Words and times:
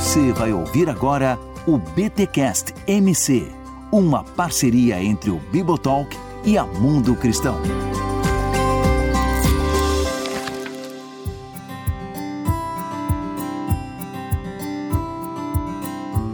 Você 0.00 0.32
vai 0.32 0.50
ouvir 0.50 0.88
agora 0.88 1.38
o 1.66 1.76
BTcast 1.76 2.72
MC, 2.86 3.46
uma 3.92 4.24
parceria 4.24 5.00
entre 5.04 5.30
o 5.30 5.38
Bibotalk 5.52 6.16
e 6.42 6.56
a 6.56 6.64
Mundo 6.64 7.14
Cristão. 7.14 7.60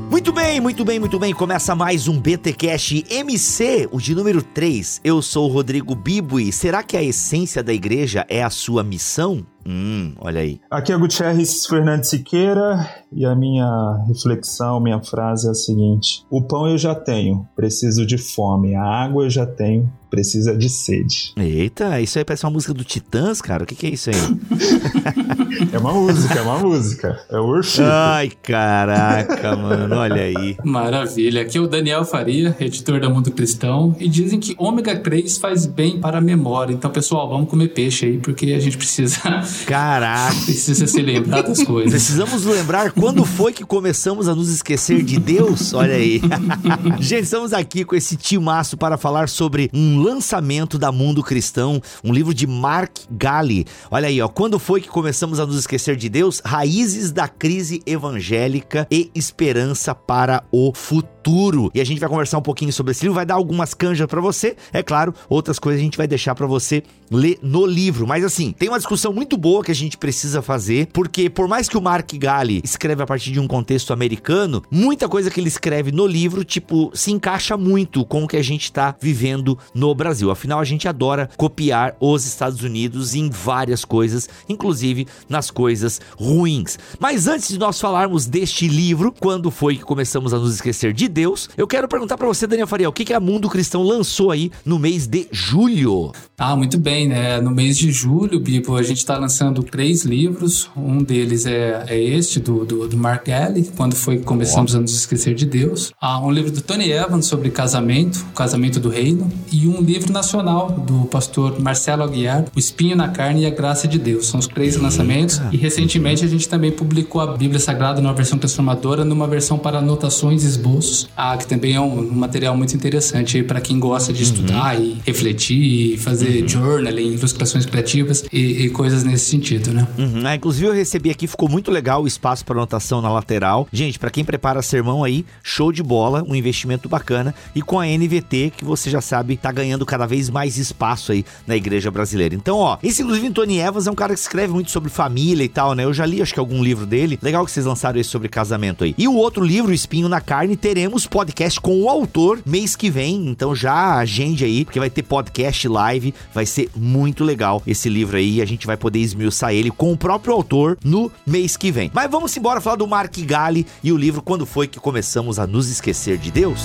Muito 0.09 0.33
bem, 0.33 0.61
muito 0.61 0.85
bem, 0.85 1.01
muito 1.01 1.19
bem. 1.19 1.35
Começa 1.35 1.75
mais 1.75 2.07
um 2.07 2.21
BTcast 2.21 3.05
MC, 3.11 3.89
o 3.91 4.01
de 4.01 4.15
número 4.15 4.45
3. 4.45 5.01
Eu 5.03 5.21
sou 5.21 5.51
o 5.51 5.53
Rodrigo 5.53 5.97
Bibo 5.97 6.39
e 6.39 6.53
será 6.53 6.85
que 6.85 6.97
a 6.97 7.03
essência 7.03 7.65
da 7.65 7.75
igreja 7.75 8.25
é 8.29 8.45
a 8.45 8.49
sua 8.49 8.85
missão? 8.85 9.45
Hum, 9.67 10.15
olha 10.21 10.41
aí. 10.41 10.61
Aqui 10.71 10.93
é 10.93 10.97
Gutierrez 10.97 11.67
Fernandes 11.67 12.11
Siqueira 12.11 12.89
e 13.11 13.27
a 13.27 13.35
minha 13.35 14.05
reflexão, 14.07 14.79
minha 14.79 15.03
frase 15.03 15.49
é 15.49 15.51
a 15.51 15.55
seguinte: 15.55 16.25
O 16.31 16.41
pão 16.41 16.69
eu 16.69 16.79
já 16.79 16.95
tenho, 16.95 17.47
preciso 17.57 18.07
de 18.07 18.17
fome. 18.17 18.77
A 18.77 18.85
água 18.85 19.25
eu 19.25 19.31
já 19.31 19.45
tenho, 19.45 19.93
precisa 20.17 20.57
de 20.57 20.71
sede. 20.71 21.35
Eita, 21.37 22.01
isso 22.01 22.19
aí 22.19 22.25
parece 22.25 22.47
uma 22.47 22.53
música 22.53 22.73
do 22.73 22.83
Titãs, 22.83 23.43
cara. 23.43 23.65
O 23.65 23.67
que, 23.67 23.75
que 23.75 23.87
é 23.87 23.91
isso 23.91 24.09
aí? 24.09 24.17
é 25.73 25.79
uma 25.79 25.93
música, 25.93 26.39
é 26.39 26.43
uma 26.43 26.59
música. 26.59 27.21
É 27.31 27.39
o 27.39 27.45
worship. 27.45 27.83
Ai, 27.83 28.33
caraca, 28.43 29.55
mano, 29.55 29.95
olha 29.95 30.23
aí. 30.23 30.57
Maravilha. 30.65 31.43
Aqui 31.43 31.59
é 31.59 31.61
o 31.61 31.67
Daniel 31.67 32.03
Faria, 32.07 32.57
editor 32.59 32.99
da 32.99 33.11
Mundo 33.11 33.31
Cristão, 33.31 33.95
e 34.01 34.09
dizem 34.09 34.41
que 34.41 34.55
ômega 34.59 34.97
3 34.97 35.37
faz 35.37 35.67
bem 35.67 36.01
para 36.01 36.17
a 36.17 36.21
memória. 36.21 36.73
Então, 36.73 36.91
pessoal, 36.91 37.29
vamos 37.29 37.51
comer 37.51 37.69
peixe 37.69 38.07
aí, 38.07 38.19
porque 38.19 38.47
a 38.53 38.59
gente 38.59 38.79
precisa 38.79 39.21
Caraca. 39.67 40.35
Precisa 40.47 40.87
se 40.87 41.03
lembrar 41.03 41.43
das 41.43 41.63
coisas. 41.63 41.91
Precisamos 41.91 42.45
lembrar 42.45 42.93
quando 42.93 43.23
foi 43.25 43.53
que 43.53 43.65
começamos 43.65 44.29
a 44.29 44.35
nos 44.35 44.49
esquecer 44.49 45.03
de 45.03 45.19
Deus? 45.19 45.75
Olha 45.75 45.95
aí. 45.95 46.23
Gente, 47.01 47.25
estamos 47.25 47.53
aqui 47.53 47.85
com 47.85 47.95
esse 47.95 48.17
timaço 48.17 48.79
para 48.79 48.97
falar 48.97 49.29
sobre 49.29 49.71
um 49.75 50.03
lançamento 50.07 50.79
da 50.79 50.93
Mundo 50.93 51.21
Cristão, 51.21 51.83
um 52.05 52.13
livro 52.13 52.33
de 52.33 52.47
Mark 52.47 52.97
Galli. 53.11 53.67
Olha 53.91 54.07
aí, 54.07 54.23
ó. 54.23 54.29
Quando 54.29 54.57
foi 54.57 54.81
que 54.81 54.89
começamos 54.89 55.41
a 55.41 55.47
nos 55.47 55.59
esquecer 55.59 55.97
de 55.97 56.09
Deus? 56.09 56.41
Raízes 56.45 57.11
da 57.11 57.27
crise 57.27 57.83
evangélica 57.85 58.87
e 58.89 59.11
esperança 59.15 59.97
para 59.97 60.45
o 60.53 60.73
futuro. 60.73 61.73
E 61.75 61.81
a 61.81 61.85
gente 61.85 61.99
vai 61.99 62.09
conversar 62.09 62.39
um 62.39 62.43
pouquinho 62.43 62.73
sobre 62.73 62.93
esse 62.93 63.03
livro, 63.03 63.17
vai 63.17 63.27
dar 63.27 63.35
algumas 63.35 63.75
canjas 63.75 64.07
para 64.07 64.21
você. 64.21 64.57
É 64.73 64.81
claro, 64.81 65.13
outras 65.29 65.59
coisas 65.59 65.81
a 65.81 65.85
gente 65.85 65.99
vai 65.99 66.07
deixar 66.07 66.37
para 66.37 66.47
você 66.47 66.85
ler 67.11 67.39
no 67.43 67.67
livro. 67.67 68.07
Mas 68.07 68.25
assim, 68.25 68.53
tem 68.53 68.69
uma 68.69 68.79
discussão 68.79 69.13
muito 69.13 69.37
boa 69.37 69.65
que 69.65 69.73
a 69.73 69.75
gente 69.75 69.99
precisa 69.99 70.41
fazer, 70.41 70.89
porque 70.93 71.29
por 71.29 71.49
mais 71.49 71.69
que 71.69 71.77
o 71.77 71.83
Mark 71.83 72.13
Galli 72.15 72.61
escreve 72.63 73.03
a 73.03 73.07
partir 73.07 73.33
de 73.33 73.41
um 73.41 73.49
contexto 73.49 73.93
americano, 73.93 74.63
muita 74.71 75.09
coisa 75.09 75.31
que 75.31 75.41
ele 75.41 75.49
escreve 75.49 75.91
no 75.91 76.07
livro, 76.07 76.45
tipo, 76.45 76.91
se 76.95 77.11
encaixa 77.11 77.57
muito 77.57 78.05
com 78.05 78.25
o 78.25 78.29
que 78.29 78.37
a 78.37 78.43
gente 78.43 78.73
tá 78.73 78.95
vivendo 79.01 79.59
no 79.75 79.86
Brasil. 79.95 80.31
Afinal, 80.31 80.61
a 80.61 80.65
gente 80.65 80.89
adora 80.89 81.29
copiar 81.37 81.97
os 82.01 82.27
Estados 82.27 82.63
Unidos 82.63 83.15
em 83.15 83.31
várias 83.31 83.85
coisas, 83.85 84.29
inclusive 84.49 85.07
nas 85.29 85.51
coisas 85.51 86.01
ruins. 86.17 86.79
Mas 86.99 87.27
antes 87.27 87.49
de 87.49 87.59
nós 87.59 87.81
falarmos 87.81 88.27
deste 88.27 88.69
livro, 88.69 89.13
quando 89.19 89.51
foi 89.51 89.77
que 89.77 89.83
começamos 89.83 90.33
a 90.33 90.39
nos 90.39 90.55
esquecer 90.55 90.93
de 90.93 91.09
Deus, 91.09 91.49
eu 91.57 91.67
quero 91.67 91.89
perguntar 91.89 92.17
para 92.17 92.27
você, 92.27 92.47
Daniel 92.47 92.67
Faria, 92.67 92.89
o 92.89 92.93
que, 92.93 93.05
que 93.05 93.15
a 93.15 93.21
Mundo 93.21 93.49
Cristão 93.49 93.83
lançou 93.83 94.31
aí 94.31 94.51
no 94.65 94.79
mês 94.79 95.07
de 95.07 95.29
julho? 95.31 96.13
Ah, 96.39 96.55
muito 96.55 96.79
bem, 96.79 97.09
né? 97.09 97.41
No 97.41 97.51
mês 97.51 97.79
de 97.79 97.91
julho, 97.91 98.39
Bibo, 98.39 98.77
a 98.77 98.83
gente 98.83 98.99
está 98.99 99.17
lançando 99.17 99.63
três 99.63 100.05
livros. 100.05 100.69
Um 100.77 101.03
deles 101.03 101.47
é, 101.47 101.85
é 101.89 101.99
este, 101.99 102.39
do, 102.39 102.65
do, 102.65 102.89
do 102.89 102.97
Mark 102.97 103.27
Galli, 103.27 103.71
quando 103.77 103.95
foi 103.95 104.19
que 104.19 104.25
começamos 104.25 104.75
oh. 104.75 104.79
a 104.79 104.81
nos 104.81 104.95
esquecer 104.95 105.35
de 105.35 105.47
Deus. 105.47 105.93
Ah, 106.01 106.21
um 106.21 106.31
livro 106.31 106.51
do 106.51 106.61
Tony 106.61 106.91
Evans 106.91 107.27
sobre 107.27 107.51
casamento, 107.51 108.19
o 108.31 108.35
casamento 108.35 108.79
do 108.79 108.89
reino. 108.89 109.31
E 109.51 109.67
um 109.67 109.76
livro 109.83 110.13
nacional 110.13 110.71
do 110.71 111.07
pastor 111.07 111.61
Marcelo 111.61 112.03
Aguiar, 112.03 112.45
O 112.55 112.59
Espinho 112.59 112.97
na 112.97 113.09
Carne 113.09 113.43
e 113.43 113.47
a 113.47 113.51
Graça 113.51 113.89
de 113.89 113.99
Deus. 113.99 114.29
São 114.29 114.41
os 114.41 114.47
três 114.47 114.75
Eita. 114.75 114.85
lançamentos. 114.85 115.41
E 115.53 115.57
recentemente 115.57 116.25
a 116.25 116.29
gente 116.29 116.49
também 116.49 116.71
publicou 116.71 117.21
a 117.21 117.37
Bíblia 117.37 117.61
Sagrada 117.61 118.01
numa 118.01 118.15
versão 118.15 118.39
transformadora, 118.39 119.05
numa 119.05 119.27
versão 119.27 119.59
para 119.59 119.79
anotações 119.79 120.45
e 120.45 120.47
esboços, 120.47 121.09
ah, 121.17 121.37
que 121.37 121.47
também 121.47 121.75
é 121.75 121.81
um, 121.81 122.01
um 122.01 122.15
material 122.15 122.57
muito 122.57 122.75
interessante 122.75 123.43
para 123.43 123.61
quem 123.61 123.79
gosta 123.79 124.13
de 124.13 124.23
uhum. 124.23 124.31
estudar 124.31 124.81
e 124.81 125.01
refletir 125.05 125.95
e 125.95 125.97
fazer 125.97 126.17
fazer 126.17 126.43
uhum. 126.43 126.49
journaling, 126.49 127.15
ilustrações 127.15 127.67
criativas 127.67 128.25
e, 128.33 128.65
e, 128.65 128.71
coisas 128.71 129.05
nesse 129.05 129.31
sentido, 129.31 129.73
né? 129.73 129.87
Uhum. 129.99 130.23
Ah, 130.25 130.35
inclusive 130.35 130.67
eu 130.67 130.73
recebi 130.73 131.11
aqui, 131.11 131.27
ficou 131.27 131.49
muito 131.49 131.71
legal 131.71 132.03
o 132.03 132.07
espaço 132.07 132.45
para 132.45 132.57
anotação 132.57 133.01
na 133.01 133.11
lateral. 133.11 133.69
Gente, 133.73 133.99
para 133.99 134.11
quem 134.11 134.25
prepara 134.25 134.63
sermão 134.63 135.05
aí, 135.05 135.25
show 135.43 135.71
de 135.71 135.83
bola, 135.83 136.25
um 136.27 136.35
investimento 136.35 136.89
bacana. 136.89 137.35
E 137.55 137.63
com 137.63 137.79
a 137.79 137.87
NVT, 137.87 138.53
que 138.57 138.65
você 138.65 138.91
já 138.91 139.01
sabe, 139.01 139.37
tá 139.37 139.53
ganhando 139.53 139.66
cada 139.87 140.07
vez 140.07 140.31
mais 140.31 140.59
espaço 140.59 141.13
aí 141.13 141.25
na 141.47 141.57
igreja 141.57 141.91
brasileira. 141.91 142.35
Então, 142.35 142.59
ó, 142.59 142.79
esse 142.83 143.03
inclusive 143.03 143.31
Tony 143.31 143.59
Evans 143.59 143.87
é 143.87 143.91
um 143.91 143.95
cara 143.95 144.15
que 144.15 144.21
escreve 144.21 144.53
muito 144.53 144.71
sobre 144.71 144.91
família 144.91 145.45
e 145.45 145.49
tal, 145.49 145.75
né? 145.75 145.85
Eu 145.85 145.93
já 145.93 146.07
li, 146.07 146.23
acho 146.23 146.33
que 146.35 146.41
algum 146.41 146.63
livro 146.63 146.87
dele. 146.87 147.19
Legal 147.23 147.45
que 147.45 147.51
vocês 147.51 147.67
lançaram 147.67 147.99
esse 147.99 148.11
sobre 148.11 148.29
casamento 148.29 148.85
aí. 148.85 148.95
E 148.97 149.09
o 149.09 149.15
outro 149.15 149.45
livro, 149.45 149.73
Espinho 149.73 150.09
na 150.09 150.21
Carne, 150.21 150.57
teremos 150.57 151.07
podcast 151.07 151.61
com 151.61 151.83
o 151.83 151.89
autor 151.89 152.41
mês 152.47 152.77
que 152.77 152.91
vem. 152.91 153.29
Então 153.29 153.55
já 153.55 153.97
agende 153.97 154.45
aí, 154.45 154.65
porque 154.65 154.79
vai 154.79 154.91
ter 154.91 155.03
podcast 155.03 155.67
live 155.69 156.15
Vai 156.33 156.47
ser 156.47 156.71
muito 156.75 157.25
legal 157.25 157.63
esse 157.67 157.89
livro 157.89 158.17
aí. 158.17 158.41
A 158.41 158.45
gente 158.45 158.67
vai 158.67 158.77
poder 158.77 158.99
esmiuçar 158.99 159.53
ele 159.53 159.71
com 159.71 159.93
o 159.93 159.97
próprio 159.97 160.35
autor 160.35 160.79
no 160.85 161.11
mês 161.27 161.57
que 161.57 161.71
vem. 161.71 161.91
Mas 161.95 162.11
vamos 162.11 162.37
embora 162.37 162.61
falar 162.61 162.77
do 162.77 162.87
Mark 162.87 163.17
Galli 163.19 163.67
e 163.83 163.93
o 163.93 163.97
livro 163.97 164.23
Quando 164.23 164.47
Foi 164.47 164.67
Que 164.67 164.79
Começamos 164.79 165.39
a 165.39 165.47
Nos 165.47 165.69
Esquecer 165.69 166.19
de 166.19 166.31
Deus? 166.31 166.61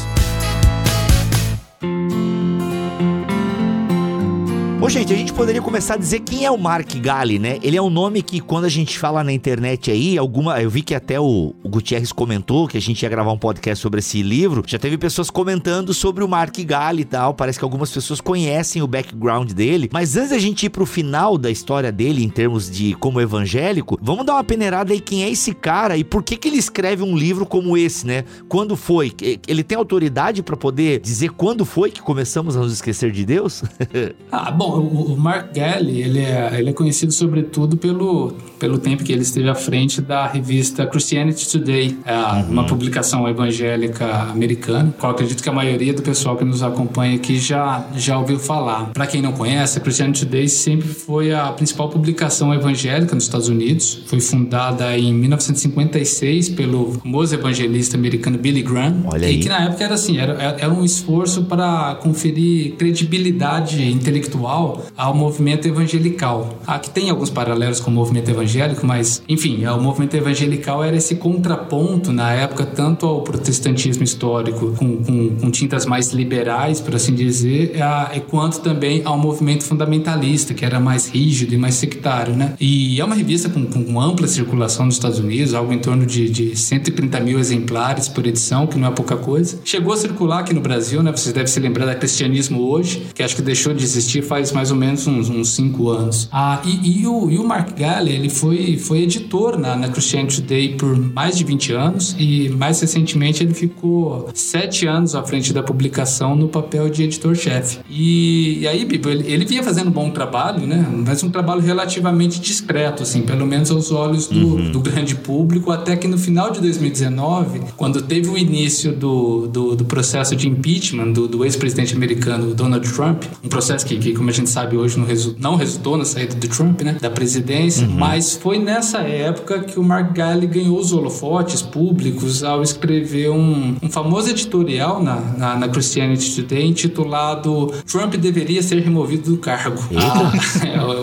Ô, 4.82 4.90
gente, 4.90 5.14
a 5.14 5.16
gente 5.16 5.32
poderia 5.32 5.62
começar 5.62 5.94
a 5.94 5.98
dizer 5.98 6.22
quem 6.22 6.44
é 6.44 6.50
o 6.50 6.58
Mark 6.58 6.92
Galli, 6.96 7.38
né? 7.38 7.60
Ele 7.62 7.78
é 7.78 7.82
um 7.82 7.90
nome 7.90 8.24
que, 8.24 8.42
quando 8.42 8.66
a 8.66 8.70
gente 8.70 8.98
fala 8.98 9.24
na 9.24 9.32
internet 9.32 9.92
aí, 9.92 10.18
alguma. 10.18 10.60
Eu 10.60 10.72
vi 10.72 10.82
que 10.82 10.96
até 10.96 11.20
o, 11.20 11.54
o 11.64 11.70
Gutierrez 11.70 12.12
comentou 12.12 12.68
que 12.68 12.80
a 12.80 12.82
gente 12.82 13.04
ia 13.04 13.08
gravar 13.08 13.32
um 13.32 13.38
podcast 13.38 13.80
sobre 13.80 14.00
esse 14.00 14.24
livro. 14.24 14.64
Já 14.66 14.80
teve 14.80 14.98
pessoas 14.98 15.30
comentando 15.30 15.94
sobre 15.94 16.24
o 16.24 16.28
Mark 16.28 16.58
Galli 16.66 17.04
e 17.04 17.06
tal. 17.06 17.36
Parece 17.36 17.60
que 17.60 17.64
algumas 17.64 17.92
pessoas 17.92 18.20
conhecem 18.20 18.82
o 18.82 18.88
background 18.88 19.52
dele. 19.52 19.88
Mas 19.94 20.18
antes 20.18 20.32
da 20.32 20.40
gente 20.40 20.66
ir 20.66 20.72
pro 20.72 20.88
final 20.88 21.38
da 21.38 21.52
história 21.52 21.92
dele, 21.92 22.24
em 22.24 22.30
termos 22.30 22.68
de 22.68 22.96
como 22.96 23.22
evangélico, 23.22 24.00
vamos 24.02 24.26
dar 24.26 24.34
uma 24.34 24.44
peneirada 24.44 24.94
aí 24.94 25.00
quem 25.00 25.24
é 25.24 25.30
esse 25.30 25.54
cara 25.54 25.96
e 25.96 26.04
por 26.04 26.24
que, 26.24 26.36
que 26.36 26.48
ele 26.48 26.58
escreve 26.58 27.04
um 27.04 27.16
livro 27.16 27.46
como 27.46 27.78
esse, 27.78 28.08
né? 28.08 28.26
Quando 28.50 28.76
foi? 28.76 29.14
Ele 29.48 29.64
tem 29.64 29.78
autoridade 29.78 30.42
para 30.42 30.58
poder 30.58 31.00
dizer 31.02 31.30
quando 31.30 31.66
foi 31.66 31.92
que 31.92 32.02
começamos 32.02 32.58
a 32.58 32.62
nos 32.62 32.74
esquecer 32.74 33.12
de 33.12 33.24
Deus? 33.24 33.64
ah, 34.32 34.50
bom 34.50 34.71
o, 34.80 35.18
Mark 35.18 35.54
Galli, 35.54 36.02
ele 36.02 36.20
é, 36.20 36.56
ele 36.58 36.70
é 36.70 36.74
conhecido 36.74 37.12
sobretudo 37.12 37.78
pelo, 37.78 38.34
pelo 38.60 38.78
tempo 38.78 39.04
que 39.04 39.12
ele 39.12 39.22
esteve 39.22 39.50
à 39.50 39.56
frente 39.56 40.02
da 40.02 40.28
revista 40.28 40.86
Christianity 40.86 41.50
Today, 41.50 41.98
uhum. 42.06 42.52
uma 42.52 42.66
publicação 42.66 43.28
evangélica 43.28 44.06
americana, 44.32 44.94
qual 45.00 45.12
acredito 45.12 45.42
que 45.42 45.50
a 45.50 45.54
maioria 45.54 45.94
do 45.94 46.02
pessoal 46.02 46.36
que 46.38 46.44
nos 46.44 46.64
acompanha 46.64 47.16
aqui 47.16 47.38
já, 47.38 47.86
já 47.96 48.18
ouviu 48.18 48.40
falar. 48.40 48.92
Para 48.94 49.08
quem 49.08 49.22
não 49.22 49.32
conhece, 49.32 49.78
a 49.78 49.82
Christianity 49.82 50.26
Today 50.26 50.48
sempre 50.48 50.88
foi 50.88 51.34
a 51.34 51.52
principal 51.52 51.90
publicação 51.90 52.54
evangélica 52.54 53.16
nos 53.16 53.24
Estados 53.26 53.50
Unidos. 53.50 54.04
Foi 54.06 54.20
fundada 54.20 54.98
em 54.98 55.14
1956 55.14 56.50
pelo 56.50 56.94
famoso 56.94 57.34
evangelista 57.34 57.98
americano 57.98 58.38
Billy 58.38 58.62
Graham. 58.62 59.04
Olha 59.06 59.28
aí. 59.28 59.36
E 59.36 59.40
que 59.40 59.50
na 59.50 59.66
época 59.66 59.84
era 59.84 59.96
assim, 59.96 60.18
era, 60.18 60.34
era 60.34 60.70
um 60.70 60.84
esforço 60.84 61.44
para 61.44 61.96
conferir 61.96 62.76
credibilidade 62.76 63.84
intelectual 63.84 64.61
ao 64.98 65.14
movimento 65.14 65.68
evangelical. 65.68 66.58
Aqui 66.66 66.90
tem 66.90 67.10
alguns 67.10 67.30
paralelos 67.30 67.80
com 67.80 67.90
o 67.90 67.94
movimento 67.94 68.30
evangélico, 68.30 68.86
mas, 68.86 69.22
enfim, 69.28 69.66
o 69.66 69.80
movimento 69.80 70.16
evangelical 70.16 70.84
era 70.84 70.96
esse 70.96 71.16
contraponto 71.16 72.12
na 72.12 72.32
época 72.34 72.66
tanto 72.66 73.06
ao 73.06 73.22
protestantismo 73.22 74.04
histórico 74.04 74.74
com, 74.78 74.98
com, 75.04 75.36
com 75.36 75.52
tintas 75.52 75.86
mais 75.86 76.12
liberais, 76.12 76.80
por 76.80 76.96
assim 76.96 77.14
dizer, 77.14 77.82
a, 77.82 78.12
quanto 78.30 78.60
também 78.60 79.02
ao 79.06 79.18
movimento 79.18 79.64
fundamentalista, 79.64 80.54
que 80.54 80.66
era 80.66 80.80
mais 80.80 81.10
rígido 81.10 81.54
e 81.54 81.58
mais 81.58 81.76
sectário, 81.76 82.36
né? 82.36 82.54
E 82.60 83.00
é 83.00 83.06
uma 83.06 83.16
revista 83.16 83.50
com, 83.50 83.66
com 83.66 84.00
ampla 84.00 84.28
circulação 84.28 84.86
nos 84.86 84.96
Estados 84.96 85.20
Unidos, 85.20 85.54
algo 85.54 85.74
em 85.74 85.80
torno 85.80 86.06
de, 86.06 86.30
de 86.30 86.56
130 86.56 87.20
mil 87.20 87.40
exemplares 87.40 88.08
por 88.08 88.26
edição, 88.26 88.68
que 88.68 88.78
não 88.78 88.88
é 88.88 88.92
pouca 88.92 89.18
coisa. 89.18 89.60
Chegou 89.64 89.94
a 89.94 89.98
circular 89.98 90.40
aqui 90.40 90.54
no 90.54 90.62
Brasil, 90.62 91.02
né? 91.04 91.12
Vocês 91.12 91.34
devem 91.34 91.48
se 91.48 91.60
lembrar 91.60 91.86
da 91.86 91.96
Cristianismo 91.96 92.62
Hoje, 92.62 93.08
que 93.14 93.24
acho 93.24 93.36
que 93.36 93.42
deixou 93.42 93.74
de 93.74 93.84
existir 93.84 94.22
faz 94.22 94.51
faz 94.52 94.62
mais 94.62 94.72
ou 94.72 94.78
menos 94.78 95.08
uns, 95.08 95.30
uns 95.30 95.50
cinco 95.50 95.90
anos. 95.90 96.30
Ah, 96.32 96.62
e, 96.64 97.02
e, 97.02 97.08
o, 97.08 97.32
e 97.32 97.38
o 97.38 97.44
Mark 97.44 97.76
Galli, 97.78 98.12
ele 98.12 98.30
foi, 98.30 98.78
foi 98.78 99.02
editor 99.02 99.58
na, 99.58 99.76
na 99.76 99.90
Christianity 99.90 100.42
Today 100.42 100.76
por 100.76 100.96
mais 100.98 101.38
de 101.38 101.44
20 101.44 101.74
anos 101.74 102.16
e 102.20 102.50
mais 102.50 102.80
recentemente 102.80 103.44
ele 103.44 103.54
ficou 103.54 104.30
sete 104.34 104.86
anos 104.86 105.16
à 105.16 105.24
frente 105.24 105.52
da 105.52 105.64
publicação 105.64 106.36
no 106.36 106.48
papel 106.48 106.90
de 106.90 107.04
editor-chefe. 107.04 107.80
E, 107.90 108.60
e, 108.60 108.68
aí, 108.68 108.86
Bibo, 108.86 109.10
ele, 109.10 109.32
ele 109.32 109.46
vinha 109.46 109.64
fazendo 109.64 109.88
um 109.88 109.92
bom 109.92 110.12
trabalho, 110.12 110.68
né? 110.68 110.86
Mas 111.06 111.24
um 111.24 111.30
trabalho 111.30 111.62
relativamente 111.62 112.40
discreto, 112.40 113.04
assim, 113.04 113.24
pelo 113.24 113.46
menos 113.46 113.72
aos 113.72 113.92
olhos 113.92 114.28
do, 114.28 114.56
uhum. 114.56 114.72
do 114.72 114.80
grande 114.80 115.16
público, 115.16 115.72
até 115.72 115.96
que 115.96 116.08
no 116.08 116.18
final 116.18 116.52
de 116.52 116.62
2019, 116.62 117.62
quando 117.76 118.02
teve 118.02 118.30
o 118.30 118.38
início 118.38 118.92
do, 118.92 119.48
do, 119.48 119.76
do 119.76 119.86
processo 119.86 120.36
de 120.36 120.48
impeachment 120.48 121.12
do, 121.14 121.28
do 121.28 121.44
ex-presidente 121.44 121.96
americano 121.96 122.54
Donald 122.54 122.88
Trump, 122.94 123.24
um 123.44 123.50
processo 123.50 123.86
que, 123.86 123.98
que, 123.98 124.14
como 124.14 124.30
a 124.30 124.34
gente 124.34 124.41
sabe 124.50 124.78
hoje, 124.78 124.98
não, 124.98 125.06
resu 125.06 125.36
não 125.40 125.56
resultou 125.56 125.98
na 125.98 126.06
saída 126.06 126.36
do 126.36 126.48
Trump, 126.48 126.82
né? 126.82 126.98
Da 127.00 127.10
presidência, 127.10 127.88
uhum. 127.88 127.96
mas 127.96 128.36
foi 128.36 128.60
nessa 128.60 129.00
época 129.00 129.60
que 129.60 129.80
o 129.80 129.84
Mark 129.84 130.14
Galli 130.14 130.48
ganhou 130.48 130.78
os 130.78 130.92
holofotes 130.92 131.62
públicos 131.62 132.44
ao 132.44 132.62
escrever 132.62 133.30
um, 133.30 133.76
um 133.82 133.90
famoso 133.90 134.30
editorial 134.30 135.02
na, 135.02 135.16
na, 135.38 135.56
na 135.56 135.68
Christianity 135.70 136.36
Today 136.36 136.66
intitulado 136.66 137.74
Trump 137.86 138.16
deveria 138.16 138.62
ser 138.62 138.80
removido 138.80 139.32
do 139.32 139.38
cargo. 139.38 139.82
Ah, 139.96 140.32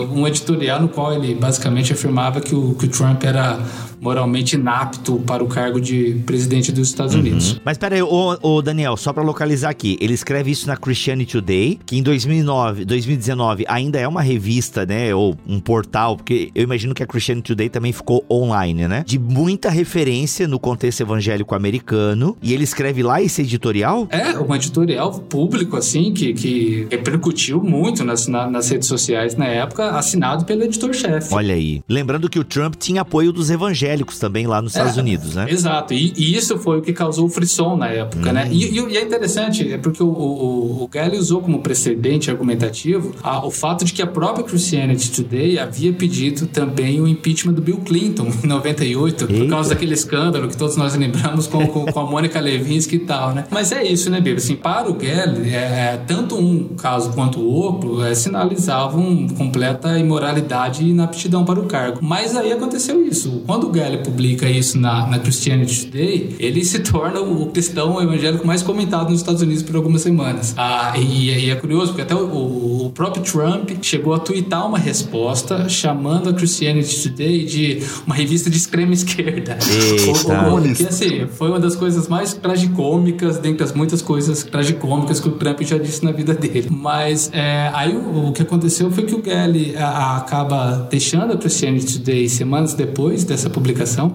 um 0.11 0.27
editorial 0.27 0.81
no 0.81 0.89
qual 0.89 1.13
ele 1.13 1.35
basicamente 1.35 1.93
afirmava 1.93 2.41
que 2.41 2.55
o, 2.55 2.75
que 2.75 2.85
o 2.85 2.89
Trump 2.89 3.23
era 3.23 3.59
moralmente 4.01 4.55
inapto 4.55 5.19
para 5.25 5.43
o 5.43 5.47
cargo 5.47 5.79
de 5.79 6.21
presidente 6.25 6.71
dos 6.71 6.89
Estados 6.89 7.13
uhum. 7.13 7.21
Unidos. 7.21 7.59
Mas 7.63 7.77
peraí, 7.77 8.01
ô, 8.01 8.37
ô 8.41 8.61
Daniel, 8.61 8.95
só 8.97 9.11
para 9.11 9.23
localizar 9.23 9.69
aqui, 9.69 9.97
ele 9.99 10.13
escreve 10.13 10.51
isso 10.51 10.67
na 10.67 10.77
Christianity 10.77 11.33
Today, 11.33 11.79
que 11.85 11.97
em 11.97 12.03
2009, 12.03 12.85
2019 12.85 13.65
ainda 13.67 13.99
é 13.99 14.07
uma 14.07 14.21
revista, 14.21 14.85
né, 14.85 15.13
ou 15.13 15.37
um 15.47 15.59
portal, 15.59 16.15
porque 16.15 16.51
eu 16.55 16.63
imagino 16.63 16.93
que 16.93 17.03
a 17.03 17.07
Christianity 17.07 17.47
Today 17.47 17.69
também 17.69 17.91
ficou 17.91 18.25
online, 18.29 18.87
né, 18.87 19.03
de 19.05 19.19
muita 19.19 19.69
referência 19.69 20.47
no 20.47 20.59
contexto 20.59 21.01
evangélico 21.01 21.53
americano, 21.53 22.37
e 22.41 22.53
ele 22.53 22.63
escreve 22.63 23.03
lá 23.03 23.21
esse 23.21 23.41
editorial? 23.41 24.07
É, 24.09 24.37
um 24.39 24.55
editorial 24.55 25.11
público, 25.11 25.75
assim, 25.75 26.13
que, 26.13 26.33
que 26.33 26.87
repercutiu 26.89 27.61
muito 27.61 28.03
nas, 28.03 28.27
na, 28.27 28.49
nas 28.49 28.69
redes 28.69 28.87
sociais 28.87 29.35
na 29.35 29.45
época, 29.45 29.91
assinado 29.91 30.45
pelo 30.45 30.63
editor-chefe. 30.63 31.33
Olha 31.33 31.53
aí. 31.53 31.81
Lembrando 31.87 32.29
que 32.29 32.39
o 32.39 32.43
Trump 32.43 32.75
tinha 32.75 33.01
apoio 33.01 33.31
dos 33.31 33.49
evangélicos 33.49 33.88
evangélicos 33.89 34.19
também 34.19 34.47
lá 34.47 34.61
nos 34.61 34.71
Estados 34.73 34.97
é, 34.97 35.01
Unidos, 35.01 35.35
né? 35.35 35.47
Exato, 35.49 35.93
e, 35.93 36.13
e, 36.15 36.35
isso 36.35 36.57
foi 36.57 36.79
o 36.79 36.81
que 36.81 36.93
causou 36.93 37.25
o 37.25 37.29
frisson 37.29 37.75
na 37.75 37.87
época, 37.87 38.31
né? 38.31 38.45
hum. 38.45 38.47
né? 38.47 38.49
E, 38.51 38.79
e, 38.79 38.97
é 38.97 39.01
interessante, 39.01 39.71
é 39.71 39.77
porque 39.77 40.01
o, 40.01 40.07
o, 40.07 40.83
o 40.83 40.87
Galli 40.87 41.17
usou 41.17 41.41
como 41.41 41.59
precedente 41.59 42.29
argumentativo 42.29 43.13
a, 43.23 43.45
o 43.45 43.51
fato 43.51 43.83
de 43.83 43.93
que 43.93 44.01
a 44.01 44.07
própria 44.07 44.43
Christianity 44.43 45.11
Today 45.11 45.59
havia 45.59 45.91
pedido 45.93 46.47
também 46.47 47.01
o 47.01 47.07
impeachment 47.07 47.53
do 47.53 47.61
Bill 47.61 47.77
Clinton 47.77 48.27
em 48.43 48.47
98, 48.47 49.25
Eita. 49.25 49.33
por 49.33 49.49
causa 49.49 49.69
daquele 49.69 49.93
escândalo 49.93 50.47
que 50.47 50.57
todos 50.57 50.75
nós 50.75 50.95
lembramos 50.95 51.47
com, 51.47 51.65
com, 51.67 51.85
com 51.85 51.99
a 51.99 52.05
Mônica 52.05 52.39
Levinsky 52.39 52.97
e 52.97 52.99
tal, 52.99 53.33
né? 53.33 53.45
Mas 53.49 53.71
é 53.71 53.83
isso, 53.83 54.09
né, 54.09 54.17
Bíblia? 54.17 54.37
Assim, 54.37 54.55
para 54.55 54.89
o 54.89 54.93
Galli, 54.93 55.49
é, 55.49 55.57
é, 55.57 56.03
tanto 56.07 56.35
um 56.35 56.69
caso 56.75 57.11
quanto 57.11 57.39
o 57.39 57.47
outro 57.47 58.03
é, 58.03 58.13
sinalizavam 58.13 59.27
completa 59.29 59.97
imoralidade 59.97 60.83
e 60.83 60.89
inaptidão 60.89 61.43
para 61.43 61.59
o 61.59 61.65
cargo. 61.65 61.99
Mas 62.01 62.35
aí 62.35 62.51
aconteceu 62.51 63.05
isso. 63.05 63.43
Quando 63.45 63.67
o 63.67 63.69
Galli 63.79 63.97
publica 63.99 64.49
isso 64.49 64.77
na, 64.77 65.07
na 65.07 65.19
Christianity 65.19 65.85
Today, 65.85 66.35
ele 66.39 66.63
se 66.65 66.79
torna 66.79 67.21
o 67.21 67.47
cristão 67.47 68.01
evangélico 68.01 68.45
mais 68.45 68.61
comentado 68.61 69.09
nos 69.09 69.19
Estados 69.19 69.41
Unidos 69.41 69.63
por 69.63 69.75
algumas 69.75 70.01
semanas. 70.01 70.53
Ah, 70.57 70.93
e, 70.97 71.29
e 71.29 71.49
é 71.49 71.55
curioso, 71.55 71.87
porque 71.87 72.01
até 72.01 72.15
o, 72.15 72.85
o, 72.85 72.91
próprio 72.93 73.23
Trump 73.23 73.69
chegou 73.81 74.13
a 74.13 74.19
twittar 74.19 74.67
uma 74.67 74.77
resposta 74.77 75.69
chamando 75.69 76.29
a 76.29 76.33
Christianity 76.33 77.09
Today 77.09 77.45
de 77.45 77.83
uma 78.05 78.15
revista 78.15 78.49
de 78.49 78.57
extrema 78.57 78.93
esquerda. 78.93 79.57
Eita. 79.69 80.75
que 80.75 80.83
assim, 80.85 81.27
foi 81.27 81.49
uma 81.49 81.59
das 81.59 81.75
coisas 81.75 82.07
mais 82.07 82.33
tragicômicas, 82.33 83.37
dentre 83.37 83.63
as 83.63 83.73
muitas 83.73 84.01
coisas 84.01 84.43
tragicômicas 84.43 85.19
que 85.19 85.29
o 85.29 85.31
Trump 85.33 85.61
já 85.61 85.77
disse 85.77 86.03
na 86.03 86.11
vida 86.11 86.33
dele. 86.33 86.67
Mas 86.69 87.29
é, 87.31 87.71
aí 87.73 87.95
o, 87.95 88.29
o, 88.29 88.33
que 88.33 88.41
aconteceu 88.41 88.91
foi 88.91 89.05
que 89.05 89.15
o 89.15 89.21
Galli 89.21 89.75
a, 89.77 89.87
a, 89.87 90.17
acaba 90.17 90.87
deixando 90.89 91.33
a 91.33 91.37
Christianity 91.37 91.99
Today 91.99 92.27
semanas 92.27 92.73
depois 92.73 93.23
dessa 93.23 93.49
publicação, 93.49 93.68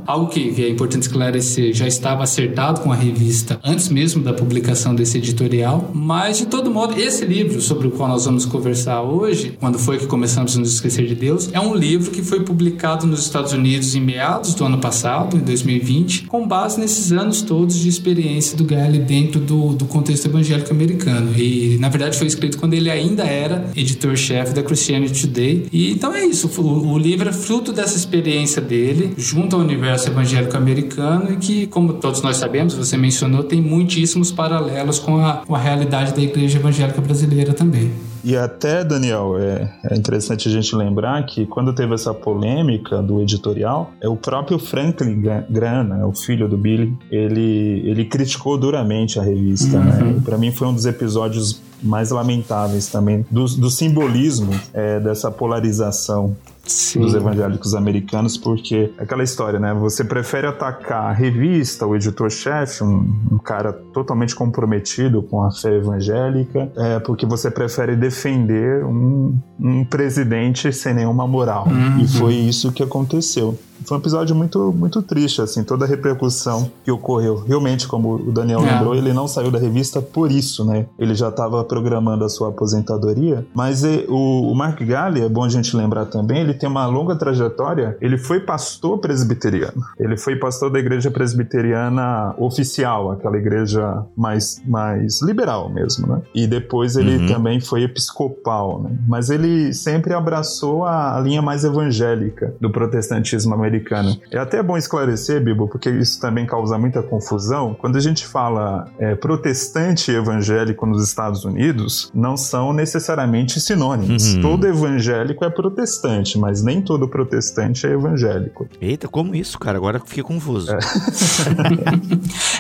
algo 0.07 0.29
que, 0.29 0.53
que 0.53 0.65
é 0.65 0.69
importante 0.69 1.03
esclarecer, 1.03 1.73
já 1.75 1.87
estava 1.87 2.23
acertado 2.23 2.81
com 2.81 2.93
a 2.93 2.97
revista 2.97 3.59
antes 3.63 3.89
mesmo 3.89 4.23
da 4.23 4.33
publicação 4.33 4.95
desse 4.95 5.19
editorial, 5.19 5.91
mas 5.95 6.39
de 6.39 6.47
todo 6.47 6.71
modo, 6.71 6.99
esse 7.01 7.25
livro 7.25 7.61
sobre 7.61 7.89
o 7.89 7.91
qual 7.91 8.09
nós 8.09 8.25
vamos 8.25 8.45
conversar 8.47 9.03
hoje, 9.03 9.57
quando 9.61 9.79
foi 9.79 9.99
que 9.99 10.07
começamos 10.07 10.57
a 10.57 10.61
nos 10.61 10.75
esquecer 10.75 11.07
de 11.07 11.15
Deus, 11.15 11.51
é 11.53 11.61
um 11.61 11.75
livro 11.75 12.11
que 12.11 12.23
foi 12.23 12.41
publicado 12.41 13.07
nos 13.07 13.21
Estados 13.21 13.53
Unidos 13.53 13.95
em 13.95 14.01
meados 14.01 14.55
do 14.55 14.65
ano 14.65 14.79
passado, 14.79 15.37
em 15.37 15.41
2020, 15.41 16.27
com 16.27 16.47
base 16.47 16.81
nesses 16.81 17.13
anos 17.13 17.43
todos 17.43 17.77
de 17.77 17.89
experiência 17.89 18.57
do 18.57 18.65
Galli 18.65 18.99
dentro 18.99 19.41
do, 19.41 19.75
do 19.75 19.85
contexto 19.85 20.27
evangélico 20.27 20.73
americano. 20.73 21.33
E, 21.37 21.77
na 21.79 21.89
verdade, 21.89 22.17
foi 22.17 22.27
escrito 22.27 22.59
quando 22.59 22.75
ele 22.75 22.91
ainda 22.91 23.25
era 23.25 23.71
editor-chefe 23.77 24.55
da 24.55 24.63
Christianity 24.63 25.27
Today. 25.27 25.67
E 25.73 25.93
então 25.93 26.13
é 26.15 26.25
isso, 26.25 26.51
o, 26.61 26.93
o 26.93 26.99
livro 26.99 27.29
é 27.29 27.33
fruto 27.33 27.73
dessa 27.73 27.97
experiência 27.97 28.61
dele, 28.61 29.15
junto 29.17 29.44
ao 29.53 29.61
universo 29.61 30.09
evangélico 30.09 30.57
americano 30.57 31.33
e 31.33 31.37
que, 31.37 31.67
como 31.67 31.95
todos 31.95 32.23
nós 32.23 32.37
sabemos, 32.37 32.75
você 32.75 32.97
mencionou, 32.97 33.43
tem 33.43 33.61
muitíssimos 33.61 34.33
paralelos 34.33 34.99
com 34.99 35.19
a, 35.19 35.43
com 35.47 35.55
a 35.55 35.59
realidade 35.59 36.15
da 36.15 36.23
igreja 36.23 36.59
evangélica 36.59 37.01
brasileira 37.01 37.53
também. 37.53 37.91
E 38.25 38.35
até, 38.35 38.83
Daniel, 38.83 39.37
é, 39.39 39.71
é, 39.85 39.95
interessante 39.95 40.49
a 40.49 40.51
gente 40.51 40.75
lembrar 40.75 41.27
que 41.27 41.45
quando 41.45 41.75
teve 41.75 41.93
essa 41.93 42.15
polêmica 42.15 43.03
do 43.03 43.21
editorial, 43.21 43.93
é 44.01 44.09
o 44.09 44.17
próprio 44.17 44.59
Franklin 44.59 45.23
Graham, 45.51 45.85
né, 45.85 46.05
o 46.07 46.15
filho 46.15 46.49
do 46.49 46.57
Billy, 46.57 46.97
ele, 47.11 47.83
ele 47.85 48.07
criticou 48.07 48.57
duramente 48.57 49.21
a 49.21 49.23
revista. 49.23 49.79
Né? 49.79 49.99
Uhum. 50.01 50.13
Né? 50.13 50.23
Para 50.25 50.39
mim 50.39 50.51
foi 50.51 50.67
um 50.69 50.73
dos 50.73 50.87
episódios 50.87 51.61
mais 51.83 52.11
lamentáveis 52.11 52.87
também 52.87 53.27
do, 53.31 53.45
do 53.45 53.71
simbolismo 53.71 54.59
é, 54.73 54.99
dessa 55.01 55.31
polarização 55.31 56.35
Sim. 56.67 57.01
dos 57.01 57.15
evangélicos 57.15 57.75
americanos, 57.75 58.37
porque 58.37 58.93
é 58.99 59.03
aquela 59.03 59.23
história, 59.23 59.59
né? 59.59 59.75
Você 59.75 60.05
prefere 60.05 60.47
atacar 60.47 61.11
a 61.11 61.13
revista, 61.13 61.87
o 61.87 61.95
editor-chefe, 61.95 62.83
um, 62.83 63.07
um, 63.33 63.39
cara 63.39 63.73
totalmente 63.73 64.35
comprometido 64.35 65.23
com 65.23 65.43
a 65.43 65.51
fé 65.51 65.77
evangélica, 65.77 66.71
é, 66.77 66.99
porque 67.01 67.27
você 67.27 67.51
prefere 67.51 67.97
defender 67.97 68.85
um, 68.85 69.39
um 69.61 69.85
presidente 69.85 70.73
sem 70.73 70.95
nenhuma 70.95 71.27
moral. 71.27 71.67
Uhum. 71.69 72.01
E 72.01 72.09
foi 72.09 72.35
isso 72.35 72.73
que 72.73 72.83
aconteceu. 72.83 73.59
Foi 73.85 73.99
um 73.99 74.01
episódio 74.01 74.35
muito, 74.35 74.73
muito 74.73 75.03
triste, 75.03 75.43
assim, 75.43 75.63
toda 75.63 75.85
a 75.85 75.89
repercussão 75.89 76.71
que 76.85 76.91
ocorreu. 76.91 77.45
Realmente, 77.47 77.87
como 77.87 78.15
o 78.15 78.33
Daniel 78.33 78.61
é. 78.61 78.73
lembrou, 78.73 78.95
ele 78.95 79.13
não 79.13 79.29
saiu 79.29 79.51
da 79.51 79.59
revista 79.59 80.01
por 80.01 80.31
isso, 80.31 80.65
né? 80.65 80.87
Ele 80.99 81.15
já 81.15 81.29
estava 81.29 81.63
programando 81.65 82.25
a 82.25 82.29
sua 82.29 82.49
aposentadoria. 82.49 83.47
Mas 83.55 83.85
e, 83.85 84.07
o, 84.09 84.51
o 84.51 84.55
Mark 84.55 84.81
Galli, 84.83 85.21
é 85.21 85.29
bom 85.29 85.45
a 85.45 85.49
gente 85.49 85.77
lembrar 85.77 86.07
também, 86.07 86.41
ele 86.41 86.54
tem 86.55 86.69
uma 86.69 86.87
longa 86.87 87.17
trajetória. 87.17 87.97
Ele 88.01 88.17
foi 88.17 88.41
pastor 88.41 88.99
presbiteriano. 88.99 89.83
Ele 89.99 90.17
foi 90.17 90.37
pastor 90.37 90.71
da 90.71 90.79
igreja 90.79 91.11
presbiteriana 91.11 92.35
oficial, 92.39 93.13
aquela 93.13 93.37
igreja 93.37 94.05
mais, 94.17 94.61
mais 94.67 95.23
liberal 95.23 95.69
mesmo, 95.69 96.07
né? 96.07 96.23
E 96.35 96.47
depois 96.47 96.97
ele 96.97 97.17
uhum. 97.19 97.27
também 97.27 97.61
foi 97.61 97.83
episcopal, 97.83 98.83
né? 98.83 98.91
Mas 99.09 99.31
ele 99.31 99.73
sempre 99.73 100.15
abraçou 100.15 100.85
a, 100.85 101.17
a 101.17 101.21
linha 101.21 101.43
mais 101.43 101.65
evangélica 101.65 102.55
do 102.61 102.71
protestantismo 102.71 103.55
americano. 103.55 104.17
É 104.31 104.39
até 104.39 104.63
bom 104.63 104.77
esclarecer, 104.77 105.43
Bibo, 105.43 105.69
porque 105.69 105.91
isso 105.91 106.21
também 106.21 106.47
causa 106.47 106.79
muita 106.79 107.03
confusão. 107.03 107.75
Quando 107.79 107.97
a 107.97 108.01
gente 108.01 108.27
fala 108.27 108.89
é, 108.99 109.15
protestante 109.15 110.11
e 110.11 110.15
evangélico 110.15 110.87
nos 110.87 111.03
Estados 111.03 111.45
Unidos, 111.45 112.11
não 112.15 112.37
são 112.37 112.73
necessariamente 112.73 113.61
sinônimos. 113.61 114.35
Uhum. 114.35 114.43
Todo 114.43 114.67
evangélico 114.67 115.45
é 115.45 115.51
protestante, 115.51 116.39
mas 116.45 116.63
nem 116.63 116.83
todo 116.83 117.09
protestante 117.09 117.87
é 117.87 117.93
evangélico. 117.93 118.69
Eita, 118.79 119.09
como 119.09 119.35
isso, 119.35 119.59
cara? 119.59 119.79
Agora 119.79 119.99
fiquei 119.99 120.23
confuso. 120.23 120.73
É. 120.73 120.79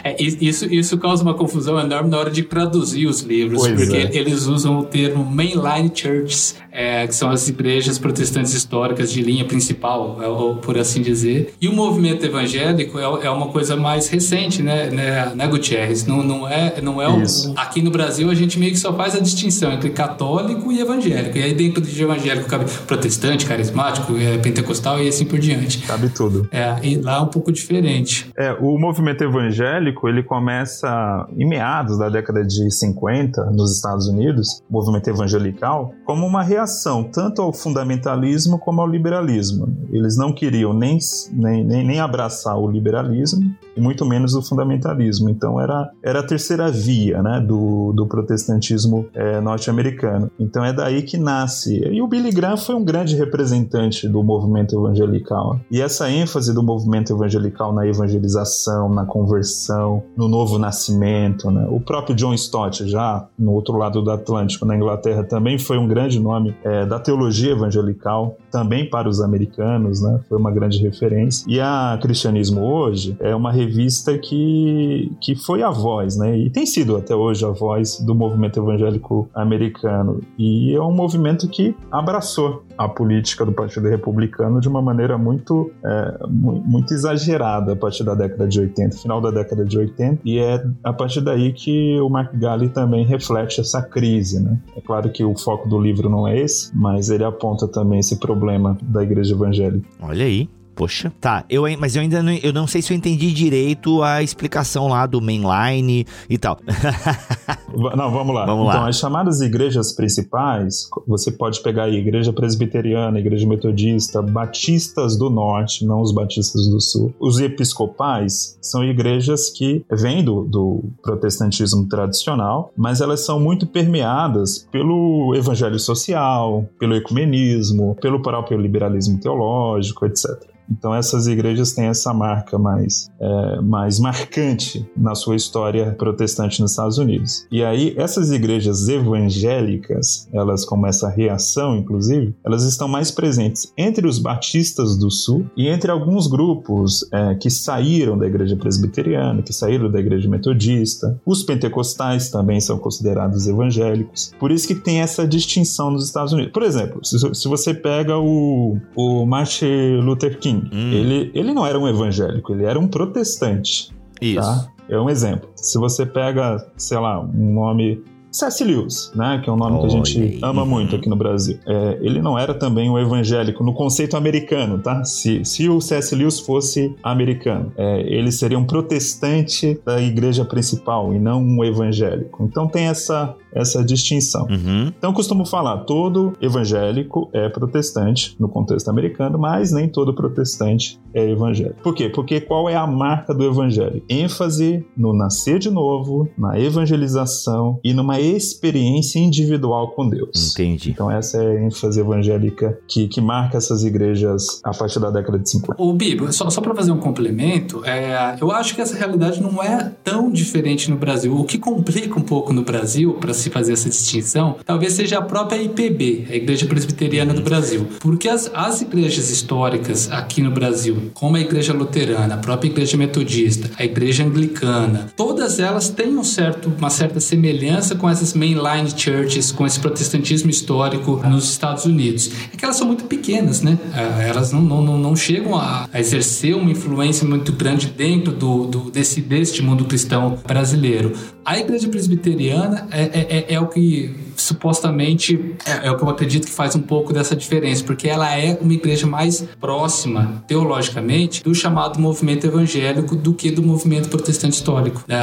é, 0.08 0.22
isso, 0.22 0.64
isso 0.72 0.96
causa 0.96 1.22
uma 1.22 1.34
confusão 1.34 1.78
enorme 1.78 2.08
na 2.08 2.16
hora 2.16 2.30
de 2.30 2.42
traduzir 2.44 3.06
os 3.06 3.20
livros, 3.20 3.60
pois 3.60 3.74
porque 3.74 3.94
é. 3.94 4.16
eles 4.16 4.46
usam 4.46 4.78
o 4.78 4.84
termo 4.84 5.22
mainline 5.22 5.92
churches, 5.94 6.56
é, 6.72 7.06
que 7.06 7.14
são 7.14 7.28
as 7.30 7.46
igrejas 7.46 7.98
protestantes 7.98 8.54
históricas 8.54 9.12
de 9.12 9.20
linha 9.20 9.44
principal, 9.44 10.18
ou 10.18 10.56
por 10.56 10.78
assim 10.78 11.02
dizer. 11.02 11.52
E 11.60 11.68
o 11.68 11.72
movimento 11.74 12.24
evangélico 12.24 12.98
é, 12.98 13.26
é 13.26 13.30
uma 13.30 13.48
coisa 13.48 13.76
mais 13.76 14.08
recente, 14.08 14.62
né, 14.62 14.88
né, 14.88 15.32
né 15.34 15.46
Gutierrez? 15.46 16.06
Não, 16.06 16.22
não 16.22 16.48
é, 16.48 16.80
não 16.80 17.02
é 17.02 17.08
o, 17.08 17.22
aqui 17.54 17.82
no 17.82 17.90
Brasil 17.90 18.30
a 18.30 18.34
gente 18.34 18.58
meio 18.58 18.72
que 18.72 18.78
só 18.78 18.94
faz 18.94 19.14
a 19.14 19.20
distinção 19.20 19.70
entre 19.70 19.90
católico 19.90 20.72
e 20.72 20.80
evangélico. 20.80 21.36
E 21.36 21.42
aí 21.42 21.52
dentro 21.52 21.82
de 21.82 22.02
evangélico 22.02 22.48
cabe 22.48 22.64
protestante, 22.86 23.44
carismático, 23.44 23.73
é, 24.18 24.38
pentecostal 24.38 25.02
e 25.02 25.08
assim 25.08 25.24
por 25.24 25.38
diante. 25.38 25.86
Cabe 25.86 26.08
tudo. 26.08 26.48
É, 26.50 26.76
e 26.82 26.96
lá 26.96 27.16
é 27.16 27.20
um 27.20 27.28
pouco 27.28 27.52
diferente. 27.52 28.30
É, 28.36 28.52
o 28.52 28.78
movimento 28.78 29.22
evangélico, 29.22 30.08
ele 30.08 30.22
começa 30.22 31.26
em 31.36 31.48
meados 31.48 31.98
da 31.98 32.08
década 32.08 32.44
de 32.44 32.70
50 32.70 33.50
nos 33.50 33.76
Estados 33.76 34.06
Unidos, 34.08 34.62
o 34.68 34.72
movimento 34.72 35.08
evangelical, 35.08 35.92
como 36.04 36.26
uma 36.26 36.42
reação 36.42 37.04
tanto 37.04 37.42
ao 37.42 37.52
fundamentalismo 37.52 38.58
como 38.58 38.80
ao 38.80 38.86
liberalismo. 38.86 39.66
Eles 39.90 40.16
não 40.16 40.32
queriam 40.32 40.72
nem, 40.72 40.98
nem, 41.32 41.64
nem 41.64 42.00
abraçar 42.00 42.56
o 42.56 42.70
liberalismo 42.70 43.54
e 43.76 43.80
muito 43.80 44.04
menos 44.04 44.34
o 44.34 44.42
fundamentalismo. 44.42 45.28
Então 45.30 45.60
era, 45.60 45.90
era 46.02 46.20
a 46.20 46.22
terceira 46.22 46.70
via 46.70 47.22
né, 47.22 47.40
do, 47.40 47.92
do 47.92 48.06
protestantismo 48.06 49.06
é, 49.14 49.40
norte-americano. 49.40 50.30
Então 50.38 50.64
é 50.64 50.72
daí 50.72 51.02
que 51.02 51.16
nasce. 51.16 51.80
E 51.88 52.00
o 52.00 52.06
Billy 52.06 52.30
Graham 52.30 52.56
foi 52.56 52.74
um 52.74 52.84
grande 52.84 53.16
representante 53.16 54.08
do 54.08 54.22
movimento 54.22 54.78
evangelical. 54.78 55.60
E 55.70 55.80
essa 55.80 56.10
ênfase 56.10 56.54
do 56.54 56.62
movimento 56.62 57.12
evangelical 57.12 57.72
na 57.72 57.86
evangelização, 57.86 58.88
na 58.88 59.04
conversão, 59.04 60.02
no 60.16 60.28
novo 60.28 60.58
nascimento. 60.58 61.50
Né? 61.50 61.66
O 61.70 61.80
próprio 61.80 62.14
John 62.14 62.34
Stott, 62.34 62.88
já 62.88 63.26
no 63.38 63.52
outro 63.52 63.76
lado 63.76 64.02
do 64.02 64.10
Atlântico, 64.10 64.64
na 64.64 64.76
Inglaterra, 64.76 65.24
também 65.24 65.58
foi 65.58 65.78
um 65.78 65.86
grande 65.86 66.18
nome 66.20 66.56
é, 66.62 66.86
da 66.86 66.98
teologia 66.98 67.52
evangelical, 67.52 68.36
também 68.54 68.88
para 68.88 69.08
os 69.08 69.20
americanos, 69.20 70.00
né? 70.00 70.20
foi 70.28 70.38
uma 70.38 70.52
grande 70.52 70.78
referência. 70.78 71.44
E 71.48 71.58
a 71.58 71.98
Cristianismo 72.00 72.62
Hoje 72.62 73.16
é 73.18 73.34
uma 73.34 73.50
revista 73.50 74.16
que, 74.16 75.10
que 75.20 75.34
foi 75.34 75.60
a 75.64 75.70
voz, 75.70 76.16
né? 76.16 76.38
E 76.38 76.48
tem 76.50 76.64
sido 76.64 76.96
até 76.96 77.16
hoje 77.16 77.44
a 77.44 77.48
voz 77.48 77.98
do 77.98 78.14
movimento 78.14 78.60
evangélico 78.60 79.28
americano. 79.34 80.20
E 80.38 80.72
é 80.72 80.80
um 80.80 80.92
movimento 80.92 81.48
que 81.48 81.74
abraçou 81.90 82.62
a 82.76 82.88
política 82.88 83.44
do 83.44 83.52
Partido 83.52 83.88
Republicano 83.88 84.60
de 84.60 84.68
uma 84.68 84.82
maneira 84.82 85.16
muito, 85.16 85.70
é, 85.84 86.18
muito 86.28 86.92
exagerada 86.92 87.72
a 87.72 87.76
partir 87.76 88.04
da 88.04 88.14
década 88.14 88.46
de 88.46 88.60
80, 88.60 88.96
final 88.98 89.20
da 89.20 89.30
década 89.30 89.64
de 89.64 89.78
80, 89.78 90.20
e 90.24 90.38
é 90.38 90.64
a 90.82 90.92
partir 90.92 91.20
daí 91.20 91.52
que 91.52 92.00
o 92.00 92.08
Mark 92.08 92.34
Galli 92.34 92.68
também 92.68 93.04
reflete 93.04 93.60
essa 93.60 93.82
crise. 93.82 94.42
Né? 94.42 94.58
É 94.76 94.80
claro 94.80 95.10
que 95.10 95.24
o 95.24 95.36
foco 95.36 95.68
do 95.68 95.80
livro 95.80 96.08
não 96.08 96.26
é 96.26 96.38
esse, 96.38 96.70
mas 96.76 97.10
ele 97.10 97.24
aponta 97.24 97.68
também 97.68 98.00
esse 98.00 98.18
problema 98.18 98.76
da 98.82 99.02
igreja 99.02 99.34
evangélica. 99.34 99.86
Olha 100.00 100.24
aí. 100.24 100.48
Poxa, 100.74 101.12
tá. 101.20 101.44
Eu, 101.48 101.64
mas 101.78 101.94
eu 101.94 102.02
ainda 102.02 102.22
não, 102.22 102.32
eu 102.32 102.52
não 102.52 102.66
sei 102.66 102.82
se 102.82 102.92
eu 102.92 102.96
entendi 102.96 103.32
direito 103.32 104.02
a 104.02 104.22
explicação 104.22 104.88
lá 104.88 105.06
do 105.06 105.20
mainline 105.20 106.04
e 106.28 106.36
tal. 106.36 106.58
não, 107.96 108.10
vamos 108.10 108.34
lá. 108.34 108.44
Vamos 108.44 108.68
então, 108.68 108.82
lá. 108.82 108.88
as 108.88 108.98
chamadas 108.98 109.40
igrejas 109.40 109.92
principais, 109.92 110.88
você 111.06 111.30
pode 111.30 111.62
pegar 111.62 111.84
aí 111.84 111.96
Igreja 111.96 112.32
Presbiteriana, 112.32 113.20
Igreja 113.20 113.46
Metodista, 113.46 114.20
Batistas 114.20 115.16
do 115.16 115.30
Norte, 115.30 115.86
não 115.86 116.00
os 116.00 116.12
Batistas 116.12 116.66
do 116.66 116.80
Sul. 116.80 117.14
Os 117.20 117.38
episcopais 117.38 118.58
são 118.60 118.82
igrejas 118.84 119.50
que 119.50 119.84
vêm 119.90 120.24
do, 120.24 120.42
do 120.42 120.84
protestantismo 121.02 121.88
tradicional, 121.88 122.72
mas 122.76 123.00
elas 123.00 123.24
são 123.24 123.38
muito 123.38 123.66
permeadas 123.66 124.66
pelo 124.72 125.34
evangelho 125.36 125.78
social, 125.78 126.66
pelo 126.78 126.96
ecumenismo, 126.96 127.96
pelo 128.00 128.20
próprio 128.20 128.58
liberalismo 128.58 129.18
teológico, 129.20 130.04
etc. 130.06 130.54
Então 130.70 130.94
essas 130.94 131.26
igrejas 131.26 131.72
têm 131.72 131.86
essa 131.86 132.12
marca 132.12 132.58
mais, 132.58 133.10
é, 133.20 133.60
mais 133.60 133.98
marcante 133.98 134.88
na 134.96 135.14
sua 135.14 135.36
história 135.36 135.92
protestante 135.92 136.60
nos 136.60 136.72
Estados 136.72 136.98
Unidos. 136.98 137.46
E 137.50 137.62
aí 137.62 137.94
essas 137.96 138.30
igrejas 138.30 138.88
evangélicas, 138.88 140.28
elas 140.32 140.64
com 140.64 140.86
essa 140.86 141.08
reação, 141.08 141.76
inclusive, 141.76 142.34
elas 142.44 142.64
estão 142.64 142.88
mais 142.88 143.10
presentes 143.10 143.72
entre 143.76 144.06
os 144.06 144.18
batistas 144.18 144.96
do 144.96 145.10
Sul 145.10 145.46
e 145.56 145.68
entre 145.68 145.90
alguns 145.90 146.26
grupos 146.26 147.06
é, 147.12 147.34
que 147.34 147.50
saíram 147.50 148.16
da 148.16 148.26
igreja 148.26 148.56
presbiteriana, 148.56 149.42
que 149.42 149.52
saíram 149.52 149.90
da 149.90 150.00
igreja 150.00 150.28
metodista. 150.28 151.20
Os 151.24 151.42
pentecostais 151.42 152.30
também 152.30 152.60
são 152.60 152.78
considerados 152.78 153.46
evangélicos. 153.46 154.32
Por 154.38 154.50
isso 154.50 154.66
que 154.66 154.74
tem 154.74 155.00
essa 155.00 155.26
distinção 155.26 155.90
nos 155.90 156.06
Estados 156.06 156.32
Unidos. 156.32 156.52
Por 156.52 156.62
exemplo, 156.62 157.04
se, 157.04 157.18
se 157.34 157.48
você 157.48 157.74
pega 157.74 158.18
o, 158.18 158.78
o 158.96 159.26
Martin 159.26 160.00
Luther 160.02 160.38
King 160.38 160.53
Hum. 160.72 160.92
ele, 160.92 161.30
ele 161.34 161.52
não 161.52 161.66
era 161.66 161.78
um 161.78 161.88
evangélico, 161.88 162.52
ele 162.52 162.64
era 162.64 162.78
um 162.78 162.88
protestante. 162.88 163.92
Isso. 164.20 164.40
Tá? 164.40 164.68
É 164.88 164.98
um 164.98 165.08
exemplo. 165.08 165.48
Se 165.56 165.78
você 165.78 166.04
pega, 166.04 166.64
sei 166.76 166.98
lá, 166.98 167.20
um 167.20 167.54
nome 167.54 168.02
C.S. 168.34 168.64
Lewis, 168.64 169.12
né, 169.14 169.40
que 169.42 169.48
é 169.48 169.52
um 169.52 169.56
nome 169.56 169.78
que 169.78 169.86
a 169.86 169.88
gente 169.88 170.38
ama 170.42 170.66
muito 170.66 170.96
aqui 170.96 171.08
no 171.08 171.14
Brasil. 171.14 171.56
É, 171.64 171.98
ele 172.02 172.20
não 172.20 172.36
era 172.36 172.52
também 172.52 172.90
um 172.90 172.98
evangélico 172.98 173.62
no 173.62 173.72
conceito 173.72 174.16
americano, 174.16 174.80
tá? 174.80 175.04
Se, 175.04 175.44
se 175.44 175.68
o 175.68 175.80
C.S. 175.80 176.16
Lewis 176.16 176.40
fosse 176.40 176.96
americano, 177.00 177.72
é, 177.76 178.00
ele 178.00 178.32
seria 178.32 178.58
um 178.58 178.64
protestante 178.64 179.80
da 179.86 180.02
igreja 180.02 180.44
principal 180.44 181.14
e 181.14 181.18
não 181.20 181.40
um 181.40 181.64
evangélico. 181.64 182.42
Então 182.42 182.66
tem 182.66 182.86
essa 182.86 183.36
essa 183.54 183.84
distinção. 183.84 184.46
Uhum. 184.50 184.92
Então 184.96 185.12
costumo 185.12 185.46
falar, 185.46 185.78
todo 185.78 186.32
evangélico 186.40 187.30
é 187.32 187.48
protestante 187.48 188.36
no 188.38 188.48
contexto 188.48 188.88
americano, 188.88 189.38
mas 189.38 189.72
nem 189.72 189.88
todo 189.88 190.14
protestante 190.14 190.98
é 191.12 191.30
evangélico. 191.30 191.82
Por 191.82 191.94
quê? 191.94 192.08
Porque 192.08 192.40
qual 192.40 192.68
é 192.68 192.74
a 192.74 192.86
marca 192.86 193.34
do 193.34 193.44
evangelho? 193.44 194.02
ênfase 194.08 194.84
no 194.96 195.12
nascer 195.12 195.58
de 195.58 195.70
novo, 195.70 196.28
na 196.36 196.58
evangelização 196.58 197.78
e 197.84 197.92
numa 197.92 198.20
experiência 198.20 199.18
individual 199.18 199.92
com 199.92 200.08
Deus. 200.08 200.52
Entendi. 200.52 200.90
Então 200.90 201.10
essa 201.10 201.42
é 201.42 201.46
a 201.46 201.64
ênfase 201.64 202.00
evangélica 202.00 202.78
que, 202.88 203.08
que 203.08 203.20
marca 203.20 203.56
essas 203.58 203.84
igrejas 203.84 204.60
a 204.64 204.72
partir 204.72 205.00
da 205.00 205.10
década 205.10 205.38
de 205.38 205.48
50. 205.48 205.80
O 205.80 205.92
Bibo, 205.92 206.32
só, 206.32 206.48
só 206.50 206.60
para 206.60 206.74
fazer 206.74 206.92
um 206.92 206.98
complemento, 206.98 207.84
é, 207.84 208.36
eu 208.40 208.50
acho 208.50 208.74
que 208.74 208.80
essa 208.80 208.96
realidade 208.96 209.42
não 209.42 209.62
é 209.62 209.92
tão 210.02 210.30
diferente 210.30 210.90
no 210.90 210.96
Brasil. 210.96 211.36
O 211.36 211.44
que 211.44 211.58
complica 211.58 212.18
um 212.18 212.22
pouco 212.22 212.52
no 212.52 212.62
Brasil, 212.62 213.14
para 213.14 213.34
se 213.34 213.43
fazer 213.50 213.72
essa 213.72 213.88
distinção, 213.88 214.56
talvez 214.64 214.92
seja 214.92 215.18
a 215.18 215.22
própria 215.22 215.60
IPB, 215.62 216.26
a 216.30 216.36
Igreja 216.36 216.66
Presbiteriana 216.66 217.32
do 217.32 217.42
Brasil. 217.42 217.86
Porque 218.00 218.28
as, 218.28 218.50
as 218.54 218.80
igrejas 218.82 219.30
históricas 219.30 220.10
aqui 220.10 220.40
no 220.42 220.50
Brasil, 220.50 221.10
como 221.14 221.36
a 221.36 221.40
Igreja 221.40 221.72
Luterana, 221.72 222.34
a 222.34 222.38
própria 222.38 222.68
Igreja 222.68 222.96
Metodista, 222.96 223.70
a 223.78 223.84
Igreja 223.84 224.24
Anglicana, 224.24 225.08
todas 225.16 225.58
elas 225.58 225.88
têm 225.88 226.16
um 226.16 226.24
certo, 226.24 226.72
uma 226.78 226.90
certa 226.90 227.20
semelhança 227.20 227.94
com 227.94 228.08
essas 228.08 228.34
mainline 228.34 228.90
churches, 228.96 229.52
com 229.52 229.66
esse 229.66 229.80
protestantismo 229.80 230.50
histórico 230.50 231.20
nos 231.28 231.50
Estados 231.50 231.84
Unidos. 231.84 232.30
É 232.52 232.56
que 232.56 232.64
elas 232.64 232.76
são 232.76 232.86
muito 232.86 233.04
pequenas, 233.04 233.62
né? 233.62 233.78
É, 233.94 234.28
elas 234.28 234.52
não, 234.52 234.62
não, 234.62 234.98
não 234.98 235.16
chegam 235.16 235.56
a, 235.56 235.88
a 235.92 236.00
exercer 236.00 236.54
uma 236.56 236.70
influência 236.70 237.26
muito 237.26 237.52
grande 237.52 237.86
dentro 237.86 238.32
do, 238.32 238.66
do 238.66 238.90
desse, 238.90 239.20
deste 239.20 239.62
mundo 239.62 239.84
cristão 239.84 240.38
brasileiro. 240.46 241.12
A 241.44 241.58
igreja 241.58 241.88
presbiteriana 241.88 242.88
é, 242.90 243.02
é, 243.02 243.36
é, 243.38 243.54
é 243.54 243.60
o 243.60 243.68
que 243.68 244.14
supostamente 244.36 245.54
é, 245.64 245.86
é, 245.86 245.90
o 245.90 245.96
que 245.96 246.02
eu 246.02 246.08
acredito 246.08 246.46
que 246.46 246.52
faz 246.52 246.74
um 246.74 246.80
pouco 246.80 247.12
dessa 247.12 247.34
diferença, 247.34 247.82
porque 247.84 248.08
ela 248.08 248.36
é 248.36 248.58
uma 248.60 248.72
igreja 248.72 249.06
mais 249.06 249.44
próxima, 249.60 250.44
teologicamente, 250.46 251.42
do 251.42 251.54
chamado 251.54 251.98
movimento 252.00 252.46
evangélico 252.46 253.16
do 253.16 253.32
que 253.32 253.50
do 253.50 253.62
movimento 253.62 254.08
protestante 254.08 254.54
histórico 254.54 255.04
é, 255.08 255.16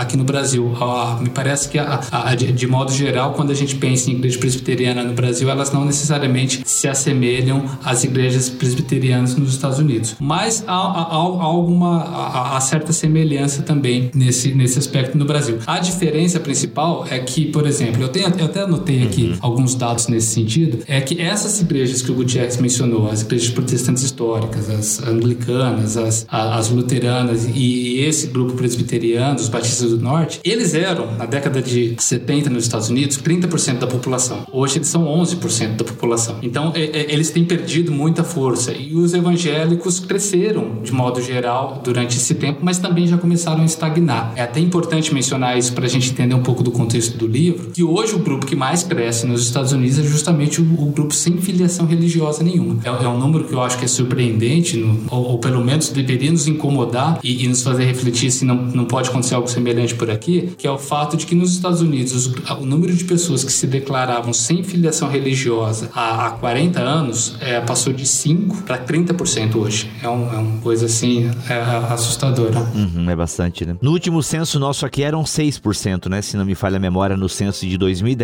aqui 0.00 0.16
no 0.16 0.24
Brasil. 0.24 0.72
me 1.20 1.30
parece 1.30 1.68
que, 1.68 1.78
a, 1.78 2.00
a, 2.10 2.34
de, 2.34 2.52
de, 2.52 2.66
modo 2.66 2.92
geral, 2.92 3.32
quando 3.34 3.50
a 3.50 3.54
gente 3.54 3.74
pensa 3.76 4.10
em 4.10 4.14
igreja 4.14 4.38
presbiteriana 4.38 5.02
no 5.02 5.12
Brasil, 5.12 5.48
elas 5.50 5.72
não 5.72 5.84
necessariamente 5.84 6.62
se 6.64 6.88
assemelham 6.88 7.64
às 7.84 8.04
igrejas 8.04 8.48
presbiterianas 8.48 9.34
nos 9.36 9.50
Estados 9.50 9.78
Unidos. 9.78 10.16
Mas 10.18 10.64
há, 10.66 10.74
há, 10.74 11.02
há 11.02 11.14
alguma 11.14 12.02
há, 12.02 12.56
há 12.56 12.60
certa 12.60 12.92
semelhança 12.92 13.62
também 13.62 14.10
nesse, 14.14 14.54
nesse 14.54 14.78
aspecto 14.78 15.16
no 15.16 15.24
Brasil. 15.24 15.58
A 15.66 15.78
diferença 15.78 16.40
principal 16.40 17.06
é 17.10 17.18
que, 17.18 17.46
por 17.46 17.66
exemplo, 17.66 18.02
eu 18.02 18.08
tenho 18.08 18.26
eu 18.40 18.46
até 18.46 18.62
anotei 18.62 19.02
aqui 19.02 19.30
uhum. 19.30 19.38
alguns 19.40 19.74
dados 19.74 20.08
nesse 20.08 20.28
sentido, 20.28 20.78
é 20.86 21.00
que 21.00 21.20
essas 21.20 21.60
igrejas 21.60 22.02
que 22.02 22.10
o 22.10 22.14
Gutierrez 22.14 22.56
mencionou, 22.56 23.08
as 23.08 23.22
igrejas 23.22 23.50
protestantes 23.50 24.02
históricas, 24.02 24.70
as 24.70 25.02
anglicanas, 25.06 25.96
as, 25.96 26.26
as 26.28 26.68
luteranas 26.70 27.48
e 27.54 28.00
esse 28.00 28.28
grupo 28.28 28.54
presbiteriano, 28.54 29.36
os 29.36 29.48
batistas 29.48 29.90
do 29.90 29.98
norte, 29.98 30.40
eles 30.44 30.74
eram, 30.74 31.14
na 31.16 31.26
década 31.26 31.60
de 31.60 31.94
70 31.98 32.50
nos 32.50 32.64
Estados 32.64 32.88
Unidos, 32.88 33.18
30% 33.18 33.78
da 33.78 33.86
população. 33.86 34.46
Hoje 34.52 34.78
eles 34.78 34.88
são 34.88 35.04
11% 35.04 35.76
da 35.76 35.84
população. 35.84 36.38
Então, 36.42 36.72
é, 36.74 36.82
é, 36.82 37.12
eles 37.12 37.30
têm 37.30 37.44
perdido 37.44 37.92
muita 37.92 38.24
força. 38.24 38.72
E 38.72 38.94
os 38.94 39.14
evangélicos 39.14 40.00
cresceram, 40.00 40.80
de 40.82 40.92
modo 40.92 41.20
geral, 41.20 41.80
durante 41.84 42.16
esse 42.16 42.34
tempo, 42.34 42.60
mas 42.62 42.78
também 42.78 43.06
já 43.06 43.18
começaram 43.18 43.62
a 43.62 43.64
estagnar. 43.64 44.32
É 44.36 44.42
até 44.42 44.60
importante 44.60 45.12
mencionar 45.12 45.58
isso 45.58 45.72
para 45.72 45.86
a 45.86 45.88
gente 45.88 46.10
entender 46.10 46.34
um 46.34 46.42
pouco 46.42 46.62
do 46.62 46.70
contexto 46.70 47.16
do 47.16 47.26
livro, 47.26 47.70
que 47.70 47.82
hoje 47.82 48.14
o 48.14 48.20
grupo 48.30 48.46
que 48.46 48.54
mais 48.54 48.84
cresce 48.84 49.26
nos 49.26 49.42
Estados 49.42 49.72
Unidos 49.72 49.98
é 49.98 50.02
justamente 50.04 50.60
o, 50.60 50.64
o 50.64 50.86
grupo 50.86 51.12
sem 51.12 51.38
filiação 51.38 51.84
religiosa 51.84 52.44
nenhuma. 52.44 52.78
É, 52.84 52.88
é, 52.88 53.08
um 53.08 53.18
número 53.18 53.44
que 53.44 53.52
eu 53.52 53.60
acho 53.60 53.76
que 53.76 53.84
é 53.84 53.88
surpreendente, 53.88 54.76
no, 54.76 55.04
ou, 55.10 55.32
ou, 55.32 55.38
pelo 55.38 55.64
menos 55.64 55.88
deveria 55.88 56.30
nos 56.30 56.46
incomodar 56.46 57.18
e, 57.24 57.44
e, 57.44 57.48
nos 57.48 57.62
fazer 57.62 57.84
refletir 57.84 58.30
se 58.30 58.44
não, 58.44 58.54
não 58.54 58.84
pode 58.84 59.08
acontecer 59.08 59.34
algo 59.34 59.48
semelhante 59.48 59.96
por 59.96 60.08
aqui, 60.10 60.52
que 60.56 60.66
é 60.66 60.70
o 60.70 60.78
fato 60.78 61.16
de 61.16 61.26
que 61.26 61.34
nos 61.34 61.52
Estados 61.52 61.80
Unidos 61.80 62.32
o 62.60 62.64
número 62.64 62.94
de 62.94 63.04
pessoas 63.04 63.42
que 63.42 63.52
se 63.52 63.66
declaravam 63.66 64.32
sem 64.32 64.62
filiação 64.62 65.08
religiosa 65.08 65.90
há, 65.92 66.26
há 66.26 66.30
40 66.30 66.80
anos 66.80 67.36
é, 67.40 67.60
passou 67.60 67.92
de 67.92 68.06
5 68.06 68.62
para 68.62 68.78
30% 68.78 69.56
hoje. 69.56 69.90
É, 70.02 70.08
um, 70.08 70.32
é 70.32 70.38
uma 70.38 70.60
coisa 70.60 70.86
assim 70.86 71.28
é, 71.48 71.54
assustadora. 71.92 72.60
Uhum, 72.74 73.10
é 73.10 73.16
bastante, 73.16 73.66
né? 73.66 73.76
No 73.82 73.90
último 73.90 74.22
censo 74.22 74.58
nosso 74.60 74.86
aqui 74.86 75.02
eram 75.02 75.24
6%, 75.24 76.08
né? 76.08 76.22
Se 76.22 76.36
não 76.36 76.44
me 76.44 76.54
falha 76.54 76.76
a 76.76 76.80
memória, 76.80 77.16
no 77.16 77.28
censo 77.28 77.66
de 77.66 77.76
2010. 77.76 78.19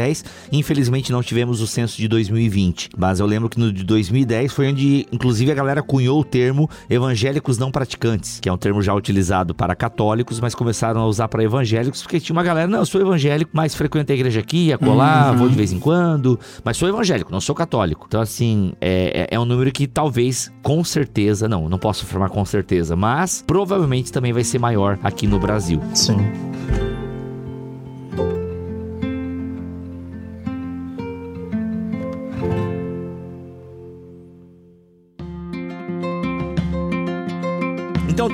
Infelizmente 0.53 1.12
não 1.12 1.23
tivemos 1.23 1.61
o 1.61 1.67
censo 1.67 1.97
de 1.97 2.09
2020. 2.09 2.91
Mas 2.97 3.21
eu 3.21 3.26
lembro 3.26 3.49
que 3.49 3.59
no 3.59 3.73
de 3.73 3.85
2010 3.85 4.53
foi 4.53 4.69
onde, 4.69 5.07
inclusive, 5.12 5.50
a 5.50 5.55
galera 5.55 5.83
cunhou 5.83 6.21
o 6.21 6.25
termo 6.25 6.69
evangélicos 6.88 7.59
não 7.59 7.71
praticantes, 7.71 8.41
que 8.41 8.49
é 8.49 8.53
um 8.53 8.57
termo 8.57 8.83
já 8.83 8.95
utilizado 8.95 9.55
para 9.55 9.75
católicos, 9.75 10.41
mas 10.41 10.55
começaram 10.55 11.00
a 11.00 11.07
usar 11.07 11.29
para 11.29 11.43
evangélicos, 11.43 12.03
porque 12.03 12.21
tinha 12.21 12.35
uma 12.35 12.43
galera, 12.43 12.67
não, 12.67 12.81
eu 12.81 12.87
sou 12.87 13.00
evangélico, 13.00 13.50
mas 13.53 13.75
frequento 13.75 14.12
a 14.12 14.15
igreja 14.15 14.41
aqui, 14.41 14.73
acolá, 14.73 15.31
uhum. 15.31 15.38
vou 15.38 15.49
de 15.49 15.55
vez 15.55 15.73
em 15.73 15.79
quando, 15.79 16.38
mas 16.65 16.76
sou 16.76 16.88
evangélico, 16.88 17.33
não 17.33 17.41
sou 17.41 17.55
católico. 17.55 18.07
Então, 18.09 18.21
assim, 18.21 18.73
é, 18.81 19.26
é, 19.31 19.37
é 19.37 19.41
um 19.41 19.45
número 19.45 19.71
que 19.73 19.87
talvez, 19.87 20.53
com 20.62 20.83
certeza, 20.85 21.49
não, 21.49 21.69
não 21.69 21.79
posso 21.79 22.05
afirmar 22.05 22.31
com 22.31 22.45
certeza, 22.45 22.97
mas 22.97 23.43
provavelmente 23.47 24.12
também 24.12 24.33
vai 24.33 24.45
ser 24.45 24.59
maior 24.59 24.99
aqui 25.03 25.26
no 25.26 25.38
Brasil. 25.38 25.81
Sim. 25.95 26.17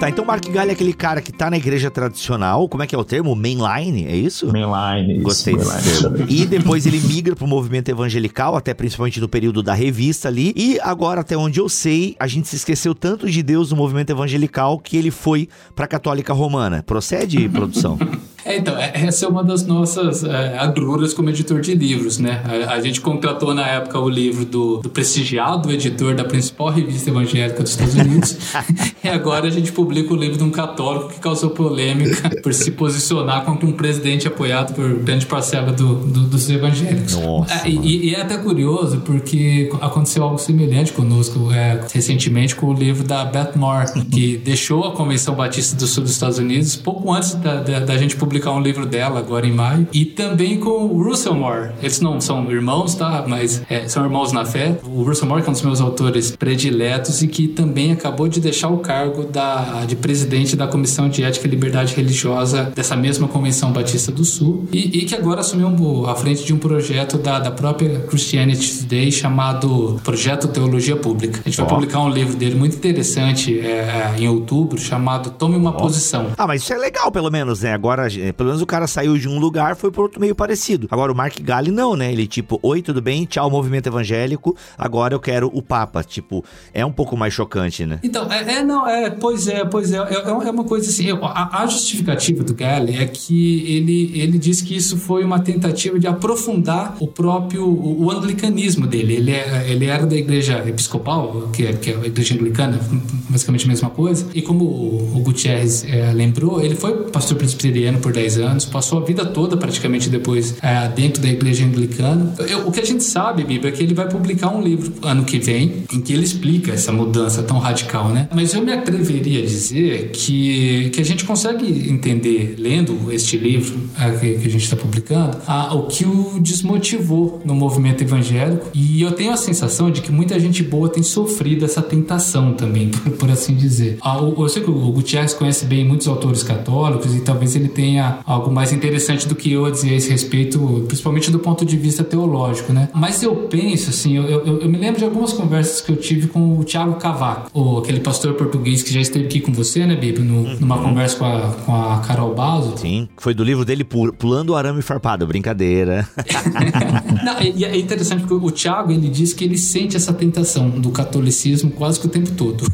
Tá, 0.02 0.11
então 0.11 0.25
Mark 0.25 0.44
Galli 0.49 0.71
é 0.71 0.73
aquele 0.73 0.92
cara 0.92 1.23
que 1.23 1.30
tá 1.30 1.49
na 1.49 1.56
igreja 1.56 1.88
tradicional, 1.88 2.68
como 2.68 2.82
é 2.82 2.88
que 2.88 2.94
é 2.94 2.99
o 2.99 3.04
termo? 3.04 3.37
Mainline, 3.37 4.04
é 4.04 4.16
isso? 4.16 4.52
Mainline, 4.52 5.14
isso. 5.14 5.23
Gostei 5.23 5.56
desse 5.56 6.00
termo. 6.02 6.26
E 6.28 6.44
depois 6.44 6.87
ele 6.87 6.99
migra 6.99 7.37
pro 7.37 7.47
movimento 7.47 7.88
evangelical, 7.88 8.56
até 8.56 8.75
principalmente 8.75 9.21
no 9.21 9.28
período 9.28 9.62
da 9.62 9.75
revista 9.75 10.26
ali. 10.26 10.52
E 10.56 10.76
agora, 10.80 11.21
até 11.21 11.37
onde 11.37 11.61
eu 11.61 11.68
sei, 11.68 12.16
a 12.18 12.26
gente 12.26 12.49
se 12.49 12.56
esqueceu 12.56 12.97
tanto 12.97 13.30
de 13.30 13.44
Deus 13.44 13.71
no 13.71 13.76
movimento 13.76 14.11
evangelical 14.11 14.76
que 14.76 14.97
ele 14.97 15.12
foi 15.12 15.49
pra 15.76 15.87
católica 15.87 16.32
romana. 16.32 16.82
Procede, 16.82 17.49
produção? 17.49 17.97
É, 18.52 18.59
então, 18.59 18.78
é, 18.78 18.92
essa 18.94 19.25
é 19.25 19.28
uma 19.28 19.42
das 19.42 19.66
nossas 19.66 20.23
é, 20.25 20.59
agruras 20.59 21.14
como 21.14 21.30
editor 21.30 21.61
de 21.61 21.75
livros, 21.75 22.18
né? 22.18 22.42
A, 22.68 22.75
a, 22.75 22.80
gente 22.80 23.00
contratou 23.00 23.54
na 23.54 23.66
época 23.66 23.99
o 23.99 24.09
livro 24.09 24.44
do, 24.44 24.78
do 24.78 24.90
prestigiado 24.90 25.71
editor 25.71 26.14
da 26.14 26.25
principal 26.25 26.68
revista 26.68 27.09
evangélica 27.09 27.62
dos 27.62 27.73
Estados 27.73 27.94
Unidos, 27.94 28.37
e 29.02 29.09
agora 29.09 29.47
a 29.47 29.50
gente 29.50 29.73
publica 29.73 30.12
o 30.12 30.16
livro 30.16 30.37
de 30.37 30.44
um 30.44 30.50
católico 30.50 31.09
que 31.09 31.21
causou 31.21 31.50
polêmica 31.50 32.30
por 32.42 32.52
se 32.52 32.71
posicionar 32.73 33.44
contra 33.44 33.66
um 33.66 33.73
presidente 33.73 34.28
apoiado 34.28 34.75
por 34.75 34.99
grande 34.99 35.25
parcela 35.25 35.73
do, 35.73 35.94
do, 35.94 36.21
dos 36.26 36.50
evangélicos. 36.50 37.16
Nossa, 37.16 37.66
é, 37.66 37.71
e, 37.71 38.11
e, 38.11 38.14
é 38.14 38.21
até 38.21 38.37
curioso 38.37 39.00
porque 39.00 39.71
aconteceu 39.80 40.25
algo 40.25 40.38
semelhante 40.38 40.92
conosco 40.92 41.50
é, 41.52 41.80
recentemente 41.92 42.54
com 42.54 42.66
o 42.66 42.75
livro 42.75 43.04
da 43.04 43.25
Beth 43.25 43.52
Moore, 43.56 44.04
que 44.11 44.37
deixou 44.44 44.85
a 44.85 44.92
Convenção 44.92 45.35
Batista 45.35 45.75
do 45.76 45.87
Sul 45.87 46.02
dos 46.02 46.12
Estados 46.12 46.38
Unidos 46.38 46.76
pouco 46.76 47.12
antes 47.12 47.35
da, 47.35 47.61
da, 47.61 47.80
da 47.80 47.97
gente 47.97 48.16
publicar 48.16 48.41
publicar 48.42 48.52
um 48.52 48.61
livro 48.61 48.84
dela 48.84 49.20
agora 49.20 49.46
em 49.46 49.52
maio. 49.52 49.87
E 49.92 50.04
também 50.04 50.58
com 50.58 50.70
o 50.70 51.02
Russell 51.02 51.34
Moore. 51.34 51.70
Eles 51.80 52.00
não 52.00 52.20
são 52.20 52.50
irmãos, 52.50 52.94
tá? 52.94 53.25
Mas 53.26 53.62
é, 53.70 53.87
são 53.88 54.04
irmãos 54.04 54.32
na 54.32 54.44
fé. 54.44 54.76
O 54.84 55.02
Russell 55.02 55.28
Moore, 55.28 55.42
que 55.42 55.49
é 55.49 55.50
um 55.50 55.52
dos 55.52 55.62
meus 55.62 55.80
autores 55.80 56.34
prediletos 56.37 57.22
e 57.22 57.28
que 57.28 57.46
também 57.46 57.92
acabou 57.92 58.28
de 58.28 58.40
deixar 58.40 58.68
o 58.68 58.78
cargo 58.78 59.25
da, 59.25 59.84
de 59.87 59.94
presidente 59.94 60.56
da 60.56 60.66
Comissão 60.66 61.08
de 61.08 61.22
Ética 61.22 61.46
e 61.46 61.50
Liberdade 61.50 61.94
Religiosa 61.94 62.72
dessa 62.75 62.96
mesma 62.96 63.28
Convenção 63.28 63.72
Batista 63.72 64.11
do 64.11 64.25
Sul. 64.25 64.66
E, 64.72 64.99
e 64.99 65.04
que 65.04 65.14
agora 65.14 65.40
assumiu 65.40 65.68
um, 65.68 66.06
a 66.06 66.14
frente 66.16 66.44
de 66.44 66.52
um 66.52 66.58
projeto 66.58 67.18
da, 67.18 67.38
da 67.38 67.50
própria 67.50 68.00
Christianity 68.00 68.78
Today 68.78 69.12
chamado 69.12 70.00
Projeto 70.02 70.49
Teologia 70.49 70.96
Pública. 70.96 71.40
A 71.44 71.49
gente 71.49 71.56
vai 71.56 71.66
oh. 71.66 71.68
publicar 71.68 72.00
um 72.00 72.11
livro 72.11 72.34
dele 72.34 72.56
muito 72.56 72.76
interessante 72.76 73.58
é, 73.61 74.14
em 74.18 74.28
outubro 74.28 74.78
chamado 74.78 75.30
Tome 75.30 75.56
uma 75.56 75.70
oh. 75.70 75.82
Posição. 75.82 76.32
Ah, 76.37 76.46
mas 76.46 76.62
isso 76.62 76.72
é 76.72 76.78
legal, 76.78 77.11
pelo 77.12 77.30
menos, 77.30 77.62
né? 77.62 77.72
Agora 77.72 78.08
é, 78.32 78.34
pelo 78.34 78.48
menos 78.48 78.62
o 78.62 78.66
cara 78.66 78.86
saiu 78.86 79.16
de 79.18 79.28
um 79.28 79.38
lugar, 79.38 79.76
foi 79.76 79.90
para 79.90 80.02
outro 80.02 80.20
meio 80.20 80.34
parecido. 80.34 80.88
Agora 80.90 81.12
o 81.12 81.14
Mark 81.14 81.38
Galli 81.40 81.70
não, 81.70 81.94
né? 81.94 82.10
Ele 82.10 82.26
tipo, 82.26 82.58
oi, 82.62 82.80
tudo 82.80 83.00
bem? 83.00 83.24
Tchau, 83.26 83.50
movimento 83.50 83.88
evangélico. 83.88 84.56
Agora 84.76 85.14
eu 85.14 85.20
quero 85.20 85.50
o 85.52 85.62
Papa. 85.62 86.02
Tipo, 86.02 86.44
é 86.72 86.84
um 86.84 86.92
pouco 86.92 87.16
mais 87.16 87.34
chocante, 87.34 87.84
né? 87.84 88.00
Então, 88.02 88.30
é, 88.32 88.54
é 88.54 88.64
não, 88.64 88.88
é, 88.88 89.10
pois 89.10 89.46
é, 89.46 89.64
pois 89.64 89.92
é. 89.92 89.98
É, 89.98 90.28
é 90.28 90.50
uma 90.50 90.64
coisa 90.64 90.88
assim, 90.88 91.10
a, 91.10 91.62
a, 91.62 91.66
justificativa 91.66 92.42
do 92.42 92.54
Galli 92.54 92.96
é 92.96 93.06
que 93.06 93.64
ele, 93.70 94.18
ele 94.18 94.38
diz 94.38 94.62
que 94.62 94.74
isso 94.74 94.96
foi 94.96 95.24
uma 95.24 95.40
tentativa 95.40 95.98
de 95.98 96.06
aprofundar 96.06 96.96
o 96.98 97.06
próprio, 97.06 97.64
o, 97.64 98.04
o 98.04 98.10
anglicanismo 98.10 98.86
dele. 98.86 99.14
Ele, 99.14 99.30
é, 99.32 99.66
ele 99.68 99.86
era 99.86 100.06
da 100.06 100.16
igreja 100.16 100.62
episcopal, 100.66 101.50
que 101.52 101.66
é, 101.66 101.72
que 101.74 101.90
é 101.90 101.96
a 101.96 102.06
igreja 102.06 102.34
anglicana, 102.34 102.80
basicamente 103.28 103.66
a 103.66 103.68
mesma 103.68 103.90
coisa. 103.90 104.26
E 104.34 104.40
como 104.40 104.64
o, 104.64 105.16
o 105.16 105.20
Gutierrez 105.20 105.84
é, 105.84 106.12
lembrou, 106.12 106.62
ele 106.62 106.74
foi 106.74 106.92
pastor 107.10 107.36
presbiteriano 107.36 107.98
por 107.98 108.12
10 108.12 108.21
anos, 108.38 108.64
passou 108.64 108.98
a 108.98 109.04
vida 109.04 109.24
toda 109.24 109.56
praticamente 109.56 110.08
depois 110.08 110.54
é, 110.62 110.88
dentro 110.88 111.22
da 111.22 111.28
igreja 111.28 111.64
anglicana. 111.64 112.35
Eu, 112.48 112.68
o 112.68 112.72
que 112.72 112.80
a 112.80 112.85
gente 112.85 113.04
sabe, 113.04 113.44
Bíblia, 113.44 113.72
é 113.72 113.74
que 113.74 113.82
ele 113.82 113.94
vai 113.94 114.08
publicar 114.08 114.48
um 114.48 114.62
livro 114.62 114.92
ano 115.02 115.24
que 115.24 115.38
vem 115.38 115.85
em 115.92 116.00
que 116.00 116.12
ele 116.12 116.24
explica 116.24 116.72
essa 116.72 116.92
mudança 116.92 117.42
tão 117.42 117.58
radical, 117.58 118.08
né? 118.08 118.28
Mas 118.35 118.54
eu 118.54 118.62
me 118.62 118.72
atreveria 118.72 119.42
a 119.42 119.46
dizer 119.46 120.11
que, 120.11 120.90
que 120.90 121.00
a 121.00 121.04
gente 121.04 121.24
consegue 121.24 121.90
entender, 121.90 122.56
lendo 122.58 123.12
este 123.12 123.37
livro 123.37 123.80
é, 123.98 124.11
que, 124.11 124.38
que, 124.38 124.48
a 124.48 124.50
gente 124.50 124.64
está 124.64 124.76
publicando, 124.76 125.38
a, 125.46 125.74
o 125.74 125.87
que 125.87 126.04
o 126.04 126.38
desmotivou 126.40 127.40
no 127.44 127.54
movimento 127.54 128.02
evangélico. 128.02 128.68
E 128.74 129.02
eu 129.02 129.12
tenho 129.12 129.32
a 129.32 129.37
sensação 129.37 129.90
de 129.90 130.00
que 130.00 130.11
muita 130.11 130.38
gente 130.38 130.62
boa 130.62 130.88
tem 130.88 131.02
sofrido 131.02 131.64
essa 131.64 131.82
tentação 131.82 132.54
também, 132.54 132.90
por, 133.18 133.30
assim 133.30 133.54
dizer. 133.54 133.98
Ah, 134.02 134.18
eu 134.18 134.48
sei 134.48 134.62
que 134.62 134.70
o 134.70 134.92
Gutierrez 134.92 135.35
conhece 135.35 135.64
bem 135.64 135.85
muitos 135.85 136.06
autores 136.08 136.42
católicos 136.42 137.14
e 137.14 137.20
talvez 137.20 137.56
ele 137.56 137.68
tenha 137.68 138.01
tenha 138.02 138.18
algo 138.26 138.50
mais 138.50 138.72
interessante 138.72 139.28
do 139.28 139.34
que 139.34 139.52
eu 139.52 139.64
a 139.64 139.70
dizer 139.70 139.90
a 139.90 139.94
esse 139.94 140.10
respeito, 140.10 140.84
principalmente 140.86 141.30
do 141.30 141.38
ponto 141.38 141.64
de 141.64 141.76
vista 141.76 142.02
teológico, 142.02 142.72
né? 142.72 142.88
Mas 142.92 143.22
eu 143.22 143.34
penso, 143.34 143.90
assim, 143.90 144.16
eu, 144.16 144.24
eu, 144.24 144.60
eu 144.60 144.68
me 144.68 144.76
lembro 144.76 144.98
de 144.98 145.04
algumas 145.04 145.32
conversas 145.32 145.80
que 145.80 145.92
eu 145.92 145.96
tive 145.96 146.28
com 146.28 146.58
o 146.58 146.64
Tiago 146.64 146.94
Cavaco, 146.94 147.50
ou 147.52 147.78
aquele 147.78 148.00
pastor 148.00 148.34
português 148.34 148.82
que 148.82 148.92
já 148.92 149.00
esteve 149.00 149.26
aqui 149.26 149.40
com 149.40 149.52
você, 149.52 149.86
né, 149.86 149.94
Bíblia, 149.94 150.24
no, 150.24 150.42
uhum. 150.42 150.56
numa 150.60 150.78
conversa 150.78 151.16
com 151.16 151.24
a, 151.24 151.40
com 151.64 151.74
a 151.74 151.98
Carol 152.00 152.34
Basso. 152.34 152.78
Sim, 152.78 153.08
foi 153.16 153.34
do 153.34 153.44
livro 153.44 153.64
dele 153.64 153.84
Pulando 153.84 154.50
o 154.50 154.56
Arame 154.56 154.82
Farpado, 154.82 155.26
brincadeira. 155.26 156.08
Não, 157.24 157.40
e 157.40 157.64
é 157.64 157.76
interessante 157.76 158.24
porque 158.24 158.34
o 158.34 158.50
Tiago, 158.50 158.90
ele 158.90 159.08
diz 159.08 159.32
que 159.32 159.44
ele 159.44 159.58
sente 159.58 159.96
essa 159.96 160.12
tentação 160.12 160.70
do 160.70 160.90
catolicismo 160.90 161.70
quase 161.70 162.00
que 162.00 162.06
o 162.06 162.08
tempo 162.08 162.32
todo. 162.32 162.66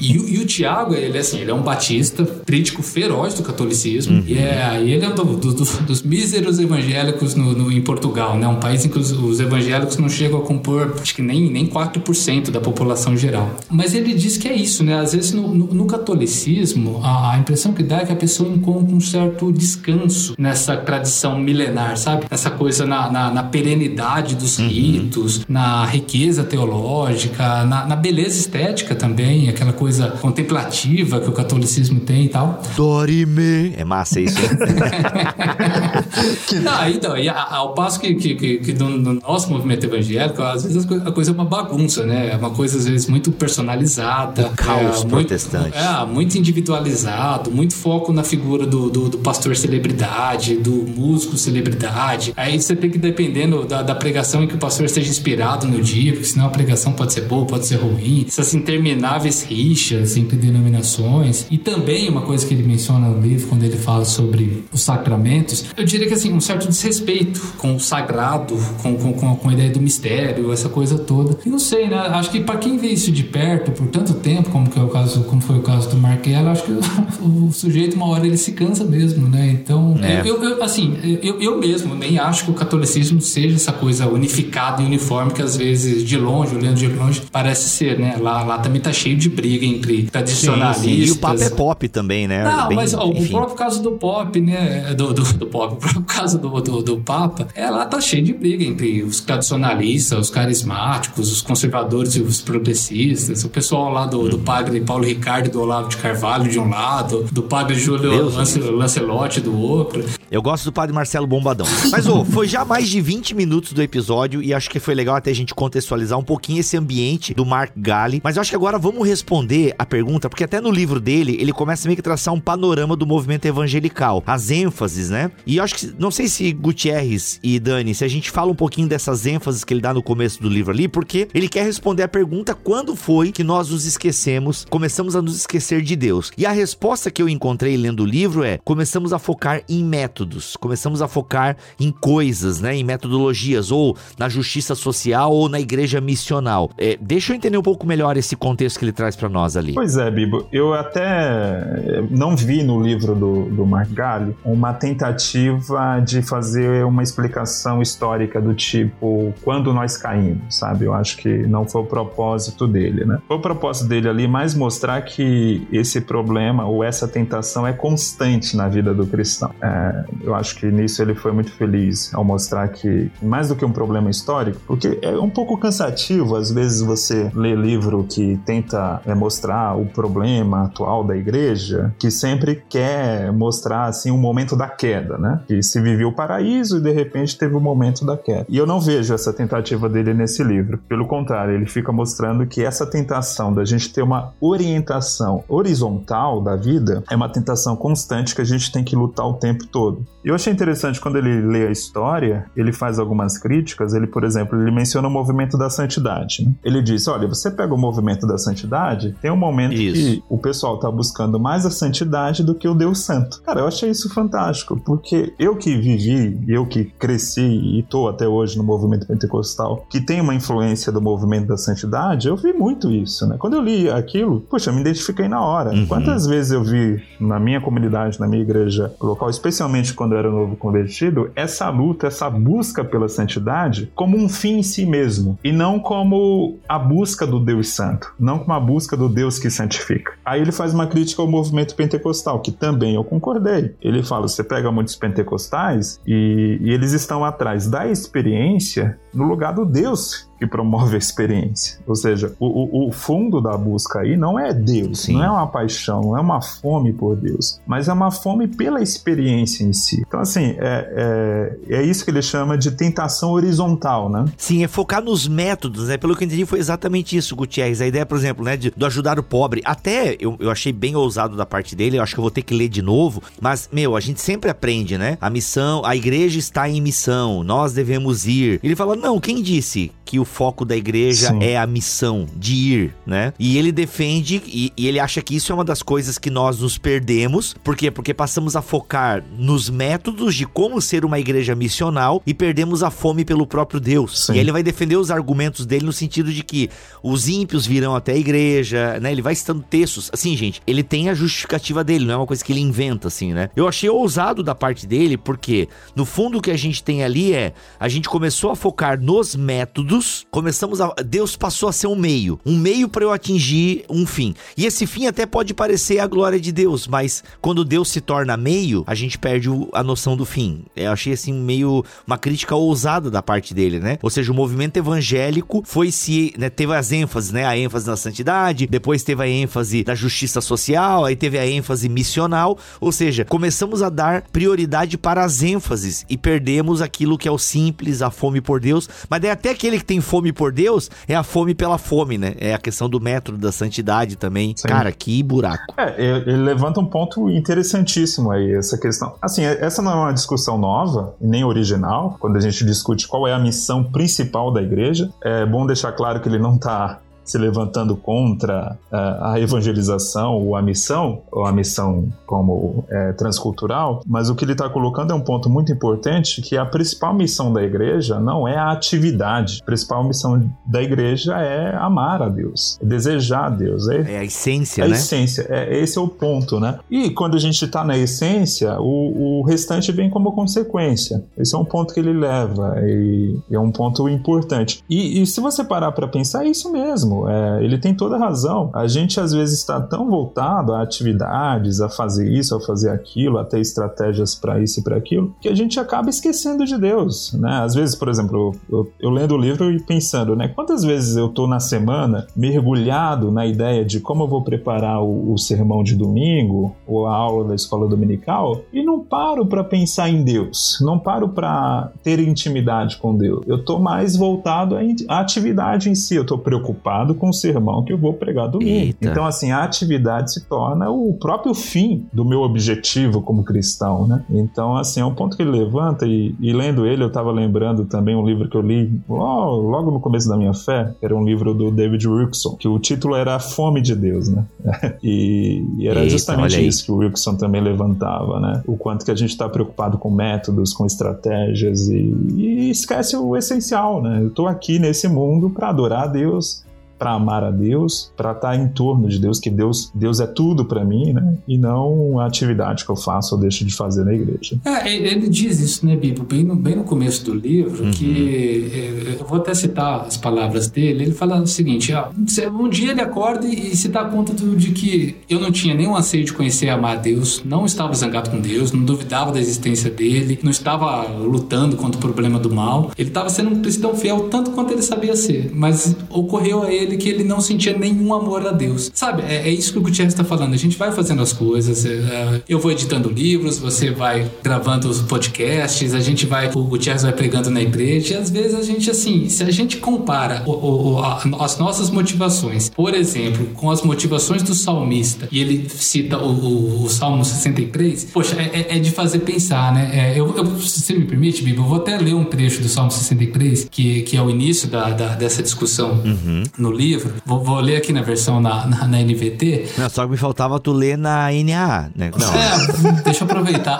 E, 0.00 0.12
e 0.34 0.38
o 0.38 0.46
Tiago, 0.46 0.94
ele, 0.94 1.18
assim, 1.18 1.38
ele 1.38 1.50
é 1.50 1.54
um 1.54 1.62
batista, 1.62 2.24
crítico 2.46 2.82
feroz 2.82 3.34
do 3.34 3.42
catolicismo, 3.42 4.16
uhum. 4.16 4.24
e 4.26 4.38
é 4.38 4.71
e 4.80 4.92
ele 4.92 5.04
é 5.04 5.08
um 5.08 5.14
do, 5.14 5.24
do, 5.24 5.52
dos 5.52 6.02
míseros 6.02 6.58
evangélicos 6.58 7.34
no, 7.34 7.52
no, 7.52 7.72
em 7.72 7.80
Portugal, 7.80 8.38
né? 8.38 8.46
Um 8.46 8.60
país 8.60 8.84
em 8.84 8.88
que 8.88 8.98
os, 8.98 9.10
os, 9.12 9.40
evangélicos 9.40 9.96
não 9.96 10.08
chegam 10.08 10.40
a 10.40 10.42
compor, 10.42 10.94
acho 11.00 11.14
que 11.14 11.22
nem, 11.22 11.50
nem 11.50 11.66
4% 11.66 12.50
da 12.50 12.60
população 12.60 13.16
geral. 13.16 13.50
Mas 13.70 13.94
ele 13.94 14.14
diz 14.14 14.36
que 14.36 14.48
é 14.48 14.54
isso, 14.54 14.84
né? 14.84 14.98
Às 14.98 15.12
vezes 15.12 15.32
no, 15.32 15.54
no, 15.54 15.66
no 15.66 15.86
catolicismo, 15.86 17.00
a, 17.02 17.32
a, 17.32 17.38
impressão 17.38 17.72
que 17.72 17.82
dá 17.82 17.98
é 17.98 18.06
que 18.06 18.12
a 18.12 18.16
pessoa 18.16 18.48
encontra 18.48 18.94
um 18.94 19.00
certo 19.00 19.52
descanso 19.52 20.34
nessa 20.38 20.76
tradição 20.76 21.38
milenar, 21.38 21.96
sabe? 21.96 22.26
Essa 22.30 22.50
coisa 22.50 22.86
na, 22.86 23.10
na, 23.10 23.30
na 23.30 23.42
perenidade 23.42 24.34
dos 24.34 24.58
uhum. 24.58 24.68
ritos, 24.68 25.44
na 25.48 25.84
riqueza 25.84 26.44
teológica, 26.44 27.64
na, 27.64 27.86
na 27.86 27.96
beleza 27.96 28.38
estética 28.38 28.94
também, 28.94 29.48
aquela 29.48 29.72
coisa 29.72 30.08
contemplativa 30.20 31.20
que 31.20 31.28
o 31.28 31.32
catolicismo 31.32 32.00
tem 32.00 32.24
e 32.24 32.28
tal. 32.28 32.60
Dorime! 32.76 33.72
É 33.76 33.84
massa 33.84 34.20
isso. 34.20 34.38
Não, 36.62 36.88
então, 36.88 37.16
e 37.16 37.28
ao 37.28 37.74
passo 37.74 38.00
que, 38.00 38.14
que, 38.14 38.34
que, 38.34 38.58
que 38.58 38.72
no, 38.72 38.90
no, 38.90 39.14
nosso 39.14 39.50
movimento 39.50 39.84
evangélico, 39.84 40.42
às 40.42 40.64
vezes 40.64 40.86
a 41.04 41.12
coisa 41.12 41.30
é 41.30 41.34
uma 41.34 41.44
bagunça, 41.44 42.04
né? 42.04 42.30
É 42.32 42.36
uma 42.36 42.50
coisa, 42.50 42.78
às 42.78 42.86
vezes, 42.86 43.08
muito 43.08 43.32
personalizada. 43.32 44.46
O 44.46 44.50
caos 44.50 45.02
é, 45.02 45.06
protestante. 45.06 45.76
Muito, 45.76 45.76
é, 45.76 46.06
muito 46.06 46.38
individualizado, 46.38 47.50
muito 47.50 47.74
foco 47.74 48.12
na 48.12 48.22
figura 48.22 48.66
do, 48.66 48.90
do, 48.90 49.08
do, 49.08 49.18
pastor 49.18 49.56
celebridade, 49.56 50.56
do 50.56 50.72
músico 50.72 51.36
celebridade. 51.36 52.32
Aí 52.36 52.60
você 52.60 52.76
tem 52.76 52.90
que, 52.90 52.98
dependendo 52.98 53.64
da, 53.64 53.82
da 53.82 53.94
pregação 53.94 54.42
em 54.42 54.46
que 54.46 54.54
o 54.54 54.58
pastor 54.58 54.86
esteja 54.86 55.10
inspirado 55.10 55.66
no 55.66 55.80
dia, 55.80 56.12
porque 56.12 56.26
senão 56.26 56.46
a 56.46 56.50
pregação 56.50 56.92
pode 56.92 57.12
ser 57.12 57.22
boa, 57.22 57.46
pode 57.46 57.66
ser 57.66 57.76
ruim. 57.76 58.24
Essas 58.26 58.54
intermináveis 58.54 59.42
rixas 59.42 60.16
entre 60.16 60.36
denominações. 60.36 61.46
E 61.50 61.58
também 61.58 62.08
uma 62.08 62.22
coisa 62.22 62.46
que 62.46 62.54
ele 62.54 62.62
menciona 62.62 63.08
no 63.08 63.20
livro, 63.20 63.48
quando 63.48 63.64
ele 63.64 63.76
fala 63.76 64.04
sobre 64.04 64.51
sobre 64.52 64.64
os 64.72 64.82
sacramentos, 64.82 65.64
eu 65.76 65.84
diria 65.84 66.06
que 66.06 66.14
assim, 66.14 66.32
um 66.32 66.40
certo 66.40 66.68
desrespeito 66.68 67.40
com 67.58 67.74
o 67.74 67.80
sagrado, 67.80 68.56
com, 68.82 68.96
com, 68.96 69.12
com, 69.12 69.36
com 69.36 69.48
a 69.48 69.52
ideia 69.52 69.70
do 69.70 69.80
mistério, 69.80 70.52
essa 70.52 70.68
coisa 70.68 70.98
toda. 70.98 71.38
E 71.44 71.48
não 71.48 71.58
sei, 71.58 71.88
né? 71.88 71.96
Acho 71.96 72.30
que 72.30 72.40
para 72.40 72.56
quem 72.56 72.76
vê 72.76 72.88
isso 72.88 73.10
de 73.10 73.22
perto 73.22 73.70
por 73.72 73.86
tanto 73.86 74.14
tempo, 74.14 74.50
como 74.50 74.68
que 74.68 74.78
é 74.78 74.82
o 74.82 74.88
caso, 74.88 75.24
como 75.24 75.40
foi 75.40 75.58
o 75.58 75.62
caso 75.62 75.90
do 75.90 75.96
Marquelo, 75.96 76.48
acho 76.48 76.64
que 76.64 76.72
o, 76.72 77.46
o 77.48 77.52
sujeito 77.52 77.94
uma 77.94 78.08
hora 78.08 78.26
ele 78.26 78.36
se 78.36 78.52
cansa 78.52 78.84
mesmo, 78.84 79.28
né? 79.28 79.50
Então, 79.50 79.96
é. 80.02 80.22
eu, 80.24 80.42
eu, 80.42 80.62
assim, 80.62 80.98
eu, 81.22 81.40
eu 81.40 81.58
mesmo 81.58 81.94
nem 81.94 82.18
acho 82.18 82.44
que 82.44 82.50
o 82.50 82.54
catolicismo 82.54 83.20
seja 83.20 83.56
essa 83.56 83.72
coisa 83.72 84.06
unificada 84.06 84.82
e 84.82 84.86
uniforme 84.86 85.32
que 85.32 85.42
às 85.42 85.56
vezes 85.56 86.04
de 86.04 86.16
longe, 86.16 86.54
olhando 86.54 86.76
de 86.76 86.88
longe, 86.88 87.22
parece 87.30 87.68
ser, 87.68 87.98
né? 87.98 88.16
Lá, 88.20 88.42
lá 88.42 88.58
também 88.58 88.80
tá 88.80 88.92
cheio 88.92 89.16
de 89.16 89.28
briga 89.28 89.64
entre 89.64 90.04
tradicionalistas. 90.04 90.84
Sim, 90.84 91.04
sim. 91.04 91.08
E 91.08 91.10
o 91.10 91.16
papo 91.16 91.42
é 91.42 91.50
pop 91.50 91.88
também, 91.88 92.26
né? 92.26 92.44
Não, 92.44 92.68
Bem, 92.68 92.76
mas 92.76 92.94
ó, 92.94 93.04
o 93.04 93.28
próprio 93.28 93.56
caso 93.56 93.82
do 93.82 93.92
pop, 93.92 94.40
né? 94.42 94.94
Do, 94.94 95.12
do, 95.12 95.22
do 95.22 95.46
pop, 95.46 95.76
próprio 95.80 96.02
caso 96.02 96.38
do, 96.38 96.60
do, 96.60 96.82
do 96.82 96.96
Papa, 96.98 97.48
é, 97.54 97.68
lá 97.70 97.86
tá 97.86 98.00
cheio 98.00 98.24
de 98.24 98.32
briga 98.32 98.64
entre 98.64 99.02
os 99.02 99.20
tradicionalistas, 99.20 100.18
os 100.18 100.30
carismáticos, 100.30 101.30
os 101.30 101.40
conservadores 101.40 102.16
e 102.16 102.20
os 102.20 102.40
progressistas, 102.40 103.44
o 103.44 103.48
pessoal 103.48 103.92
lá 103.92 104.06
do, 104.06 104.28
do 104.28 104.38
padre 104.38 104.80
Paulo 104.80 105.04
Ricardo 105.04 105.50
do 105.50 105.60
Olavo 105.60 105.88
de 105.88 105.96
Carvalho 105.96 106.50
de 106.50 106.58
um 106.58 106.68
lado, 106.68 107.24
do 107.30 107.42
padre 107.42 107.74
Júlio 107.74 108.28
Lance, 108.30 108.58
Lancelotti 108.58 109.40
do 109.40 109.56
outro. 109.56 110.04
Eu 110.30 110.40
gosto 110.40 110.64
do 110.64 110.72
padre 110.72 110.94
Marcelo 110.94 111.26
Bombadão. 111.26 111.66
Mas, 111.90 112.06
ô, 112.06 112.24
foi 112.24 112.48
já 112.48 112.64
mais 112.64 112.88
de 112.88 113.00
20 113.00 113.34
minutos 113.34 113.72
do 113.72 113.82
episódio 113.82 114.42
e 114.42 114.54
acho 114.54 114.70
que 114.70 114.80
foi 114.80 114.94
legal 114.94 115.16
até 115.16 115.30
a 115.30 115.34
gente 115.34 115.54
contextualizar 115.54 116.18
um 116.18 116.22
pouquinho 116.22 116.60
esse 116.60 116.76
ambiente 116.76 117.34
do 117.34 117.44
Mark 117.44 117.72
Galli. 117.76 118.20
Mas 118.24 118.36
eu 118.36 118.40
acho 118.40 118.50
que 118.50 118.56
agora 118.56 118.78
vamos 118.78 119.06
responder 119.06 119.74
a 119.78 119.84
pergunta, 119.84 120.30
porque 120.30 120.44
até 120.44 120.60
no 120.60 120.70
livro 120.70 120.98
dele, 120.98 121.36
ele 121.38 121.52
começa 121.52 121.86
meio 121.86 121.96
que 121.96 122.00
a 122.00 122.04
traçar 122.04 122.32
um 122.32 122.40
panorama 122.40 122.96
do 122.96 123.06
movimento 123.06 123.44
evangelical, 123.44 124.22
as 124.32 124.50
ênfases, 124.50 125.10
né? 125.10 125.30
E 125.46 125.58
eu 125.58 125.64
acho 125.64 125.74
que, 125.74 125.94
não 125.98 126.10
sei 126.10 126.26
se 126.26 126.52
Gutierrez 126.52 127.38
e 127.42 127.60
Dani, 127.60 127.94
se 127.94 128.04
a 128.04 128.08
gente 128.08 128.30
fala 128.30 128.50
um 128.50 128.54
pouquinho 128.54 128.88
dessas 128.88 129.26
ênfases 129.26 129.62
que 129.62 129.74
ele 129.74 129.80
dá 129.80 129.92
no 129.92 130.02
começo 130.02 130.40
do 130.40 130.48
livro 130.48 130.72
ali, 130.72 130.88
porque 130.88 131.28
ele 131.34 131.48
quer 131.48 131.64
responder 131.64 132.02
a 132.02 132.08
pergunta 132.08 132.54
quando 132.54 132.96
foi 132.96 133.30
que 133.30 133.44
nós 133.44 133.68
nos 133.68 133.84
esquecemos, 133.84 134.66
começamos 134.70 135.14
a 135.14 135.22
nos 135.22 135.36
esquecer 135.36 135.82
de 135.82 135.94
Deus. 135.94 136.32
E 136.36 136.46
a 136.46 136.50
resposta 136.50 137.10
que 137.10 137.20
eu 137.20 137.28
encontrei 137.28 137.76
lendo 137.76 138.02
o 138.02 138.06
livro 138.06 138.42
é: 138.42 138.58
começamos 138.64 139.12
a 139.12 139.18
focar 139.18 139.62
em 139.68 139.84
métodos, 139.84 140.56
começamos 140.56 141.02
a 141.02 141.08
focar 141.08 141.56
em 141.78 141.90
coisas, 141.90 142.60
né, 142.60 142.74
em 142.74 142.84
metodologias, 142.84 143.70
ou 143.70 143.96
na 144.18 144.28
justiça 144.28 144.74
social 144.74 145.32
ou 145.32 145.48
na 145.48 145.60
igreja 145.60 146.00
missional. 146.00 146.70
É, 146.78 146.96
deixa 147.00 147.32
eu 147.32 147.36
entender 147.36 147.58
um 147.58 147.62
pouco 147.62 147.86
melhor 147.86 148.16
esse 148.16 148.34
contexto 148.34 148.78
que 148.78 148.84
ele 148.86 148.92
traz 148.92 149.14
para 149.14 149.28
nós 149.28 149.56
ali. 149.56 149.74
Pois 149.74 149.96
é, 149.96 150.10
Bibo, 150.10 150.46
eu 150.50 150.72
até 150.72 152.02
não 152.10 152.34
vi 152.34 152.62
no 152.62 152.82
livro 152.82 153.14
do, 153.14 153.44
do 153.50 153.66
Mark 153.66 153.90
Galli 154.22 154.36
uma 154.44 154.72
tentativa 154.72 156.00
de 156.00 156.22
fazer 156.22 156.84
uma 156.84 157.02
explicação 157.02 157.82
histórica 157.82 158.40
do 158.40 158.54
tipo 158.54 159.32
quando 159.42 159.72
nós 159.72 159.96
caímos, 159.96 160.56
sabe? 160.56 160.84
Eu 160.84 160.94
acho 160.94 161.16
que 161.16 161.46
não 161.46 161.66
foi 161.66 161.82
o 161.82 161.84
propósito 161.84 162.66
dele, 162.66 163.04
né? 163.04 163.18
Foi 163.26 163.36
o 163.36 163.40
propósito 163.40 163.88
dele 163.88 164.08
ali 164.08 164.28
mais 164.28 164.54
mostrar 164.54 165.02
que 165.02 165.66
esse 165.72 166.00
problema 166.00 166.66
ou 166.66 166.84
essa 166.84 167.08
tentação 167.08 167.66
é 167.66 167.72
constante 167.72 168.56
na 168.56 168.68
vida 168.68 168.94
do 168.94 169.06
cristão. 169.06 169.50
É, 169.60 170.04
eu 170.22 170.34
acho 170.34 170.56
que 170.56 170.66
nisso 170.66 171.02
ele 171.02 171.14
foi 171.14 171.32
muito 171.32 171.52
feliz 171.52 172.12
ao 172.14 172.24
mostrar 172.24 172.68
que, 172.68 173.10
mais 173.22 173.48
do 173.48 173.56
que 173.56 173.64
um 173.64 173.72
problema 173.72 174.10
histórico, 174.10 174.60
porque 174.66 174.98
é 175.02 175.12
um 175.12 175.30
pouco 175.30 175.56
cansativo 175.56 176.36
às 176.36 176.50
vezes 176.50 176.80
você 176.80 177.30
ler 177.34 177.56
livro 177.56 178.04
que 178.08 178.38
tenta 178.44 179.00
é, 179.06 179.14
mostrar 179.14 179.76
o 179.76 179.86
problema 179.86 180.64
atual 180.64 181.04
da 181.04 181.16
igreja, 181.16 181.94
que 181.98 182.10
sempre 182.10 182.62
quer 182.68 183.32
mostrar 183.32 183.86
assim 183.86 184.11
um 184.12 184.18
momento 184.18 184.56
da 184.56 184.68
queda, 184.68 185.18
né? 185.18 185.40
Que 185.46 185.62
se 185.62 185.80
viveu 185.80 186.08
o 186.08 186.12
paraíso 186.12 186.78
e 186.78 186.80
de 186.80 186.92
repente 186.92 187.36
teve 187.36 187.54
o 187.54 187.58
um 187.58 187.60
momento 187.60 188.04
da 188.04 188.16
queda. 188.16 188.46
E 188.48 188.56
eu 188.56 188.66
não 188.66 188.80
vejo 188.80 189.14
essa 189.14 189.32
tentativa 189.32 189.88
dele 189.88 190.14
nesse 190.14 190.42
livro. 190.42 190.78
Pelo 190.88 191.06
contrário, 191.06 191.54
ele 191.54 191.66
fica 191.66 191.92
mostrando 191.92 192.46
que 192.46 192.64
essa 192.64 192.86
tentação 192.86 193.52
da 193.52 193.64
gente 193.64 193.92
ter 193.92 194.02
uma 194.02 194.32
orientação 194.40 195.44
horizontal 195.48 196.40
da 196.40 196.56
vida 196.56 197.02
é 197.10 197.16
uma 197.16 197.28
tentação 197.28 197.76
constante 197.76 198.34
que 198.34 198.40
a 198.40 198.44
gente 198.44 198.70
tem 198.70 198.84
que 198.84 198.96
lutar 198.96 199.26
o 199.26 199.34
tempo 199.34 199.66
todo. 199.66 200.06
E 200.24 200.28
eu 200.28 200.34
achei 200.34 200.52
interessante 200.52 201.00
quando 201.00 201.18
ele 201.18 201.40
lê 201.40 201.66
a 201.66 201.70
história, 201.70 202.46
ele 202.56 202.72
faz 202.72 202.98
algumas 202.98 203.36
críticas. 203.38 203.92
Ele, 203.92 204.06
por 204.06 204.22
exemplo, 204.22 204.60
ele 204.60 204.70
menciona 204.70 205.08
o 205.08 205.10
movimento 205.10 205.58
da 205.58 205.68
santidade. 205.68 206.44
Né? 206.44 206.54
Ele 206.64 206.80
diz: 206.80 207.08
olha, 207.08 207.26
você 207.26 207.50
pega 207.50 207.74
o 207.74 207.78
movimento 207.78 208.26
da 208.26 208.38
santidade, 208.38 209.14
tem 209.20 209.30
um 209.30 209.36
momento 209.36 209.74
isso. 209.74 209.94
que 209.94 210.24
o 210.28 210.38
pessoal 210.38 210.76
está 210.76 210.90
buscando 210.90 211.40
mais 211.40 211.66
a 211.66 211.70
santidade 211.70 212.44
do 212.44 212.54
que 212.54 212.68
o 212.68 212.74
Deus 212.74 213.00
Santo. 213.00 213.42
Cara, 213.42 213.60
eu 213.60 213.66
achei 213.66 213.90
isso 213.90 214.01
fantástico, 214.08 214.80
porque 214.84 215.32
eu 215.38 215.56
que 215.56 215.76
vivi, 215.76 216.38
eu 216.48 216.66
que 216.66 216.84
cresci 216.84 217.40
e 217.40 217.80
estou 217.80 218.08
até 218.08 218.26
hoje 218.26 218.56
no 218.56 218.64
movimento 218.64 219.06
pentecostal, 219.06 219.86
que 219.88 220.00
tem 220.00 220.20
uma 220.20 220.34
influência 220.34 220.92
do 220.92 221.00
movimento 221.00 221.46
da 221.46 221.56
santidade, 221.56 222.28
eu 222.28 222.36
vi 222.36 222.52
muito 222.52 222.90
isso, 222.90 223.26
né? 223.26 223.36
Quando 223.38 223.54
eu 223.54 223.62
li 223.62 223.90
aquilo, 223.90 224.40
puxa, 224.40 224.70
eu 224.70 224.74
me 224.74 224.80
identifiquei 224.80 225.28
na 225.28 225.40
hora. 225.40 225.70
Uhum. 225.70 225.86
Quantas 225.86 226.26
vezes 226.26 226.52
eu 226.52 226.62
vi 226.62 227.02
na 227.20 227.38
minha 227.38 227.60
comunidade, 227.60 228.18
na 228.18 228.26
minha 228.26 228.42
igreja 228.42 228.92
local, 229.00 229.30
especialmente 229.30 229.94
quando 229.94 230.12
eu 230.12 230.18
era 230.18 230.30
novo 230.30 230.56
convertido, 230.56 231.30
essa 231.34 231.68
luta, 231.68 232.06
essa 232.06 232.28
busca 232.30 232.84
pela 232.84 233.08
santidade 233.08 233.90
como 233.94 234.16
um 234.16 234.28
fim 234.28 234.58
em 234.58 234.62
si 234.62 234.86
mesmo 234.86 235.38
e 235.42 235.52
não 235.52 235.78
como 235.78 236.58
a 236.68 236.78
busca 236.78 237.26
do 237.26 237.38
Deus 237.38 237.70
Santo, 237.70 238.12
não 238.18 238.38
como 238.38 238.52
a 238.52 238.60
busca 238.60 238.96
do 238.96 239.08
Deus 239.08 239.38
que 239.38 239.50
santifica. 239.50 240.12
Aí 240.24 240.40
ele 240.40 240.52
faz 240.52 240.72
uma 240.72 240.86
crítica 240.86 241.22
ao 241.22 241.28
movimento 241.28 241.74
pentecostal, 241.74 242.40
que 242.40 242.52
também 242.52 242.94
eu 242.94 243.04
concordei. 243.04 243.74
Ele 243.82 244.02
fala: 244.02 244.28
você 244.28 244.44
pega 244.44 244.70
muitos 244.70 244.96
pentecostais 244.96 246.00
e, 246.06 246.58
e 246.60 246.70
eles 246.70 246.92
estão 246.92 247.24
atrás 247.24 247.68
da 247.68 247.86
experiência 247.86 248.98
no 249.12 249.24
lugar 249.24 249.52
do 249.52 249.64
Deus 249.64 250.30
que 250.42 250.46
promove 250.46 250.96
a 250.96 250.98
experiência. 250.98 251.78
Ou 251.86 251.94
seja, 251.94 252.34
o, 252.40 252.46
o, 252.46 252.88
o 252.88 252.92
fundo 252.92 253.40
da 253.40 253.56
busca 253.56 254.00
aí 254.00 254.16
não 254.16 254.38
é 254.38 254.52
Deus, 254.52 255.02
Sim. 255.02 255.14
não 255.14 255.24
é 255.24 255.30
uma 255.30 255.46
paixão, 255.46 256.00
não 256.00 256.16
é 256.16 256.20
uma 256.20 256.42
fome 256.42 256.92
por 256.92 257.14
Deus, 257.14 257.60
mas 257.64 257.88
é 257.88 257.92
uma 257.92 258.10
fome 258.10 258.48
pela 258.48 258.82
experiência 258.82 259.62
em 259.62 259.72
si. 259.72 260.02
Então, 260.06 260.18
assim, 260.18 260.56
é, 260.58 261.56
é, 261.68 261.76
é 261.76 261.82
isso 261.82 262.04
que 262.04 262.10
ele 262.10 262.22
chama 262.22 262.58
de 262.58 262.72
tentação 262.72 263.30
horizontal, 263.30 264.10
né? 264.10 264.24
Sim, 264.36 264.64
é 264.64 264.68
focar 264.68 265.02
nos 265.02 265.28
métodos, 265.28 265.86
né? 265.88 265.96
Pelo 265.96 266.16
que 266.16 266.24
eu 266.24 266.26
entendi, 266.26 266.44
foi 266.44 266.58
exatamente 266.58 267.16
isso, 267.16 267.36
Gutierrez. 267.36 267.80
A 267.80 267.86
ideia, 267.86 268.04
por 268.04 268.18
exemplo, 268.18 268.44
né, 268.44 268.56
de, 268.56 268.70
do 268.70 268.84
ajudar 268.86 269.18
o 269.18 269.22
pobre. 269.22 269.62
Até 269.64 270.16
eu, 270.18 270.36
eu 270.40 270.50
achei 270.50 270.72
bem 270.72 270.96
ousado 270.96 271.36
da 271.36 271.46
parte 271.46 271.76
dele, 271.76 271.98
eu 271.98 272.02
acho 272.02 272.14
que 272.14 272.18
eu 272.18 272.22
vou 272.22 272.30
ter 272.30 272.42
que 272.42 272.54
ler 272.54 272.68
de 272.68 272.82
novo, 272.82 273.22
mas, 273.40 273.68
meu, 273.72 273.94
a 273.94 274.00
gente 274.00 274.20
sempre 274.20 274.50
aprende, 274.50 274.98
né? 274.98 275.16
A 275.20 275.30
missão, 275.30 275.84
a 275.84 275.94
igreja 275.94 276.38
está 276.38 276.68
em 276.68 276.80
missão, 276.80 277.44
nós 277.44 277.72
devemos 277.72 278.26
ir. 278.26 278.58
Ele 278.62 278.74
fala, 278.74 278.96
não, 278.96 279.20
quem 279.20 279.40
disse 279.40 279.92
que 280.04 280.18
o 280.18 280.24
foco 280.32 280.64
da 280.64 280.74
igreja 280.74 281.28
Sim. 281.28 281.42
é 281.42 281.58
a 281.58 281.66
missão 281.66 282.26
de 282.34 282.54
ir, 282.54 282.94
né? 283.06 283.34
E 283.38 283.58
ele 283.58 283.70
defende 283.70 284.42
e, 284.46 284.72
e, 284.76 284.88
ele 284.88 284.98
acha 284.98 285.20
que 285.20 285.36
isso 285.36 285.52
é 285.52 285.54
uma 285.54 285.64
das 285.64 285.82
coisas 285.82 286.18
que 286.18 286.30
nós 286.30 286.58
nos 286.58 286.78
perdemos. 286.78 287.54
Por 287.62 287.76
quê? 287.76 287.90
Porque 287.90 288.14
passamos 288.14 288.56
a 288.56 288.62
focar 288.62 289.22
nos 289.36 289.68
métodos 289.68 290.34
de 290.34 290.46
como 290.46 290.80
ser 290.80 291.04
uma 291.04 291.20
igreja 291.20 291.54
missional 291.54 292.22
e 292.26 292.32
perdemos 292.32 292.82
a 292.82 292.90
fome 292.90 293.24
pelo 293.24 293.46
próprio 293.46 293.78
Deus. 293.78 294.26
Sim. 294.26 294.34
E 294.34 294.38
ele 294.38 294.50
vai 294.50 294.62
defender 294.62 294.96
os 294.96 295.10
argumentos 295.10 295.66
dele 295.66 295.84
no 295.84 295.92
sentido 295.92 296.32
de 296.32 296.42
que 296.42 296.70
os 297.02 297.28
ímpios 297.28 297.66
virão 297.66 297.94
até 297.94 298.12
a 298.12 298.16
igreja, 298.16 298.98
né? 299.00 299.12
Ele 299.12 299.22
vai 299.22 299.34
citando 299.34 299.62
textos. 299.68 300.10
Assim, 300.12 300.34
gente, 300.36 300.62
ele 300.66 300.82
tem 300.82 301.10
a 301.10 301.14
justificativa 301.14 301.84
dele, 301.84 302.06
não 302.06 302.14
é 302.14 302.16
uma 302.16 302.26
coisa 302.26 302.42
que 302.42 302.52
ele 302.52 302.60
inventa, 302.60 303.08
assim, 303.08 303.34
né? 303.34 303.50
Eu 303.54 303.68
achei 303.68 303.90
ousado 303.90 304.42
da 304.42 304.54
parte 304.54 304.86
dele, 304.86 305.16
porque 305.18 305.68
no 305.94 306.06
fundo 306.06 306.38
o 306.38 306.40
que 306.40 306.50
a 306.50 306.56
gente 306.56 306.82
tem 306.82 307.04
ali 307.04 307.34
é 307.34 307.52
a 307.78 307.88
gente 307.88 308.08
começou 308.08 308.50
a 308.50 308.56
focar 308.56 308.98
nos 308.98 309.36
métodos 309.36 310.11
começamos 310.30 310.80
a. 310.80 310.92
Deus 311.04 311.36
passou 311.36 311.68
a 311.68 311.72
ser 311.72 311.86
um 311.86 311.96
meio. 311.96 312.38
Um 312.44 312.56
meio 312.56 312.88
para 312.88 313.04
eu 313.04 313.12
atingir 313.12 313.84
um 313.88 314.06
fim. 314.06 314.34
E 314.56 314.66
esse 314.66 314.86
fim 314.86 315.06
até 315.06 315.26
pode 315.26 315.54
parecer 315.54 315.98
a 315.98 316.06
glória 316.06 316.40
de 316.40 316.52
Deus, 316.52 316.86
mas 316.86 317.22
quando 317.40 317.64
Deus 317.64 317.88
se 317.90 318.00
torna 318.00 318.36
meio, 318.36 318.84
a 318.86 318.94
gente 318.94 319.18
perde 319.18 319.48
a 319.72 319.82
noção 319.82 320.16
do 320.16 320.24
fim. 320.24 320.64
Eu 320.76 320.92
achei 320.92 321.12
assim 321.12 321.32
meio 321.32 321.84
uma 322.06 322.18
crítica 322.18 322.54
ousada 322.54 323.10
da 323.10 323.22
parte 323.22 323.54
dele, 323.54 323.78
né? 323.78 323.98
Ou 324.02 324.10
seja, 324.10 324.32
o 324.32 324.34
movimento 324.34 324.76
evangélico 324.76 325.62
foi 325.64 325.90
se. 325.90 326.34
Né, 326.38 326.50
teve 326.50 326.74
as 326.74 326.92
ênfases, 326.92 327.32
né? 327.32 327.44
A 327.44 327.56
ênfase 327.56 327.86
na 327.86 327.96
santidade, 327.96 328.66
depois 328.66 329.02
teve 329.02 329.22
a 329.22 329.28
ênfase 329.28 329.84
da 329.84 329.94
justiça 329.94 330.40
social, 330.40 331.04
aí 331.04 331.16
teve 331.16 331.38
a 331.38 331.46
ênfase 331.46 331.88
missional. 331.88 332.58
Ou 332.80 332.92
seja, 332.92 333.24
começamos 333.24 333.82
a 333.82 333.88
dar 333.88 334.22
prioridade 334.32 334.98
para 334.98 335.24
as 335.24 335.42
ênfases 335.42 336.04
e 336.08 336.16
perdemos 336.16 336.82
aquilo 336.82 337.16
que 337.16 337.28
é 337.28 337.30
o 337.30 337.38
simples, 337.38 338.02
a 338.02 338.10
fome 338.10 338.40
por 338.40 338.60
Deus. 338.60 338.88
Mas 339.08 339.20
daí 339.20 339.30
até 339.30 339.50
aquele 339.50 339.78
que 339.78 339.84
tem 339.84 340.00
fome 340.02 340.32
por 340.32 340.52
Deus 340.52 340.90
é 341.08 341.14
a 341.14 341.22
fome 341.22 341.54
pela 341.54 341.78
fome, 341.78 342.18
né? 342.18 342.34
É 342.38 342.54
a 342.54 342.58
questão 342.58 342.88
do 342.88 343.00
método 343.00 343.38
da 343.38 343.52
santidade 343.52 344.16
também. 344.16 344.54
Sim. 344.56 344.68
Cara, 344.68 344.92
que 344.92 345.22
buraco. 345.22 345.74
É, 345.76 345.94
ele 345.98 346.36
levanta 346.36 346.80
um 346.80 346.86
ponto 346.86 347.30
interessantíssimo 347.30 348.30
aí, 348.30 348.54
essa 348.54 348.78
questão. 348.78 349.14
Assim, 349.20 349.44
essa 349.44 349.80
não 349.80 349.92
é 349.92 349.94
uma 349.94 350.12
discussão 350.12 350.58
nova, 350.58 351.14
nem 351.20 351.44
original, 351.44 352.16
quando 352.18 352.36
a 352.36 352.40
gente 352.40 352.64
discute 352.64 353.06
qual 353.08 353.26
é 353.26 353.32
a 353.32 353.38
missão 353.38 353.84
principal 353.84 354.52
da 354.52 354.62
igreja. 354.62 355.10
É 355.22 355.46
bom 355.46 355.66
deixar 355.66 355.92
claro 355.92 356.20
que 356.20 356.28
ele 356.28 356.38
não 356.38 356.54
está 356.54 357.00
se 357.24 357.38
levantando 357.38 357.96
contra 357.96 358.76
uh, 358.92 359.24
a 359.24 359.40
evangelização 359.40 360.34
ou 360.34 360.56
a 360.56 360.62
missão, 360.62 361.22
ou 361.30 361.46
a 361.46 361.52
missão 361.52 362.08
como 362.26 362.84
é, 362.88 363.12
transcultural, 363.12 364.02
mas 364.06 364.30
o 364.30 364.34
que 364.34 364.44
ele 364.44 364.52
está 364.52 364.68
colocando 364.68 365.12
é 365.12 365.14
um 365.14 365.20
ponto 365.20 365.50
muito 365.50 365.70
importante, 365.70 366.40
que 366.40 366.56
a 366.56 366.64
principal 366.64 367.14
missão 367.14 367.52
da 367.52 367.62
igreja 367.62 368.18
não 368.18 368.48
é 368.48 368.56
a 368.56 368.72
atividade. 368.72 369.60
A 369.62 369.64
principal 369.64 370.02
missão 370.02 370.50
da 370.64 370.82
igreja 370.82 371.38
é 371.38 371.76
amar 371.76 372.22
a 372.22 372.28
Deus, 372.28 372.78
é 372.82 372.86
desejar 372.86 373.46
a 373.46 373.50
Deus. 373.50 373.88
É, 373.88 374.14
é 374.14 374.18
a 374.18 374.24
essência, 374.24 374.82
é 374.82 374.88
né? 374.88 374.94
A 374.94 374.96
essência, 374.96 375.46
é, 375.48 375.78
esse 375.78 375.98
é 375.98 376.00
o 376.00 376.08
ponto, 376.08 376.58
né? 376.58 376.78
E 376.90 377.10
quando 377.10 377.36
a 377.36 377.40
gente 377.40 377.62
está 377.64 377.84
na 377.84 377.98
essência, 377.98 378.80
o, 378.80 379.40
o 379.40 379.42
restante 379.44 379.92
vem 379.92 380.08
como 380.08 380.32
consequência. 380.32 381.22
Esse 381.36 381.54
é 381.54 381.58
um 381.58 381.64
ponto 381.64 381.92
que 381.92 382.00
ele 382.00 382.12
leva 382.12 382.76
e 382.82 383.38
é 383.50 383.58
um 383.58 383.70
ponto 383.70 384.08
importante. 384.08 384.82
E, 384.88 385.20
e 385.20 385.26
se 385.26 385.40
você 385.40 385.62
parar 385.62 385.92
para 385.92 386.08
pensar, 386.08 386.46
é 386.46 386.48
isso 386.48 386.72
mesmo. 386.72 387.11
É, 387.28 387.64
ele 387.64 387.78
tem 387.78 387.94
toda 387.94 388.16
a 388.16 388.18
razão. 388.18 388.70
A 388.74 388.86
gente 388.86 389.20
às 389.20 389.32
vezes 389.32 389.58
está 389.58 389.80
tão 389.80 390.08
voltado 390.08 390.72
a 390.72 390.82
atividades, 390.82 391.80
a 391.80 391.88
fazer 391.88 392.30
isso, 392.30 392.54
a 392.54 392.60
fazer 392.60 392.90
aquilo, 392.90 393.38
a 393.38 393.44
ter 393.44 393.60
estratégias 393.60 394.34
para 394.34 394.60
isso 394.60 394.80
e 394.80 394.82
para 394.82 394.96
aquilo, 394.96 395.34
que 395.40 395.48
a 395.48 395.54
gente 395.54 395.78
acaba 395.78 396.10
esquecendo 396.10 396.64
de 396.64 396.78
Deus, 396.78 397.32
né? 397.34 397.60
Às 397.62 397.74
vezes, 397.74 397.94
por 397.94 398.08
exemplo, 398.08 398.54
eu, 398.70 398.90
eu 399.00 399.10
lendo 399.10 399.34
o 399.34 399.38
livro 399.38 399.70
e 399.70 399.80
pensando, 399.80 400.36
né? 400.36 400.48
Quantas 400.48 400.84
vezes 400.84 401.16
eu 401.16 401.28
tô 401.28 401.46
na 401.46 401.60
semana 401.60 402.26
mergulhado 402.36 403.30
na 403.30 403.46
ideia 403.46 403.84
de 403.84 404.00
como 404.00 404.24
eu 404.24 404.28
vou 404.28 404.42
preparar 404.42 405.02
o, 405.02 405.32
o 405.32 405.38
sermão 405.38 405.82
de 405.82 405.94
domingo 405.94 406.74
ou 406.86 407.06
a 407.06 407.14
aula 407.14 407.48
da 407.48 407.54
escola 407.54 407.88
dominical 407.88 408.62
e 408.72 408.82
não 408.82 409.00
paro 409.00 409.46
para 409.46 409.64
pensar 409.64 410.08
em 410.08 410.22
Deus, 410.22 410.78
não 410.80 410.98
paro 410.98 411.28
para 411.28 411.90
ter 412.02 412.20
intimidade 412.20 412.96
com 412.96 413.16
Deus. 413.16 413.44
Eu 413.46 413.64
tô 413.64 413.78
mais 413.78 414.16
voltado 414.16 414.76
à 415.08 415.20
atividade 415.20 415.88
em 415.88 415.94
si, 415.94 416.14
eu 416.14 416.24
tô 416.24 416.38
preocupado 416.38 417.01
com 417.14 417.28
o 417.28 417.32
sermão 417.32 417.84
que 417.84 417.92
eu 417.92 417.98
vou 417.98 418.12
pregar 418.12 418.48
domingo. 418.48 418.70
Eita. 418.70 419.08
Então, 419.08 419.24
assim, 419.26 419.50
a 419.50 419.62
atividade 419.64 420.32
se 420.32 420.44
torna 420.46 420.90
o 420.90 421.14
próprio 421.14 421.54
fim 421.54 422.06
do 422.12 422.24
meu 422.24 422.40
objetivo 422.40 423.20
como 423.22 423.44
cristão, 423.44 424.06
né? 424.06 424.24
Então, 424.30 424.76
assim, 424.76 425.00
é 425.00 425.04
um 425.04 425.14
ponto 425.14 425.36
que 425.36 425.42
ele 425.42 425.50
levanta 425.50 426.06
e, 426.06 426.34
e 426.40 426.52
lendo 426.52 426.86
ele, 426.86 427.02
eu 427.02 427.08
estava 427.08 427.30
lembrando 427.30 427.84
também 427.84 428.14
um 428.14 428.24
livro 428.24 428.48
que 428.48 428.56
eu 428.56 428.62
li 428.62 429.00
logo, 429.08 429.68
logo 429.68 429.90
no 429.90 430.00
começo 430.00 430.28
da 430.28 430.36
minha 430.36 430.54
fé, 430.54 430.92
era 431.02 431.16
um 431.16 431.24
livro 431.24 431.54
do 431.54 431.70
David 431.70 432.06
Wilson, 432.06 432.56
que 432.56 432.68
o 432.68 432.78
título 432.78 433.14
era 433.14 433.36
A 433.36 433.40
Fome 433.40 433.80
de 433.80 433.94
Deus, 433.94 434.28
né? 434.28 434.44
e, 435.02 435.64
e 435.78 435.88
era 435.88 436.00
Eita, 436.00 436.10
justamente 436.10 436.66
isso 436.66 436.84
que 436.84 436.92
o 436.92 436.96
Wilson 436.96 437.36
também 437.36 437.60
levantava, 437.60 438.40
né? 438.40 438.62
O 438.66 438.76
quanto 438.76 439.04
que 439.04 439.10
a 439.10 439.14
gente 439.14 439.30
está 439.30 439.48
preocupado 439.48 439.98
com 439.98 440.10
métodos, 440.10 440.72
com 440.72 440.86
estratégias 440.86 441.88
e, 441.88 442.14
e 442.36 442.70
esquece 442.70 443.16
o 443.16 443.36
essencial, 443.36 444.02
né? 444.02 444.20
Eu 444.22 444.28
estou 444.28 444.46
aqui 444.46 444.78
nesse 444.78 445.08
mundo 445.08 445.50
para 445.50 445.68
adorar 445.68 446.04
a 446.04 446.06
Deus, 446.06 446.64
para 447.02 447.14
amar 447.14 447.42
a 447.42 447.50
Deus, 447.50 448.12
para 448.16 448.30
estar 448.30 448.50
tá 448.50 448.56
em 448.56 448.68
torno 448.68 449.08
de 449.08 449.18
Deus, 449.18 449.40
que 449.40 449.50
Deus, 449.50 449.90
Deus 449.92 450.20
é 450.20 450.26
tudo 450.26 450.64
para 450.64 450.84
mim, 450.84 451.12
né? 451.12 451.34
E 451.48 451.58
não 451.58 452.20
a 452.20 452.26
atividade 452.26 452.84
que 452.84 452.90
eu 452.92 452.94
faço 452.94 453.34
ou 453.34 453.40
deixo 453.40 453.64
de 453.64 453.74
fazer 453.74 454.04
na 454.04 454.14
igreja. 454.14 454.56
É, 454.64 454.94
ele 454.94 455.28
diz 455.28 455.58
isso, 455.58 455.84
né, 455.84 455.96
Bibo? 455.96 456.22
Bem 456.22 456.44
no, 456.44 456.54
bem 456.54 456.76
no 456.76 456.84
começo 456.84 457.24
do 457.24 457.34
livro, 457.34 457.86
uhum. 457.86 457.90
que 457.90 458.70
é, 458.72 459.16
eu 459.18 459.26
vou 459.26 459.38
até 459.38 459.52
citar 459.52 460.02
as 460.02 460.16
palavras 460.16 460.68
dele. 460.68 461.02
Ele 461.02 461.12
fala 461.12 461.40
o 461.40 461.46
seguinte: 461.48 461.92
ó, 461.92 462.10
um 462.52 462.68
dia 462.68 462.92
ele 462.92 463.00
acorda 463.00 463.48
e 463.48 463.74
se 463.74 463.88
dá 463.88 464.04
conta 464.04 464.32
de 464.32 464.70
que 464.70 465.16
eu 465.28 465.40
não 465.40 465.50
tinha 465.50 465.74
nenhum 465.74 465.96
anseio 465.96 466.24
de 466.24 466.32
conhecer 466.32 466.66
e 466.66 466.70
amar 466.70 466.98
a 466.98 467.00
Deus, 467.00 467.42
não 467.44 467.66
estava 467.66 467.92
zangado 467.94 468.30
com 468.30 468.40
Deus, 468.40 468.70
não 468.70 468.84
duvidava 468.84 469.32
da 469.32 469.40
existência 469.40 469.90
dele, 469.90 470.38
não 470.40 470.52
estava 470.52 471.02
lutando 471.08 471.76
contra 471.76 471.98
o 471.98 472.00
problema 472.00 472.38
do 472.38 472.54
mal. 472.54 472.92
Ele 472.96 473.08
estava 473.08 473.28
sendo 473.28 473.50
um 473.50 473.60
cristão 473.60 473.92
fiel 473.96 474.28
tanto 474.30 474.52
quanto 474.52 474.72
ele 474.72 474.82
sabia 474.82 475.16
ser, 475.16 475.50
mas 475.52 475.96
ocorreu 476.08 476.62
a 476.62 476.72
ele 476.72 476.91
ele 476.92 476.96
que 476.96 477.08
ele 477.08 477.24
não 477.24 477.40
sentia 477.40 477.76
nenhum 477.76 478.12
amor 478.14 478.46
a 478.46 478.52
Deus. 478.52 478.90
Sabe, 478.94 479.22
é, 479.22 479.48
é 479.48 479.50
isso 479.50 479.72
que 479.72 479.78
o 479.78 479.82
Gutierrez 479.82 480.12
está 480.12 480.24
falando. 480.24 480.54
A 480.54 480.56
gente 480.56 480.76
vai 480.76 480.92
fazendo 480.92 481.22
as 481.22 481.32
coisas, 481.32 481.84
é, 481.84 481.88
é, 481.88 482.42
eu 482.48 482.58
vou 482.58 482.70
editando 482.70 483.08
livros, 483.08 483.58
você 483.58 483.90
vai 483.90 484.30
gravando 484.42 484.88
os 484.88 485.00
podcasts, 485.00 485.94
a 485.94 486.00
gente 486.00 486.26
vai, 486.26 486.50
o 486.54 486.64
Gutierrez 486.64 487.02
vai 487.02 487.12
pregando 487.12 487.50
na 487.50 487.60
igreja, 487.60 488.14
e 488.14 488.16
às 488.16 488.30
vezes 488.30 488.54
a 488.54 488.62
gente, 488.62 488.90
assim, 488.90 489.28
se 489.28 489.42
a 489.42 489.50
gente 489.50 489.78
compara 489.78 490.42
o, 490.46 490.50
o, 490.50 490.98
a, 490.98 491.22
as 491.40 491.58
nossas 491.58 491.90
motivações, 491.90 492.68
por 492.68 492.94
exemplo, 492.94 493.46
com 493.54 493.70
as 493.70 493.82
motivações 493.82 494.42
do 494.42 494.54
salmista, 494.54 495.28
e 495.30 495.40
ele 495.40 495.68
cita 495.68 496.18
o, 496.18 496.84
o 496.84 496.88
Salmo 496.88 497.24
63, 497.24 498.08
poxa, 498.12 498.36
é, 498.36 498.60
é, 498.60 498.76
é, 498.76 498.78
de 498.78 498.90
fazer 498.90 499.20
pensar, 499.20 499.72
né? 499.72 499.90
É, 499.92 500.18
eu, 500.18 500.34
eu, 500.36 500.60
se 500.60 500.80
você 500.80 500.94
me 500.94 501.04
permite, 501.04 501.42
Bíblia, 501.42 501.64
eu 501.64 501.68
vou 501.68 501.78
até 501.78 501.96
ler 501.96 502.14
um 502.14 502.24
trecho 502.24 502.60
do 502.60 502.68
Salmo 502.68 502.90
63, 502.90 503.68
que, 503.70 504.02
que 504.02 504.16
é 504.16 504.22
o 504.22 504.28
início 504.28 504.68
da, 504.68 504.90
da 504.90 505.08
dessa 505.14 505.42
discussão 505.42 506.02
uhum. 506.04 506.42
no 506.58 506.70
livro 506.70 506.81
livro. 506.82 507.14
Vou, 507.24 507.42
vou 507.42 507.60
ler 507.60 507.76
aqui 507.76 507.92
na 507.92 508.02
versão 508.02 508.40
na, 508.40 508.66
na, 508.66 508.88
na 508.88 508.98
NVT. 508.98 509.68
Não, 509.78 509.88
só 509.88 510.04
que 510.04 510.10
me 510.10 510.16
faltava 510.16 510.58
tu 510.58 510.72
ler 510.72 510.98
na 510.98 511.28
NAA, 511.30 511.90
né? 511.94 512.10
Não. 512.18 512.34
É, 512.34 513.02
deixa 513.04 513.24
eu 513.24 513.30
aproveitar. 513.30 513.78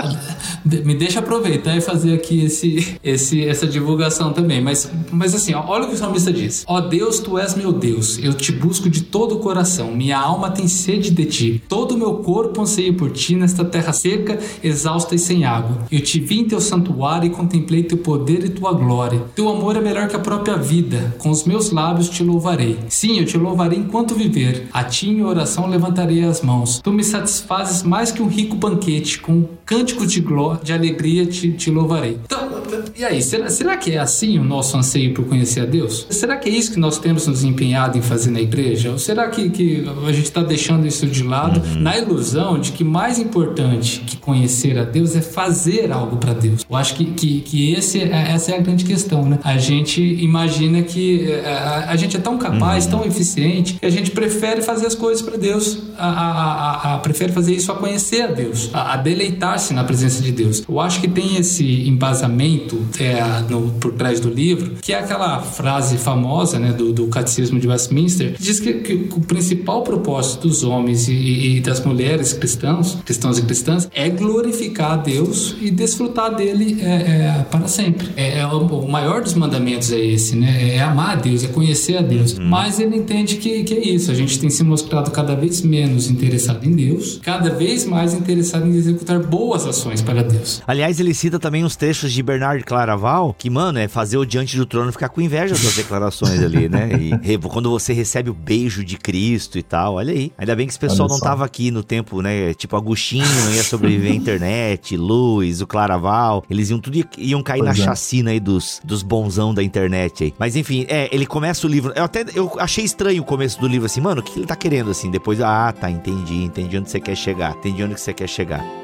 Me 0.64 0.94
deixa 0.94 1.18
aproveitar 1.18 1.76
e 1.76 1.80
fazer 1.80 2.14
aqui 2.14 2.44
esse, 2.44 2.98
esse, 3.02 3.44
essa 3.44 3.66
divulgação 3.66 4.32
também. 4.32 4.60
Mas, 4.60 4.90
mas 5.10 5.34
assim, 5.34 5.54
ó, 5.54 5.64
olha 5.66 5.84
o 5.84 5.88
que 5.88 5.94
o 5.94 5.98
salmista 5.98 6.32
diz. 6.32 6.64
Ó 6.66 6.80
Deus, 6.80 7.18
tu 7.18 7.38
és 7.38 7.54
meu 7.54 7.72
Deus. 7.72 8.18
Eu 8.18 8.34
te 8.34 8.52
busco 8.52 8.88
de 8.88 9.02
todo 9.02 9.36
o 9.36 9.38
coração. 9.38 9.92
Minha 9.92 10.18
alma 10.18 10.50
tem 10.50 10.68
sede 10.68 11.10
de 11.10 11.24
ti. 11.26 11.62
Todo 11.68 11.92
o 11.92 11.98
meu 11.98 12.14
corpo 12.16 12.62
anseia 12.62 12.92
por 12.92 13.10
ti 13.10 13.34
nesta 13.34 13.64
terra 13.64 13.92
seca, 13.92 14.38
exausta 14.62 15.14
e 15.14 15.18
sem 15.18 15.44
água. 15.44 15.78
Eu 15.90 16.00
te 16.00 16.20
vi 16.20 16.40
em 16.40 16.44
teu 16.44 16.60
santuário 16.60 17.26
e 17.26 17.30
contemplei 17.30 17.82
teu 17.82 17.98
poder 17.98 18.44
e 18.44 18.48
tua 18.48 18.72
glória. 18.72 19.22
Teu 19.34 19.48
amor 19.48 19.76
é 19.76 19.80
melhor 19.80 20.08
que 20.08 20.16
a 20.16 20.20
própria 20.20 20.56
vida. 20.56 21.14
Com 21.18 21.30
os 21.30 21.44
meus 21.44 21.70
lábios 21.70 22.08
te 22.08 22.22
louvarei. 22.22 22.78
Sim, 22.88 23.18
eu 23.18 23.24
te 23.24 23.36
louvarei 23.36 23.78
enquanto 23.78 24.14
viver. 24.14 24.68
A 24.72 24.84
ti 24.84 25.08
em 25.08 25.22
oração 25.22 25.68
levantarei 25.68 26.24
as 26.24 26.40
mãos. 26.42 26.80
Tu 26.80 26.92
me 26.92 27.04
satisfazes 27.04 27.82
mais 27.82 28.10
que 28.10 28.22
um 28.22 28.28
rico 28.28 28.56
banquete. 28.56 29.20
Com 29.20 29.44
cânticos 29.64 30.12
de 30.12 30.20
glória, 30.20 30.60
de 30.62 30.72
alegria 30.72 31.26
te, 31.26 31.52
te 31.52 31.70
louvarei. 31.70 32.18
Então, 32.24 32.61
e 32.96 33.04
aí, 33.04 33.22
será, 33.22 33.48
será 33.50 33.76
que 33.76 33.92
é 33.92 33.98
assim 33.98 34.38
o 34.38 34.44
nosso 34.44 34.76
anseio 34.76 35.14
por 35.14 35.24
conhecer 35.26 35.60
a 35.60 35.64
Deus? 35.64 36.06
Será 36.10 36.36
que 36.36 36.48
é 36.48 36.52
isso 36.52 36.72
que 36.72 36.78
nós 36.78 36.98
temos 36.98 37.26
nos 37.26 37.44
empenhado 37.44 37.98
em 37.98 38.02
fazer 38.02 38.30
na 38.30 38.40
igreja? 38.40 38.90
Ou 38.90 38.98
será 38.98 39.28
que, 39.28 39.50
que 39.50 39.84
a 40.06 40.12
gente 40.12 40.26
está 40.26 40.42
deixando 40.42 40.86
isso 40.86 41.06
de 41.06 41.22
lado 41.22 41.60
uhum. 41.60 41.80
na 41.80 41.96
ilusão 41.96 42.58
de 42.58 42.72
que 42.72 42.84
mais 42.84 43.18
importante 43.18 44.00
que 44.06 44.16
conhecer 44.16 44.78
a 44.78 44.84
Deus 44.84 45.14
é 45.16 45.20
fazer 45.20 45.92
algo 45.92 46.16
para 46.16 46.32
Deus? 46.32 46.64
Eu 46.68 46.76
acho 46.76 46.94
que, 46.94 47.04
que, 47.06 47.40
que 47.40 47.72
esse, 47.72 48.00
é, 48.00 48.32
essa 48.32 48.52
é 48.52 48.58
a 48.58 48.60
grande 48.60 48.84
questão, 48.84 49.24
né? 49.24 49.38
A 49.42 49.58
gente 49.58 50.00
imagina 50.00 50.82
que 50.82 51.26
a, 51.26 51.34
é, 51.34 51.52
a, 51.52 51.90
a 51.90 51.96
gente 51.96 52.16
é 52.16 52.20
tão 52.20 52.38
capaz, 52.38 52.84
uhum. 52.84 52.90
tão 52.90 53.04
eficiente, 53.04 53.74
que 53.74 53.86
a 53.86 53.90
gente 53.90 54.10
prefere 54.10 54.62
fazer 54.62 54.86
as 54.86 54.94
coisas 54.94 55.22
para 55.22 55.36
Deus, 55.36 55.78
a, 55.98 56.94
a, 56.94 56.98
prefere 56.98 57.32
fazer 57.32 57.54
isso 57.54 57.70
a 57.70 57.74
conhecer 57.74 58.22
a 58.22 58.26
Deus, 58.28 58.70
a, 58.72 58.94
a 58.94 58.96
deleitar-se 58.96 59.74
na 59.74 59.84
presença 59.84 60.22
de 60.22 60.32
Deus. 60.32 60.62
Eu 60.68 60.80
acho 60.80 61.00
que 61.00 61.08
tem 61.08 61.36
esse 61.36 61.88
embasamento 61.88 62.61
é, 62.98 63.22
no, 63.48 63.70
por 63.72 63.92
trás 63.92 64.20
do 64.20 64.28
livro, 64.28 64.76
que 64.80 64.92
é 64.92 64.98
aquela 64.98 65.40
frase 65.40 65.96
famosa 65.96 66.58
né, 66.58 66.72
do, 66.72 66.92
do 66.92 67.06
Catecismo 67.08 67.58
de 67.58 67.68
Westminster, 67.68 68.34
que 68.34 68.42
diz 68.42 68.60
que, 68.60 68.74
que, 68.74 69.08
o 69.12 69.20
principal 69.20 69.82
propósito 69.82 70.48
dos 70.48 70.62
homens 70.62 71.08
e, 71.08 71.56
e, 71.56 71.60
das 71.60 71.84
mulheres 71.84 72.32
cristãos, 72.32 72.98
cristãos 73.04 73.38
e 73.38 73.42
cristãs, 73.42 73.88
é 73.94 74.08
glorificar 74.08 74.92
a 74.92 74.96
Deus 74.96 75.56
e 75.60 75.70
desfrutar 75.70 76.34
dele 76.34 76.78
é, 76.80 76.86
é, 76.86 77.46
para 77.50 77.68
sempre. 77.68 78.08
É, 78.16 78.40
é, 78.40 78.46
o, 78.46 78.58
o, 78.58 78.90
maior 78.90 79.22
dos 79.22 79.34
mandamentos 79.34 79.92
é 79.92 79.98
esse, 79.98 80.36
né? 80.36 80.76
É 80.76 80.80
amar 80.80 81.12
a 81.12 81.20
Deus, 81.20 81.44
é 81.44 81.48
conhecer 81.48 81.96
a 81.96 82.02
Deus. 82.02 82.36
Uhum. 82.36 82.46
Mas 82.46 82.78
ele 82.78 82.96
entende 82.96 83.36
que, 83.36 83.62
que 83.64 83.74
é 83.74 83.88
isso. 83.88 84.10
A 84.10 84.14
gente 84.14 84.38
tem 84.38 84.50
se 84.50 84.62
mostrado 84.62 85.10
cada 85.10 85.34
vez 85.34 85.62
menos 85.62 86.08
interessado 86.08 86.64
em 86.66 86.72
Deus, 86.72 87.20
cada 87.22 87.50
vez 87.50 87.84
mais 87.84 88.14
interessado 88.14 88.66
em 88.66 88.76
executar 88.76 89.18
boas 89.20 89.66
ações 89.66 90.02
para 90.02 90.22
Deus. 90.22 90.62
Aliás, 90.66 91.00
ele 91.00 91.14
cita 91.14 91.38
também 91.38 91.64
uns 91.64 91.76
trechos 91.76 92.12
de 92.12 92.22
Bernard 92.22 92.51
Bernard 92.52 92.64
Claraval, 92.64 93.34
que, 93.36 93.48
mano, 93.48 93.78
é 93.78 93.88
fazer 93.88 94.16
o 94.16 94.24
diante 94.24 94.56
do 94.56 94.66
trono 94.66 94.92
ficar 94.92 95.08
com 95.08 95.20
inveja 95.20 95.54
das 95.54 95.74
declarações 95.74 96.42
ali, 96.42 96.68
né? 96.68 96.90
E 97.22 97.38
quando 97.48 97.70
você 97.70 97.92
recebe 97.92 98.30
o 98.30 98.34
beijo 98.34 98.84
de 98.84 98.96
Cristo 98.96 99.58
e 99.58 99.62
tal, 99.62 99.94
olha 99.94 100.12
aí. 100.12 100.32
Ainda 100.36 100.54
bem 100.54 100.66
que 100.66 100.72
esse 100.72 100.78
pessoal 100.78 101.08
não 101.08 101.18
tava 101.18 101.44
aqui 101.44 101.70
no 101.70 101.82
tempo, 101.82 102.20
né? 102.20 102.52
Tipo, 102.54 102.76
Agostinho 102.76 103.24
ia 103.54 103.62
sobreviver 103.62 104.12
à 104.12 104.14
internet, 104.16 104.96
Luz, 104.96 105.60
o 105.60 105.66
Claraval, 105.66 106.44
eles 106.48 106.70
iam 106.70 106.78
tudo 106.78 106.92
iam 107.16 107.42
cair 107.42 107.60
pois 107.60 107.76
na 107.76 107.82
é. 107.82 107.86
chacina 107.86 108.30
aí 108.30 108.40
dos, 108.40 108.80
dos 108.84 109.02
bonzão 109.02 109.54
da 109.54 109.62
internet 109.62 110.24
aí. 110.24 110.34
Mas 110.38 110.56
enfim, 110.56 110.84
é, 110.88 111.08
ele 111.12 111.26
começa 111.26 111.66
o 111.66 111.70
livro. 111.70 111.92
Eu 111.96 112.04
até 112.04 112.24
eu 112.34 112.52
achei 112.58 112.84
estranho 112.84 113.22
o 113.22 113.24
começo 113.24 113.60
do 113.60 113.66
livro 113.66 113.86
assim, 113.86 114.00
mano, 114.00 114.20
o 114.20 114.24
que 114.24 114.38
ele 114.38 114.46
tá 114.46 114.56
querendo 114.56 114.90
assim? 114.90 115.10
Depois, 115.10 115.40
ah, 115.40 115.72
tá, 115.72 115.90
entendi, 115.90 116.42
entendi 116.44 116.76
onde 116.78 116.90
você 116.90 117.00
quer 117.00 117.16
chegar, 117.16 117.52
entendi 117.52 117.82
onde 117.82 117.98
você 117.98 118.12
quer 118.12 118.28
chegar. 118.28 118.81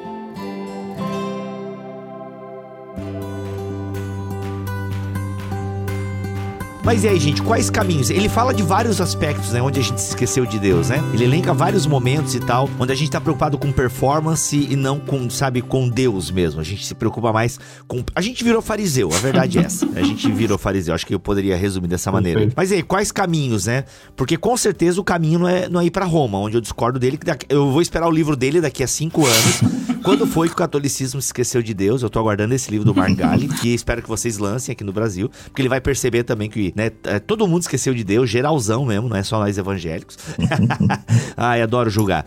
Mas 6.88 7.05
e 7.05 7.09
aí, 7.09 7.20
gente, 7.20 7.42
quais 7.42 7.68
caminhos? 7.68 8.09
Ele 8.09 8.31
fala 8.31 8.55
de 8.55 8.62
vários 8.62 8.98
aspectos, 8.98 9.53
né? 9.53 9.61
Onde 9.61 9.79
a 9.79 9.83
gente 9.83 10.01
se 10.01 10.09
esqueceu 10.09 10.46
de 10.46 10.59
Deus, 10.59 10.88
né? 10.88 11.05
Ele 11.12 11.24
elenca 11.24 11.53
vários 11.53 11.85
momentos 11.85 12.35
e 12.35 12.40
tal, 12.40 12.66
onde 12.79 12.90
a 12.90 12.94
gente 12.94 13.11
tá 13.11 13.20
preocupado 13.20 13.59
com 13.59 13.70
performance 13.70 14.57
e 14.57 14.74
não 14.74 14.98
com, 14.98 15.29
sabe, 15.29 15.61
com 15.61 15.87
Deus 15.87 16.31
mesmo. 16.31 16.62
A 16.62 16.64
gente 16.64 16.87
se 16.87 16.94
preocupa 16.94 17.31
mais 17.31 17.61
com. 17.87 18.03
A 18.14 18.22
gente 18.22 18.42
virou 18.42 18.62
fariseu, 18.62 19.11
a 19.12 19.18
verdade 19.18 19.59
é 19.59 19.64
essa. 19.64 19.87
A 19.94 20.01
gente 20.01 20.33
virou 20.33 20.57
fariseu. 20.57 20.94
Acho 20.94 21.07
que 21.07 21.14
eu 21.14 21.20
poderia 21.20 21.59
resumir 21.59 21.88
dessa 21.88 22.11
maneira. 22.11 22.38
Perfeito. 22.38 22.57
Mas 22.57 22.70
e 22.70 22.77
aí, 22.77 22.83
quais 22.83 23.12
caminhos, 23.12 23.66
né? 23.66 23.85
Porque 24.16 24.38
com 24.38 24.57
certeza 24.57 24.98
o 24.98 25.05
caminho 25.05 25.40
não 25.40 25.48
é, 25.48 25.68
não 25.68 25.81
é 25.83 25.85
ir 25.85 25.90
pra 25.90 26.07
Roma, 26.07 26.38
onde 26.38 26.57
eu 26.57 26.61
discordo 26.62 26.98
dele. 26.98 27.18
Eu 27.51 27.70
vou 27.70 27.83
esperar 27.83 28.09
o 28.09 28.11
livro 28.11 28.35
dele 28.35 28.62
daqui 28.62 28.83
a 28.83 28.87
cinco 28.87 29.27
anos. 29.27 29.61
Quando 30.03 30.27
foi 30.27 30.48
que 30.48 30.55
o 30.55 30.57
catolicismo 30.57 31.20
se 31.20 31.27
esqueceu 31.27 31.62
de 31.62 31.74
Deus? 31.74 32.03
Eu 32.03 32.09
tô 32.09 32.18
aguardando 32.18 32.55
esse 32.55 32.70
livro 32.70 32.87
do 32.87 32.94
Mark 32.94 33.14
Galli, 33.14 33.48
que 33.48 33.74
espero 33.74 34.01
que 34.01 34.09
vocês 34.09 34.38
lancem 34.38 34.72
aqui 34.72 34.83
no 34.83 34.92
Brasil, 34.92 35.31
porque 35.44 35.61
ele 35.61 35.68
vai 35.68 35.81
perceber 35.81 36.22
também 36.22 36.48
que 36.48 36.72
né, 36.79 36.93
é, 37.03 37.19
todo 37.19 37.47
mundo 37.49 37.62
esqueceu 37.62 37.93
de 37.93 38.05
Deus, 38.05 38.31
geralzão 38.31 38.85
mesmo, 38.85 39.09
não 39.09 39.17
é 39.17 39.23
só 39.25 39.41
nós 39.41 39.59
evangélicos. 39.59 40.17
Ai, 41.37 41.61
adoro 41.61 41.91
julgar. 41.91 42.25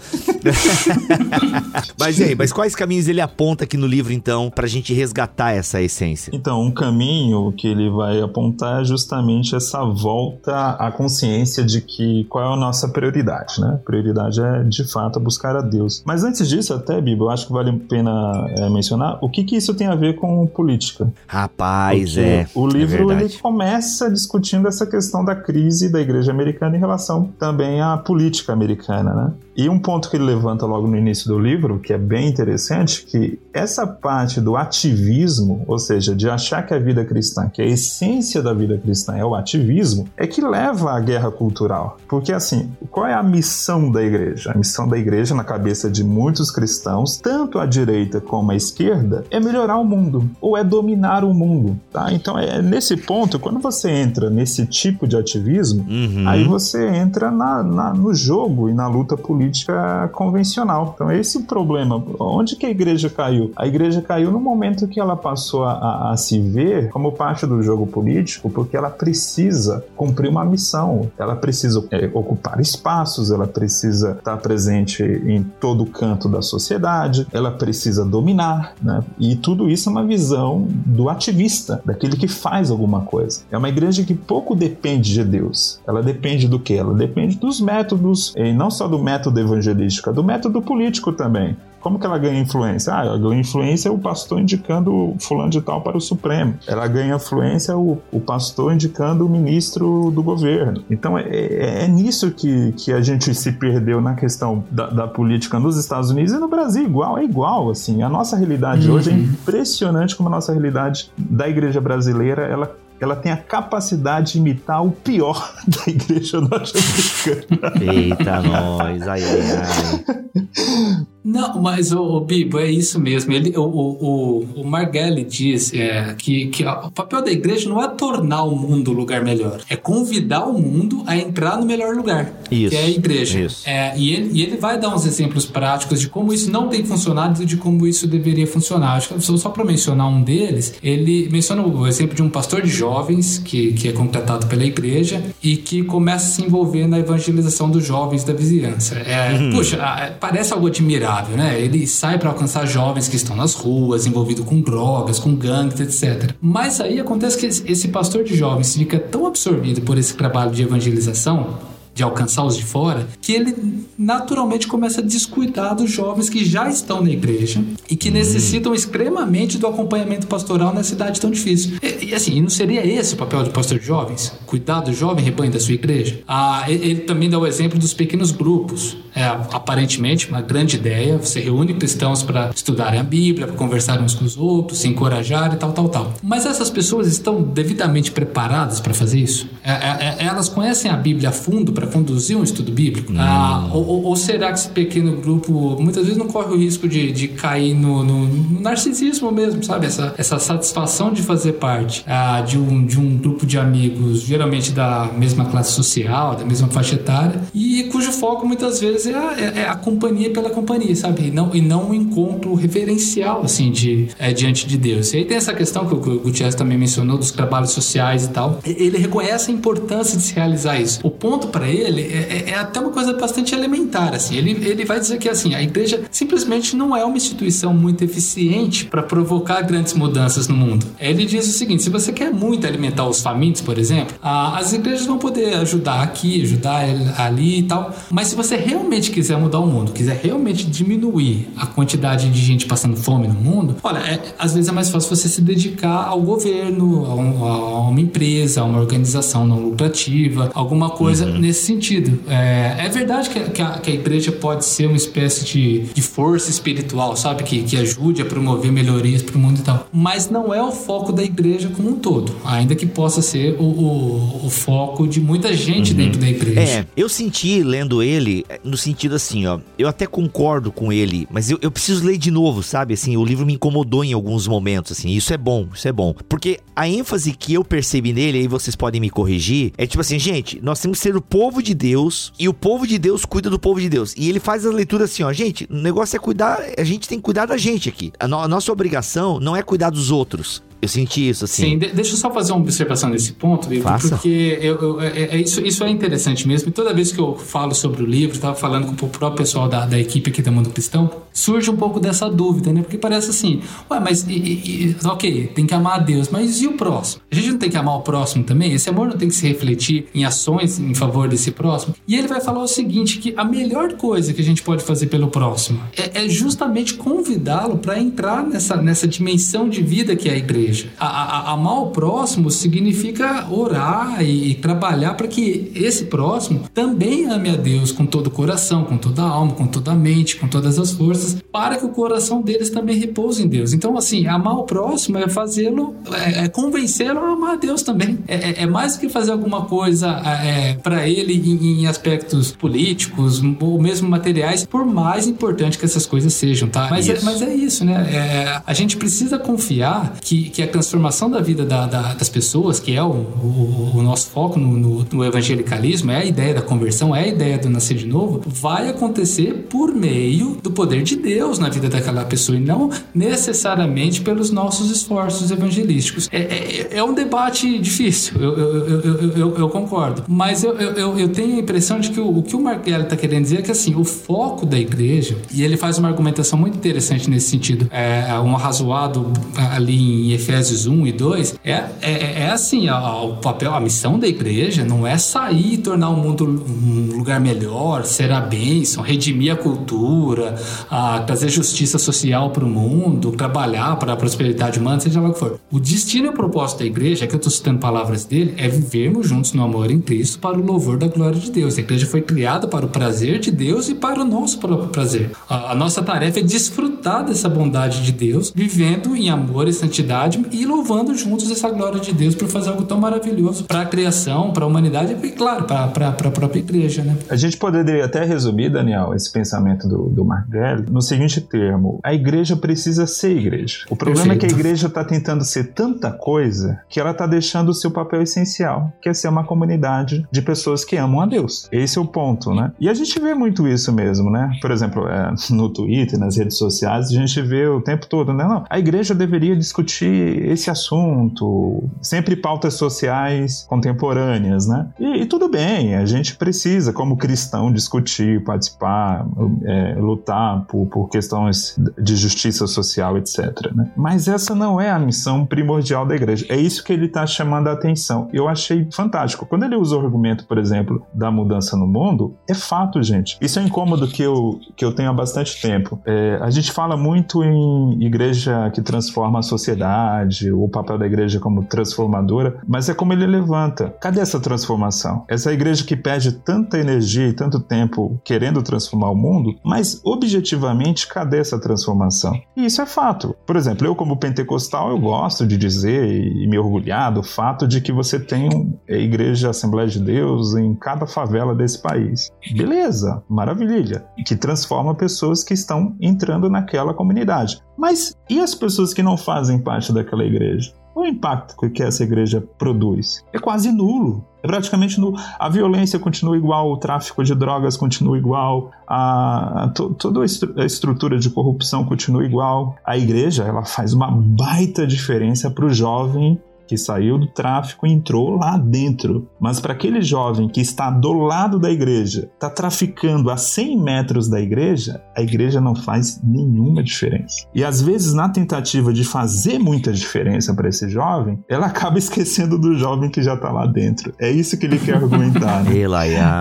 mas 1.98 2.20
e 2.20 2.24
aí, 2.26 2.36
mas 2.36 2.52
quais 2.52 2.76
caminhos 2.76 3.08
ele 3.08 3.22
aponta 3.22 3.64
aqui 3.64 3.78
no 3.78 3.88
livro, 3.88 4.12
então, 4.12 4.50
pra 4.50 4.68
gente 4.68 4.94
resgatar 4.94 5.52
essa 5.52 5.82
essência? 5.82 6.32
Então, 6.34 6.62
um 6.62 6.72
caminho 6.72 7.54
que 7.54 7.66
ele 7.66 7.90
vai 7.90 8.20
apontar 8.22 8.82
é 8.82 8.84
justamente 8.84 9.56
essa 9.56 9.86
volta 9.86 10.72
à 10.72 10.92
consciência 10.92 11.64
de 11.64 11.80
que 11.80 12.26
qual 12.26 12.44
é 12.44 12.54
a 12.54 12.58
nossa 12.58 12.90
prioridade, 12.90 13.62
né? 13.62 13.80
A 13.82 13.86
prioridade 13.86 14.42
é, 14.42 14.64
de 14.64 14.84
fato, 14.84 15.18
buscar 15.20 15.56
a 15.56 15.62
Deus. 15.62 16.04
Mas 16.06 16.26
antes 16.26 16.50
disso, 16.50 16.74
até, 16.74 16.96
Bíblia, 16.96 17.28
eu 17.28 17.30
acho 17.30 17.48
que 17.48 17.54
vale 17.54 17.70
a 17.70 17.88
pena 17.88 18.50
é, 18.58 18.70
mencionar 18.70 19.18
o 19.22 19.30
que, 19.30 19.46
que 19.46 19.56
isso 19.56 19.74
tem 19.74 19.88
a 19.88 19.96
ver 19.96 20.16
com 20.16 20.46
política. 20.48 21.12
Rapaz, 21.26 22.16
Porque 22.16 22.20
é. 22.20 22.48
O 22.54 22.68
é 22.68 22.72
livro 22.74 23.12
ele 23.12 23.16
verdade. 23.16 23.38
começa 23.40 24.10
discutindo 24.42 24.68
essa 24.68 24.86
questão 24.86 25.24
da 25.24 25.36
crise 25.36 25.90
da 25.90 26.02
igreja 26.02 26.32
americana 26.32 26.76
em 26.76 26.80
relação 26.80 27.30
também 27.38 27.80
à 27.80 27.96
política 27.96 28.52
americana, 28.52 29.14
né? 29.14 29.34
E 29.56 29.70
um 29.70 29.78
ponto 29.78 30.10
que 30.10 30.18
ele 30.18 30.24
levanta 30.24 30.66
logo 30.66 30.88
no 30.88 30.98
início 30.98 31.28
do 31.28 31.38
livro, 31.38 31.80
que 31.80 31.94
é 31.94 31.98
bem 31.98 32.28
interessante, 32.28 33.06
que 33.06 33.40
essa 33.54 33.86
parte 33.86 34.40
do 34.42 34.56
ativismo, 34.56 35.64
ou 35.68 35.78
seja, 35.78 36.16
de 36.16 36.30
achar 36.30 36.66
que 36.66 36.74
a 36.74 36.80
vida 36.80 37.04
cristã, 37.06 37.50
que 37.50 37.62
a 37.62 37.66
essência 37.66 38.42
da 38.42 38.54
vida 38.54 38.78
cristã 38.78 39.16
é 39.16 39.24
o 39.24 39.36
ativismo, 39.36 40.08
é 40.18 40.26
que 40.26 40.42
leva 40.42 40.94
à 40.94 41.00
guerra 41.00 41.30
cultural. 41.30 41.98
Porque 42.08 42.32
assim, 42.32 42.72
qual 42.90 43.06
é 43.06 43.14
a 43.14 43.22
missão 43.22 43.92
da 43.92 44.02
igreja? 44.02 44.52
A 44.52 44.58
missão 44.58 44.88
da 44.88 44.98
igreja 44.98 45.36
na 45.36 45.44
cabeça 45.44 45.92
de 45.92 46.04
muitos 46.04 46.50
cristãos, 46.50 47.18
tanto 47.18 47.60
a 47.60 47.66
direita 47.66 48.20
como 48.20 48.52
a 48.52 48.56
esquerda, 48.56 49.26
é 49.30 49.40
melhorar 49.40 49.78
o 49.78 49.84
mundo 49.84 50.30
ou 50.40 50.58
é 50.58 50.64
dominar 50.64 51.24
o 51.24 51.34
mundo, 51.34 51.78
tá? 51.92 52.12
Então 52.12 52.40
é 52.40 52.62
nesse 52.62 52.96
ponto, 52.98 53.38
quando 53.38 53.60
você 53.60 53.92
entra 53.92 54.30
nesse 54.32 54.66
tipo 54.66 55.08
de 55.08 55.16
ativismo, 55.18 55.86
Uhum. 55.88 56.28
Aí 56.28 56.44
você 56.44 56.88
entra 56.88 57.30
na, 57.32 57.62
na- 57.64 57.94
no 57.94 58.14
jogo 58.14 58.70
e 58.70 58.74
na 58.74 58.88
luta 58.88 59.16
política 59.18 60.10
convencional. 60.14 60.94
Então, 60.96 61.12
esse 61.12 61.38
é 61.38 61.40
o 61.40 61.44
problema. 61.44 62.02
Onde 62.20 62.56
que 62.56 62.66
a 62.66 62.70
igreja 62.70 63.10
caiu? 63.10 63.52
A 63.56 63.68
igreja 63.68 64.02
caiu 64.02 64.32
no 64.32 64.40
momento 64.40 64.88
que 64.88 65.00
ela 65.00 65.16
passou 65.16 65.64
a, 65.64 66.12
a- 66.12 66.18
se 66.18 66.40
ver 66.40 66.90
como 66.90 67.12
parte 67.12 67.46
do 67.46 67.62
jogo 67.62 67.86
político, 67.88 68.50
porque 68.50 68.76
ela 68.78 68.90
precisa 68.90 69.84
cumprir 69.96 70.30
uma 70.30 70.46
missão. 70.46 71.10
Ela 71.18 71.36
precisa 71.36 71.84
é, 71.92 72.10
ocupar 72.14 72.60
espaços, 72.60 73.32
ela 73.32 73.48
precisa 73.48 74.12
estar 74.18 74.38
presente 74.38 75.04
em 75.04 75.44
todo 75.60 75.86
canto 75.86 76.30
da 76.30 76.42
sociedade, 76.42 77.28
ela 77.34 77.52
precisa 77.52 78.06
dominar, 78.06 78.74
né? 78.82 79.04
E 79.20 79.36
tudo 79.36 79.70
isso 79.70 79.90
é 79.90 79.92
uma 79.92 80.04
visão 80.06 80.68
do 80.86 81.10
ativista, 81.10 81.82
daquele 81.86 82.16
que 82.16 82.28
faz 82.28 82.72
alguma 82.72 83.02
coisa. 83.02 83.42
É 83.52 83.58
uma 83.58 83.70
igreja 83.70 84.04
que 84.04 84.11
pouco 84.16 84.56
depende 84.56 85.14
de 85.14 85.24
Deus. 85.24 85.80
Ela 85.88 86.02
depende 86.02 86.48
do 86.48 86.60
que? 86.60 86.74
Ela 86.74 86.94
depende 86.94 87.38
dos 87.38 87.60
métodos, 87.62 88.34
e 88.36 88.54
não 88.54 88.70
só 88.72 88.88
do 88.88 89.00
método 89.00 89.40
evangelístico, 89.40 90.10
é 90.10 90.14
do 90.14 90.24
método 90.24 90.62
político 90.62 91.12
também. 91.12 91.56
Como 91.80 91.98
que 91.98 92.06
ela 92.06 92.20
ganha 92.20 92.40
influência? 92.40 92.94
Ah, 92.94 93.04
ela 93.04 93.18
ganha 93.18 93.42
influência 93.42 93.92
o 93.92 93.98
pastor 93.98 94.40
indicando 94.40 95.16
fulano 95.20 95.50
de 95.50 95.60
tal 95.62 95.82
para 95.82 95.98
o 95.98 96.02
Supremo. 96.02 96.54
Ela 96.68 96.86
ganha 96.88 97.16
influência 97.16 97.76
o, 97.76 97.98
o 98.12 98.20
pastor 98.20 98.72
indicando 98.72 99.26
o 99.26 99.30
ministro 99.30 100.12
do 100.14 100.22
governo. 100.22 100.84
Então 100.92 101.18
é, 101.18 101.24
é- 101.24 101.86
é 101.86 101.88
nisso 101.88 102.30
que, 102.30 102.72
que 102.74 102.94
a 102.94 103.02
gente 103.02 103.34
se 103.34 103.52
perdeu 103.54 104.00
na 104.00 104.14
questão 104.14 104.64
da, 104.70 104.92
da 104.92 105.08
política 105.08 105.60
nos 105.60 105.76
Estados 105.76 106.12
Unidos 106.12 106.32
e 106.34 106.38
no 106.38 106.48
Brasil 106.48 106.84
igual, 106.84 107.18
é 107.18 107.24
igual 107.24 107.72
assim. 107.72 108.04
A 108.04 108.10
nossa 108.10 108.38
realidade 108.38 108.88
hoje 108.88 109.10
é 109.10 109.14
impressionante 109.14 110.16
como 110.16 110.30
a 110.30 110.32
nossa 110.34 110.52
realidade 110.54 111.10
da 111.18 111.50
igreja 111.50 111.82
brasileira, 111.82 112.44
ela 112.44 112.76
ela 113.04 113.16
tem 113.16 113.32
a 113.32 113.38
capacidade 113.38 114.34
de 114.34 114.40
imitar 114.40 114.86
o 114.86 114.92
pior 114.92 115.54
da 115.68 115.92
igreja 115.92 116.40
norte-americana. 116.40 117.74
Eita, 117.82 118.42
nós. 118.42 119.08
Ai, 119.08 119.24
ai. 119.24 121.06
Não, 121.24 121.62
mas 121.62 121.92
o, 121.92 122.20
Bibo, 122.20 122.60
é 122.60 122.70
isso 122.70 123.00
mesmo. 123.00 123.32
Ele, 123.32 123.56
o, 123.58 123.62
o, 123.62 123.98
o, 124.02 124.62
o 124.62 124.68
Margelli 124.68 125.24
diz 125.24 125.74
é, 125.74 126.16
que, 126.18 126.48
que 126.48 126.66
o 126.66 126.92
papel 126.92 127.24
da 127.24 127.32
igreja 127.32 127.70
não 127.70 127.82
é 127.82 127.88
tornar 127.88 128.44
o 128.44 128.56
mundo 128.56 128.92
um 128.92 128.94
lugar 128.94 129.24
melhor, 129.24 129.62
é 129.70 129.76
convidar 129.76 130.46
o 130.46 130.54
mundo 130.54 131.04
a 131.06 131.16
entrar 131.16 131.58
no 131.58 131.66
melhor 131.66 131.96
lugar, 131.96 132.34
Isso, 132.50 132.70
que 132.70 132.76
é 132.76 132.84
a 132.84 132.90
igreja. 132.90 133.40
isso. 133.40 133.70
É, 133.70 133.98
e, 133.98 134.14
ele, 134.14 134.32
e 134.34 134.42
ele 134.42 134.58
vai 134.58 134.80
dar 134.80 134.94
uns 134.94 135.06
exemplos 135.06 135.46
práticos 135.46 136.00
de 136.00 136.10
como 136.10 136.34
isso 136.34 136.52
não 136.52 136.68
tem 136.68 136.84
funcionado 136.84 137.42
e 137.44 137.46
de 137.46 137.58
como 137.58 137.88
isso 137.88 138.08
deveria 138.08 138.48
funcionar. 138.48 138.96
Acho 138.98 139.14
que 139.14 139.22
só, 139.22 139.38
só 139.38 139.50
para 139.50 139.64
mencionar 139.64 140.08
um 140.08 140.22
deles, 140.22 140.74
ele 140.82 141.30
menciona 141.32 141.62
o 141.62 141.88
exemplo 141.88 142.16
de 142.16 142.22
um 142.22 142.30
pastor 142.30 142.62
de 142.62 142.70
jovens 142.70 143.38
que, 143.38 143.74
que 143.74 143.88
é 143.88 143.92
contratado 143.92 144.48
pela 144.48 144.66
igreja 144.66 145.24
e 145.42 145.58
que 145.58 145.84
começa 145.84 146.28
a 146.28 146.30
se 146.30 146.44
envolver 146.44 146.88
na 146.88 147.00
evangelização 147.00 147.70
dos 147.70 147.86
jovens 147.86 148.24
da 148.24 148.34
vizinhança. 148.34 148.96
É, 148.96 149.52
Puxa, 149.52 149.78
ah, 149.82 150.12
parece 150.20 150.54
algo 150.54 150.68
admirável, 150.68 151.11
né? 151.36 151.60
Ele 151.60 151.86
sai 151.88 152.18
para 152.18 152.30
alcançar 152.30 152.66
jovens 152.66 153.08
que 153.08 153.16
estão 153.16 153.36
nas 153.36 153.54
ruas, 153.54 154.06
envolvido 154.06 154.44
com 154.44 154.62
drogas, 154.62 155.20
com 155.20 155.36
gangues, 155.36 155.80
etc. 155.80 156.32
Mas 156.42 156.80
aí 156.80 157.00
acontece 157.00 157.38
que 157.38 157.46
esse 157.48 157.82
esse 157.82 157.88
pastor 157.88 158.24
de 158.24 158.36
jovens 158.36 158.76
fica 158.76 159.00
tão 159.00 159.26
absorvido 159.26 159.82
por 159.82 159.98
esse 159.98 160.14
trabalho 160.14 160.52
de 160.52 160.62
evangelização 160.62 161.58
de 162.02 162.04
alcançar 162.04 162.44
os 162.44 162.58
de 162.58 162.66
fora, 162.66 163.08
que 163.22 163.32
ele 163.32 163.86
naturalmente 163.96 164.66
começa 164.68 165.02
a 165.02 165.04
descuidar 165.04 165.76
dos 165.76 165.92
jovens 165.92 166.30
que 166.30 166.44
já 166.44 166.68
estão 166.68 167.00
na 167.04 167.12
igreja 167.12 167.64
e 167.88 167.96
que 167.96 168.10
necessitam 168.10 168.74
extremamente 168.74 169.60
do 169.60 169.68
acompanhamento 169.68 170.26
pastoral 170.26 170.74
nessa 170.74 170.90
cidade 170.90 171.22
tão 171.22 171.30
difícil. 171.30 171.78
E, 171.82 172.08
e 172.08 172.16
assim, 172.16 172.42
não 172.42 172.50
seria 172.50 172.86
esse 172.86 173.14
o 173.14 173.18
papel 173.18 173.44
do 173.44 173.52
pastor 173.52 173.78
de 173.78 173.86
jovens? 173.86 174.34
Cuidar 174.48 174.82
do 174.82 174.92
jovem 174.92 175.24
rebanho 175.24 175.52
da 175.52 175.60
sua 175.60 175.76
igreja? 175.76 176.22
Ah, 176.28 176.66
ele, 176.68 177.02
também 177.02 177.30
dá 177.30 177.38
o 177.38 177.46
exemplo 177.46 177.78
dos 177.78 177.94
pequenos 177.94 178.32
grupos. 178.32 178.98
É, 179.14 179.26
aparentemente, 179.26 180.30
uma 180.30 180.42
grande 180.42 180.78
ideia, 180.78 181.18
você 181.18 181.40
reúne 181.42 181.74
cristãos 181.74 182.24
para 182.24 182.50
estudarem 182.56 183.00
a 183.00 183.04
Bíblia, 183.04 183.46
para 183.46 183.56
conversarem 183.56 184.04
uns 184.04 184.16
com 184.16 184.24
os 184.24 184.38
outros, 184.38 184.80
se 184.80 184.88
encorajar 184.88 185.54
e 185.54 185.58
tal, 185.58 185.74
tal, 185.74 185.90
tal. 185.90 186.14
Mas 186.24 186.46
essas 186.46 186.70
pessoas 186.70 187.08
estão 187.08 187.44
devidamente 187.44 188.10
preparadas 188.10 188.80
para 188.80 188.94
fazer 188.94 189.20
isso? 189.20 189.48
É, 189.64 189.72
é, 189.72 190.16
é, 190.20 190.26
elas 190.26 190.48
conhecem 190.48 190.90
a 190.90 190.96
Bíblia 190.96 191.30
a 191.30 191.32
fundo 191.32 191.74
para 191.74 191.88
conduzir 191.92 192.38
um 192.38 192.44
estudo 192.44 192.72
bíblico? 192.72 193.12
Ah, 193.18 193.70
ou, 193.74 194.04
ou- 194.06 194.16
será 194.16 194.52
que 194.52 194.60
esse 194.60 194.70
pequeno 194.70 195.18
grupo 195.18 195.78
muitas 195.80 196.04
vezes 196.04 196.18
não 196.18 196.28
corre 196.28 196.54
o 196.54 196.58
risco 196.58 196.88
de, 196.88 197.12
de 197.12 197.28
cair 197.28 197.74
no, 197.74 198.04
no- 198.04 198.26
no 198.28 198.60
narcisismo 198.62 199.32
mesmo, 199.32 199.64
sabe? 199.64 199.86
Essa, 199.86 200.14
essa 200.18 200.40
satisfação 200.40 201.12
de 201.12 201.22
fazer 201.22 201.54
parte 201.54 202.04
ah, 202.08 202.42
de, 202.42 202.58
um, 202.58 202.86
de 202.86 203.00
um 203.00 203.18
grupo 203.18 203.46
de 203.46 203.58
amigos, 203.58 204.22
geralmente 204.22 204.72
da 204.72 205.10
mesma 205.18 205.46
classe 205.46 205.72
social, 205.72 206.36
da 206.36 206.46
mesma 206.46 206.68
faixa 206.70 206.96
etária, 206.96 207.42
e 207.54 207.84
cujo 207.92 208.12
foco 208.12 208.46
muitas 208.48 208.80
vezes 208.80 209.08
é 209.08 209.16
a, 209.16 209.34
é- 209.40 209.60
é 209.62 209.70
a 209.70 209.76
companhia 209.76 210.30
pela 210.32 210.50
companhia, 210.50 210.96
sabe? 210.96 211.28
E 211.28 211.32
não, 211.32 211.54
e 211.56 211.62
não 211.62 211.90
um 211.90 211.94
encontro 211.94 212.54
reverencial, 212.54 213.42
assim, 213.44 213.72
de, 213.72 214.08
é, 214.20 214.34
diante 214.34 214.66
de 214.68 214.78
Deus. 214.78 215.14
E 215.14 215.18
aí 215.18 215.26
tem 215.26 215.38
essa 215.38 215.54
questão 215.54 215.86
que 215.86 215.94
o, 215.94 215.98
Gutierrez 216.20 216.56
também 216.56 216.78
mencionou 216.78 217.18
dos 217.18 217.32
trabalhos 217.32 217.72
sociais 217.72 218.26
e 218.26 218.30
tal. 218.30 218.60
Ele 218.66 218.98
reconhece 218.98 219.52
a 219.52 219.54
importância 219.54 220.18
de 220.18 220.24
se 220.24 220.34
realizar 220.34 220.80
isso. 220.80 221.00
O 221.04 221.10
ponto 221.10 221.48
para 221.48 221.68
ele 221.78 222.02
é, 222.02 222.46
é- 222.48 222.50
é 222.52 222.56
até 222.56 222.80
uma 222.80 222.90
coisa 222.92 223.14
bastante 223.14 223.54
elementar, 223.56 224.14
assim. 224.14 224.36
Ele, 224.36 224.52
ele 224.68 224.86
vai 224.86 225.00
dizer 225.00 225.18
que, 225.18 225.30
assim, 225.30 225.54
a 225.56 225.62
igreja 225.62 226.02
simplesmente 226.12 226.76
não 226.76 226.96
é 226.96 227.04
uma 227.06 227.18
instituição 227.18 227.74
muito 227.74 228.04
eficiente 228.04 228.86
para 228.86 229.04
provocar 229.04 229.62
grandes 229.62 229.94
mudanças 229.94 230.48
no 230.48 230.56
mundo. 230.56 230.86
Ele 231.00 231.26
diz 231.26 231.48
o 231.48 231.52
seguinte: 231.52 231.84
se 231.84 231.90
você 231.90 232.12
quer 232.12 232.32
muito 232.32 232.66
alimentar 232.68 233.08
os 233.08 233.22
famintos, 233.22 233.62
por 233.62 233.78
exemplo, 233.78 234.16
ah, 234.22 234.58
as 234.58 234.74
igrejas 234.74 235.06
vão 235.06 235.18
poder 235.18 235.56
ajudar 235.56 236.02
aqui, 236.02 236.42
ajudar 236.44 236.84
ali 237.18 237.60
e 237.60 237.64
tal. 237.64 237.94
Mas 238.10 238.28
se 238.28 238.36
você 238.36 238.56
realmente 238.56 239.12
quiser 239.12 239.38
mudar 239.38 239.60
o 239.60 239.68
mundo, 239.68 239.92
quiser 239.92 240.20
realmente 240.24 240.66
diminuir 240.66 241.50
a 241.58 241.66
quantidade 241.66 242.30
de 242.30 242.40
gente 242.42 242.66
passando 242.66 242.96
fome 242.98 243.28
no 243.28 243.34
mundo, 243.34 243.76
olha, 243.84 244.00
é- 244.00 244.22
às 244.38 244.54
vezes 244.54 244.70
é 244.70 244.72
mais 244.72 244.90
fácil 244.90 245.16
você 245.16 245.28
se 245.28 245.42
dedicar 245.42 246.08
ao 246.08 246.22
governo, 246.22 247.06
a, 247.06 247.16
um- 247.16 247.46
a 247.46 247.80
uma 247.90 248.02
empresa, 248.02 248.62
a 248.62 248.64
uma 248.64 248.80
organização 248.80 249.46
não 249.46 249.60
lucrativa, 249.60 250.50
alguma 250.54 250.90
coisa 250.90 251.26
nesse 251.26 251.61
sentido. 251.62 252.20
É, 252.28 252.86
é 252.86 252.90
verdade 252.90 253.30
que, 253.30 253.40
que, 253.52 253.62
a, 253.62 253.70
que, 253.80 253.92
a, 253.92 253.94
igreja 253.94 254.32
pode 254.32 254.66
ser 254.66 254.88
uma 254.88 254.98
espécie 254.98 255.46
de, 255.46 255.80
de 255.94 256.02
força 256.02 256.50
espiritual, 256.50 257.16
sabe? 257.16 257.44
Que, 257.44 257.64
que 257.64 257.78
ajude 257.78 258.22
a 258.22 258.26
promover 258.26 258.72
melhorias 258.72 259.22
para 259.22 259.36
o 259.36 259.40
mundo 259.40 259.60
e 259.60 259.64
tal. 259.64 259.88
Mas 259.92 260.30
não 260.30 260.54
é 260.54 260.62
o 260.62 260.72
foco 260.72 261.12
da 261.12 261.24
igreja 261.24 261.70
como 261.70 261.90
um 261.90 261.96
todo, 261.96 262.36
ainda 262.46 262.76
que 262.76 262.86
possa 262.86 263.22
ser 263.22 263.56
o, 263.60 263.64
o, 263.64 264.46
o 264.46 264.50
foco 264.50 265.08
de 265.08 265.20
muita 265.20 265.54
gente 265.54 265.92
uhum. 265.92 265.98
dentro 265.98 266.20
da 266.20 266.30
igreja. 266.30 266.62
É, 266.62 266.86
eu 266.96 267.10
senti 267.10 267.64
lendo 267.64 268.02
ele 268.02 268.46
no 268.64 268.78
sentido 268.78 269.16
assim, 269.16 269.46
ó. 269.46 269.60
Eu 269.78 269.88
até 269.88 270.06
concordo 270.06 270.72
com 270.72 270.92
ele, 270.92 271.28
mas 271.32 271.50
eu, 271.50 271.58
eu 271.62 271.72
preciso 271.72 272.06
ler 272.06 272.18
de 272.18 272.32
novo, 272.32 272.64
sabe? 272.64 272.94
Assim, 272.94 273.18
o 273.18 273.26
livro 273.26 273.46
me 273.46 273.54
incomodou 273.54 274.04
em 274.04 274.14
alguns 274.14 274.48
momentos, 274.48 274.92
assim. 274.92 275.10
Isso 275.10 275.34
é 275.34 275.38
bom, 275.38 275.68
isso 275.74 275.88
é 275.88 275.92
bom. 275.92 276.14
Porque 276.30 276.60
a 276.76 276.88
ênfase 276.88 277.34
que 277.34 277.54
eu 277.54 277.64
percebi 277.64 278.14
nele, 278.14 278.40
aí 278.40 278.48
vocês 278.48 278.76
podem 278.76 279.02
me 279.02 279.10
corrigir, 279.10 279.74
é 279.78 279.86
tipo 279.86 280.02
assim, 280.02 280.20
gente, 280.20 280.60
nós 280.62 280.80
temos 280.80 281.00
que 281.00 281.04
ser 281.04 281.16
o 281.16 281.22
povo 281.22 281.51
de 281.60 281.74
Deus 281.74 282.32
e 282.38 282.48
o 282.48 282.54
povo 282.54 282.86
de 282.86 283.00
Deus 283.00 283.26
cuida 283.26 283.50
do 283.50 283.58
povo 283.58 283.82
de 283.82 283.90
Deus. 283.90 284.14
E 284.16 284.30
ele 284.30 284.40
faz 284.40 284.64
a 284.64 284.70
leitura 284.70 285.06
assim, 285.06 285.24
ó, 285.24 285.34
gente, 285.34 285.68
o 285.72 285.76
negócio 285.76 286.16
é 286.16 286.20
cuidar, 286.20 286.62
a 286.78 286.84
gente 286.84 287.10
tem 287.10 287.18
que 287.18 287.24
cuidar 287.24 287.48
da 287.48 287.58
gente 287.58 287.90
aqui. 287.90 288.14
A, 288.20 288.28
no, 288.28 288.38
a 288.38 288.48
nossa 288.48 288.72
obrigação 288.72 289.40
não 289.40 289.56
é 289.56 289.64
cuidar 289.64 289.90
dos 289.90 290.12
outros. 290.12 290.62
Eu 290.82 290.88
senti 290.88 291.30
isso, 291.30 291.46
assim. 291.46 291.64
Sim, 291.64 291.78
de, 291.78 291.88
deixa 291.90 292.14
eu 292.14 292.18
só 292.18 292.32
fazer 292.32 292.54
uma 292.54 292.62
observação 292.62 293.10
nesse 293.10 293.34
ponto, 293.34 293.70
Vitor, 293.70 294.00
porque 294.00 294.58
eu, 294.62 294.82
eu, 294.82 295.02
é, 295.02 295.36
é, 295.36 295.38
isso, 295.38 295.62
isso 295.62 295.84
é 295.84 295.90
interessante 295.92 296.48
mesmo. 296.48 296.70
E 296.70 296.72
toda 296.72 296.92
vez 296.92 297.12
que 297.12 297.20
eu 297.20 297.38
falo 297.38 297.76
sobre 297.76 298.02
o 298.02 298.06
livro, 298.06 298.36
estava 298.36 298.56
falando 298.56 298.88
com 298.98 299.06
o 299.06 299.10
próprio 299.10 299.38
pessoal 299.38 299.70
da, 299.70 299.86
da 299.86 300.00
equipe 300.00 300.32
aqui 300.32 300.42
da 300.42 300.52
Mundo 300.52 300.72
Cristão, 300.72 301.10
surge 301.32 301.70
um 301.70 301.76
pouco 301.76 302.00
dessa 302.00 302.28
dúvida, 302.28 302.74
né? 302.74 302.82
Porque 302.82 302.98
parece 302.98 303.30
assim, 303.30 303.62
ué, 303.92 304.00
mas 304.00 304.26
e, 304.28 304.34
e, 304.34 304.96
ok, 305.06 305.52
tem 305.54 305.68
que 305.68 305.74
amar 305.76 306.00
a 306.00 306.00
Deus, 306.00 306.30
mas 306.30 306.60
e 306.62 306.68
o 306.68 306.74
próximo? 306.74 307.22
A 307.32 307.36
gente 307.36 307.52
não 307.52 307.58
tem 307.60 307.70
que 307.70 307.78
amar 307.78 307.98
o 307.98 308.02
próximo 308.02 308.44
também? 308.44 308.74
Esse 308.74 308.90
amor 308.90 309.08
não 309.08 309.18
tem 309.18 309.28
que 309.28 309.36
se 309.36 309.48
refletir 309.48 310.08
em 310.16 310.26
ações 310.26 310.80
em 310.80 310.96
favor 310.96 311.30
desse 311.30 311.52
próximo? 311.52 311.94
E 312.08 312.16
ele 312.16 312.28
vai 312.28 312.42
falar 312.42 312.64
o 312.64 312.68
seguinte, 312.68 313.20
que 313.20 313.36
a 313.38 313.46
melhor 313.46 313.94
coisa 313.94 314.34
que 314.34 314.42
a 314.42 314.44
gente 314.44 314.64
pode 314.64 314.84
fazer 314.84 315.08
pelo 315.08 315.28
próximo 315.28 315.80
é, 315.96 316.26
é 316.26 316.30
justamente 316.30 316.96
convidá-lo 316.96 317.78
para 317.78 318.00
entrar 318.00 318.44
nessa, 318.44 318.76
nessa 318.78 319.08
dimensão 319.08 319.70
de 319.70 319.84
vida 319.84 320.16
que 320.16 320.28
é 320.28 320.34
a 320.34 320.38
igreja 320.38 320.71
igreja. 320.72 320.88
A, 321.00 321.06
a, 321.06 321.52
amar 321.52 321.82
o 321.82 321.88
próximo 321.88 322.50
significa 322.50 323.48
orar 323.52 324.24
e, 324.24 324.52
e 324.52 324.56
trabalhar 324.56 325.14
para 325.14 325.28
que 325.28 325.72
esse 325.76 326.06
próximo 326.06 326.64
também 326.74 327.30
ame 327.30 327.50
a 327.50 327.56
Deus 327.56 327.92
com 327.92 328.06
todo 328.06 328.28
o 328.28 328.32
coração, 328.32 328.86
com 328.86 328.98
toda 328.98 329.22
a 329.22 329.26
alma, 329.30 329.54
com 329.54 329.68
toda 329.68 329.92
a 329.92 329.96
mente, 329.96 330.38
com 330.38 330.48
todas 330.48 330.80
as 330.80 330.92
forças, 330.92 331.38
para 331.52 331.78
que 331.78 331.86
o 331.86 331.90
coração 331.90 332.42
deles 332.42 332.70
também 332.70 332.98
repouse 332.98 333.44
em 333.44 333.48
Deus. 333.48 333.74
Então, 333.74 333.98
assim, 333.98 334.26
amar 334.28 334.58
o 334.58 334.64
próximo 334.64 335.18
é 335.18 335.28
fazê-lo, 335.28 335.96
é, 336.14 336.46
é 336.46 336.48
convencê-lo 336.48 337.20
a 337.20 337.34
amar 337.34 337.54
a 337.54 337.56
Deus 337.58 337.84
também. 337.84 338.20
É, 338.28 338.36
é, 338.36 338.64
é 338.64 338.66
mais 338.66 338.96
do 338.96 339.02
que 339.02 339.10
fazer 339.10 339.32
alguma 339.32 339.66
coisa 339.66 340.10
é, 340.44 340.74
para 340.76 341.08
ele 341.08 341.34
em, 341.34 341.82
em, 341.82 341.88
aspectos 341.88 342.52
políticos 342.52 343.42
ou 343.60 343.82
mesmo 343.82 344.10
materiais, 344.10 344.66
por 344.66 344.86
mais 344.86 345.28
importante 345.28 345.78
que 345.78 345.86
essas 345.86 346.06
coisas 346.06 346.34
sejam, 346.34 346.70
tá? 346.70 346.88
Mas, 346.90 347.10
é, 347.10 347.20
mas 347.24 347.42
é 347.42 347.54
isso, 347.54 347.84
né? 347.84 348.08
É, 348.12 348.62
a 348.66 348.74
gente 348.74 348.96
precisa 348.98 349.38
confiar 349.38 350.14
que, 350.22 350.50
que 350.50 350.61
que 350.62 350.64
a 350.64 350.68
transformação 350.68 351.30
da 351.30 351.42
vida 351.42 351.66
da, 351.66 351.88
da, 351.88 352.14
das 352.14 352.30
pessoas, 352.30 352.80
que 352.80 352.96
é 352.96 353.04
o, 353.04 353.08
o, 353.10 353.92
o 353.96 354.02
nosso 354.04 354.30
foco 354.30 354.60
no, 354.60 354.78
no, 354.78 355.08
no, 355.12 355.26
evangelicalismo, 355.26 356.12
é 356.12 356.18
a 356.18 356.26
ideia 356.26 356.54
da 356.54 356.62
conversão, 356.62 357.16
é 357.16 357.22
a 357.22 357.28
ideia 357.28 357.58
do 357.58 357.70
nascer 357.70 357.98
de 357.98 358.06
novo, 358.06 358.42
vai 358.46 358.90
acontecer 358.90 359.66
por 359.70 359.94
meio 359.94 360.58
do 360.62 360.72
poder 360.72 361.04
de 361.04 361.16
Deus 361.16 361.58
na 361.58 361.70
vida 361.70 361.90
daquela 361.90 362.24
pessoa 362.26 362.58
e 362.58 362.62
não 362.62 362.90
necessariamente 363.14 364.22
pelos 364.22 364.52
nossos 364.52 364.92
esforços 364.92 365.50
evangelísticos. 365.52 366.30
É, 366.32 366.42
é, 366.42 366.98
é 366.98 367.04
um 367.04 367.14
debate 367.14 367.80
difícil, 367.80 368.40
eu, 368.40 368.58
eu, 368.58 369.02
eu, 369.02 369.32
eu, 369.32 369.58
eu 369.58 369.70
concordo, 369.70 370.24
mas 370.28 370.64
eu, 370.64 370.74
eu, 370.74 371.18
eu 371.18 371.30
tenho 371.30 371.56
a 371.56 371.60
impressão 371.60 372.00
de 372.00 372.12
que 372.12 372.20
o, 372.20 372.38
o 372.40 372.44
que 372.44 372.56
o 372.56 372.62
Marquelli 372.62 373.04
está 373.04 373.16
querendo 373.16 373.44
dizer 373.44 373.60
é 373.60 373.62
que 373.62 373.72
assim, 373.72 373.96
o 373.96 374.04
foco 374.04 374.66
da 374.66 374.80
igreja, 374.80 375.38
e 375.54 375.64
ele 375.64 375.78
faz 375.78 375.98
uma 375.98 376.08
argumentação 376.08 376.58
muito 376.58 376.78
interessante 376.78 377.30
nesse 377.30 377.50
sentido, 377.50 377.88
é 377.92 378.40
um 378.40 378.56
arrazoado 378.56 379.32
ali 379.56 380.28
em 380.30 380.32
Efésios 380.34 380.51
Efésios 380.52 380.86
1 380.86 381.08
e 381.08 381.12
2, 381.14 381.56
é, 381.64 381.72
é, 382.02 382.42
é 382.42 382.50
assim, 382.52 382.90
o 382.90 383.38
papel, 383.38 383.74
a 383.74 383.80
missão 383.80 384.20
da 384.20 384.28
igreja 384.28 384.84
não 384.84 385.08
é 385.08 385.18
sair 385.18 385.76
e 385.76 385.78
tornar 385.78 386.10
o 386.10 386.18
mundo 386.18 386.46
um 386.46 387.18
lugar 387.18 387.40
melhor, 387.40 388.04
ser 388.04 388.34
a 388.34 388.42
bênção, 388.42 389.02
redimir 389.02 389.54
a 389.54 389.56
cultura, 389.56 390.56
a, 390.90 391.20
trazer 391.20 391.48
justiça 391.48 391.98
social 391.98 392.50
para 392.50 392.66
o 392.66 392.70
mundo, 392.70 393.32
trabalhar 393.32 393.96
para 393.96 394.12
a 394.12 394.18
prosperidade 394.18 394.78
humana, 394.78 395.00
seja 395.00 395.22
lá 395.22 395.30
o 395.30 395.34
que 395.34 395.40
for. 395.40 395.58
O 395.72 395.80
destino 395.80 396.26
e 396.26 396.30
o 396.30 396.34
propósito 396.34 396.80
da 396.80 396.86
igreja, 396.86 397.26
que 397.26 397.34
eu 397.34 397.38
estou 397.38 397.52
citando 397.52 397.80
palavras 397.80 398.26
dele, 398.26 398.54
é 398.58 398.68
vivermos 398.68 399.30
juntos 399.30 399.54
no 399.54 399.64
amor 399.64 399.90
em 399.90 400.02
Cristo 400.02 400.38
para 400.40 400.58
o 400.58 400.66
louvor 400.66 400.98
da 400.98 401.08
glória 401.08 401.40
de 401.40 401.50
Deus. 401.50 401.78
A 401.78 401.80
igreja 401.82 402.06
foi 402.06 402.22
criada 402.22 402.68
para 402.68 402.86
o 402.86 402.90
prazer 402.90 403.40
de 403.40 403.52
Deus 403.52 403.88
e 403.88 403.96
para 403.96 404.22
o 404.22 404.26
nosso 404.26 404.60
próprio 404.60 404.90
prazer. 404.90 405.32
A, 405.48 405.72
a 405.72 405.76
nossa 405.76 406.04
tarefa 406.04 406.40
é 406.40 406.44
desfrutar 406.44 407.24
dessa 407.24 407.48
bondade 407.48 408.04
de 408.04 408.12
Deus, 408.12 408.52
vivendo 408.54 409.16
em 409.16 409.30
amor 409.30 409.70
e 409.70 409.74
santidade 409.74 410.31
e 410.52 410.66
louvando 410.66 411.14
juntos 411.16 411.50
essa 411.50 411.70
glória 411.70 412.00
de 412.00 412.14
Deus 412.14 412.36
por 412.36 412.48
fazer 412.48 412.70
algo 412.70 412.84
tão 412.84 413.00
maravilhoso 413.00 413.66
para 413.66 413.82
a 413.82 413.86
criação, 413.86 414.52
para 414.52 414.64
a 414.64 414.68
humanidade 414.68 415.16
e, 415.22 415.32
claro, 415.32 415.66
para 415.66 415.86
a 415.86 416.32
própria 416.32 416.60
igreja. 416.60 417.04
Né? 417.04 417.18
A 417.30 417.36
gente 417.36 417.58
poderia 417.58 418.06
até 418.06 418.24
resumir, 418.24 418.70
Daniel, 418.70 419.14
esse 419.14 419.32
pensamento 419.32 419.88
do, 419.88 420.10
do 420.10 420.26
Mark 420.26 420.48
no 420.90 421.02
seguinte 421.02 421.42
termo: 421.42 422.00
a 422.04 422.14
igreja 422.14 422.56
precisa 422.56 423.08
ser 423.08 423.38
igreja. 423.38 423.86
O 423.90 423.96
problema 423.96 424.30
Perfeito. 424.30 424.46
é 424.46 424.50
que 424.50 424.56
a 424.56 424.58
igreja 424.58 424.88
está 424.88 425.04
tentando 425.04 425.44
ser 425.44 425.74
tanta 425.74 426.12
coisa 426.12 426.82
que 426.90 427.00
ela 427.00 427.12
está 427.12 427.26
deixando 427.26 427.70
o 427.70 427.74
seu 427.74 427.92
papel 427.92 428.22
essencial, 428.22 428.92
que 429.02 429.10
é 429.10 429.14
ser 429.14 429.28
uma 429.28 429.44
comunidade 429.44 430.26
de 430.32 430.42
pessoas 430.42 430.84
que 430.84 430.98
amam 430.98 431.22
a 431.22 431.26
Deus. 431.26 431.68
Esse 431.72 431.98
é 431.98 432.02
o 432.02 432.06
ponto, 432.06 432.54
né? 432.54 432.72
E 432.80 432.90
a 432.90 432.94
gente 432.94 433.20
vê 433.20 433.34
muito 433.34 433.68
isso 433.68 433.92
mesmo, 433.94 434.30
né? 434.30 434.52
Por 434.62 434.72
exemplo, 434.72 435.08
é, 435.08 435.34
no 435.52 435.70
Twitter, 435.70 436.20
nas 436.20 436.38
redes 436.38 436.58
sociais, 436.58 437.08
a 437.08 437.14
gente 437.14 437.42
vê 437.42 437.68
o 437.68 437.82
tempo 437.82 438.08
todo, 438.08 438.34
né? 438.34 438.44
Não, 438.44 438.64
a 438.70 438.80
igreja 438.80 439.14
deveria 439.14 439.56
discutir 439.56 440.21
esse 440.22 440.70
assunto, 440.70 441.84
sempre 442.02 442.36
pautas 442.36 442.76
sociais 442.76 443.66
contemporâneas, 443.70 444.68
né? 444.68 444.90
E, 445.00 445.22
e 445.22 445.26
tudo 445.26 445.50
bem, 445.50 445.96
a 445.96 446.06
gente 446.06 446.36
precisa, 446.36 446.94
como 446.94 447.18
cristão, 447.18 447.72
discutir, 447.72 448.44
participar, 448.44 449.26
é, 449.64 449.96
lutar 449.96 450.66
por, 450.66 450.86
por 450.88 451.10
questões 451.10 451.78
de 451.98 452.16
justiça 452.16 452.68
social, 452.68 453.18
etc. 453.18 453.74
Né? 453.74 453.92
Mas 453.96 454.28
essa 454.28 454.56
não 454.56 454.80
é 454.80 454.90
a 454.92 455.00
missão 455.00 455.46
primordial 455.46 456.06
da 456.06 456.16
igreja. 456.16 456.46
É 456.50 456.58
isso 456.58 456.84
que 456.84 456.94
ele 456.94 457.06
está 457.06 457.26
chamando 457.26 457.68
a 457.68 457.74
atenção. 457.74 458.30
Eu 458.34 458.48
achei 458.48 458.88
fantástico. 458.92 459.46
Quando 459.46 459.64
ele 459.64 459.76
usa 459.76 459.96
o 459.96 460.00
argumento, 460.00 460.46
por 460.46 460.58
exemplo, 460.58 461.06
da 461.14 461.32
mudança 461.32 461.76
no 461.78 461.88
mundo, 461.88 462.36
é 462.48 462.54
fato, 462.54 463.02
gente. 463.02 463.38
Isso 463.42 463.60
é 463.60 463.64
incômodo 463.64 464.08
que 464.08 464.22
eu, 464.22 464.60
que 464.76 464.84
eu 464.84 464.94
tenho 464.94 465.10
há 465.10 465.14
bastante 465.14 465.62
tempo. 465.62 466.00
É, 466.06 466.40
a 466.42 466.50
gente 466.50 466.72
fala 466.72 466.96
muito 466.98 467.44
em 467.44 468.04
igreja 468.04 468.70
que 468.72 468.82
transforma 468.82 469.40
a 469.40 469.42
sociedade, 469.42 470.11
o 470.54 470.70
papel 470.70 470.98
da 470.98 471.06
igreja 471.06 471.40
como 471.40 471.64
transformadora, 471.64 472.62
mas 472.68 472.90
é 472.90 472.94
como 472.94 473.14
ele 473.14 473.26
levanta. 473.26 473.96
Cadê 474.02 474.20
essa 474.20 474.40
transformação? 474.40 475.26
Essa 475.28 475.54
igreja 475.54 475.84
que 475.84 475.96
perde 475.96 476.32
tanta 476.32 476.78
energia 476.78 477.28
e 477.28 477.34
tanto 477.34 477.60
tempo 477.60 478.20
querendo 478.24 478.62
transformar 478.62 479.12
o 479.12 479.16
mundo, 479.16 479.56
mas 479.64 480.02
objetivamente, 480.04 481.08
cadê 481.08 481.40
essa 481.40 481.60
transformação? 481.60 482.40
E 482.56 482.66
isso 482.66 482.82
é 482.82 482.86
fato. 482.86 483.36
Por 483.46 483.56
exemplo, 483.56 483.88
eu 483.88 483.96
como 483.96 484.18
pentecostal, 484.18 484.90
eu 484.90 485.00
gosto 485.00 485.46
de 485.46 485.58
dizer 485.58 486.08
e 486.10 486.48
me 486.48 486.58
orgulhar 486.58 487.14
do 487.14 487.24
fato 487.24 487.68
de 487.68 487.82
que 487.82 487.92
você 487.92 488.20
tem 488.20 488.78
a 488.90 488.94
igreja 488.94 489.50
Assembleia 489.50 489.88
de 489.88 490.00
Deus 490.00 490.56
em 490.56 490.74
cada 490.76 491.06
favela 491.06 491.56
desse 491.56 491.82
país. 491.82 492.32
Beleza, 492.56 493.24
maravilha. 493.30 494.06
Que 494.26 494.36
transforma 494.36 494.96
pessoas 494.96 495.44
que 495.44 495.54
estão 495.54 495.96
entrando 496.00 496.50
naquela 496.50 496.94
comunidade. 496.94 497.62
Mas 497.82 498.16
e 498.30 498.40
as 498.40 498.54
pessoas 498.54 498.94
que 498.94 499.02
não 499.02 499.18
fazem 499.18 499.58
parte 499.58 499.92
daquela 499.92 500.24
igreja? 500.24 500.72
O 500.94 501.04
impacto 501.04 501.56
que 501.72 501.82
essa 501.82 502.04
igreja 502.04 502.40
produz 502.60 503.26
é 503.34 503.40
quase 503.40 503.72
nulo. 503.72 504.24
É 504.44 504.48
praticamente 504.48 505.02
nulo. 505.02 505.18
A 505.40 505.50
violência 505.50 505.98
continua 505.98 506.38
igual, 506.38 506.72
o 506.72 506.78
tráfico 506.78 507.24
de 507.24 507.34
drogas 507.34 507.76
continua 507.76 508.20
igual, 508.20 508.70
a, 508.88 509.64
a 509.64 509.68
to, 509.70 509.96
toda 509.96 510.22
a, 510.22 510.26
estru, 510.26 510.54
a 510.60 510.64
estrutura 510.64 511.18
de 511.18 511.32
corrupção 511.32 511.84
continua 511.84 512.24
igual. 512.24 512.76
A 512.86 512.96
igreja 512.96 513.46
ela 513.46 513.66
faz 513.66 513.94
uma 513.94 514.12
baita 514.12 514.86
diferença 514.86 515.50
para 515.50 515.66
o 515.66 515.74
jovem 515.74 516.40
que 516.72 516.78
saiu 516.78 517.18
do 517.18 517.28
tráfico 517.28 517.86
e 517.86 517.92
entrou 517.92 518.38
lá 518.38 518.58
dentro. 518.58 519.28
Mas 519.38 519.60
para 519.60 519.74
aquele 519.74 520.02
jovem 520.02 520.48
que 520.48 520.62
está 520.62 520.90
do 520.90 521.12
lado 521.12 521.60
da 521.60 521.70
igreja, 521.70 522.32
está 522.34 522.50
traficando 522.50 523.30
a 523.30 523.36
100 523.36 523.78
metros 523.78 524.30
da 524.30 524.40
igreja, 524.40 525.04
a 525.14 525.22
igreja 525.22 525.60
não 525.60 525.76
faz 525.76 526.22
nenhuma 526.24 526.82
diferença. 526.82 527.46
E 527.54 527.62
às 527.62 527.82
vezes, 527.82 528.14
na 528.14 528.30
tentativa 528.30 528.94
de 528.94 529.04
fazer 529.04 529.60
muita 529.60 529.92
diferença 529.92 530.54
para 530.54 530.70
esse 530.70 530.88
jovem, 530.88 531.44
ela 531.50 531.66
acaba 531.66 531.98
esquecendo 532.00 532.58
do 532.58 532.78
jovem 532.78 533.10
que 533.10 533.22
já 533.22 533.34
está 533.34 533.52
lá 533.52 533.66
dentro. 533.66 534.14
É 534.18 534.32
isso 534.32 534.58
que 534.58 534.66
ele 534.66 534.80
quer 534.80 534.96
argumentar. 534.96 535.66
Né? 535.66 535.72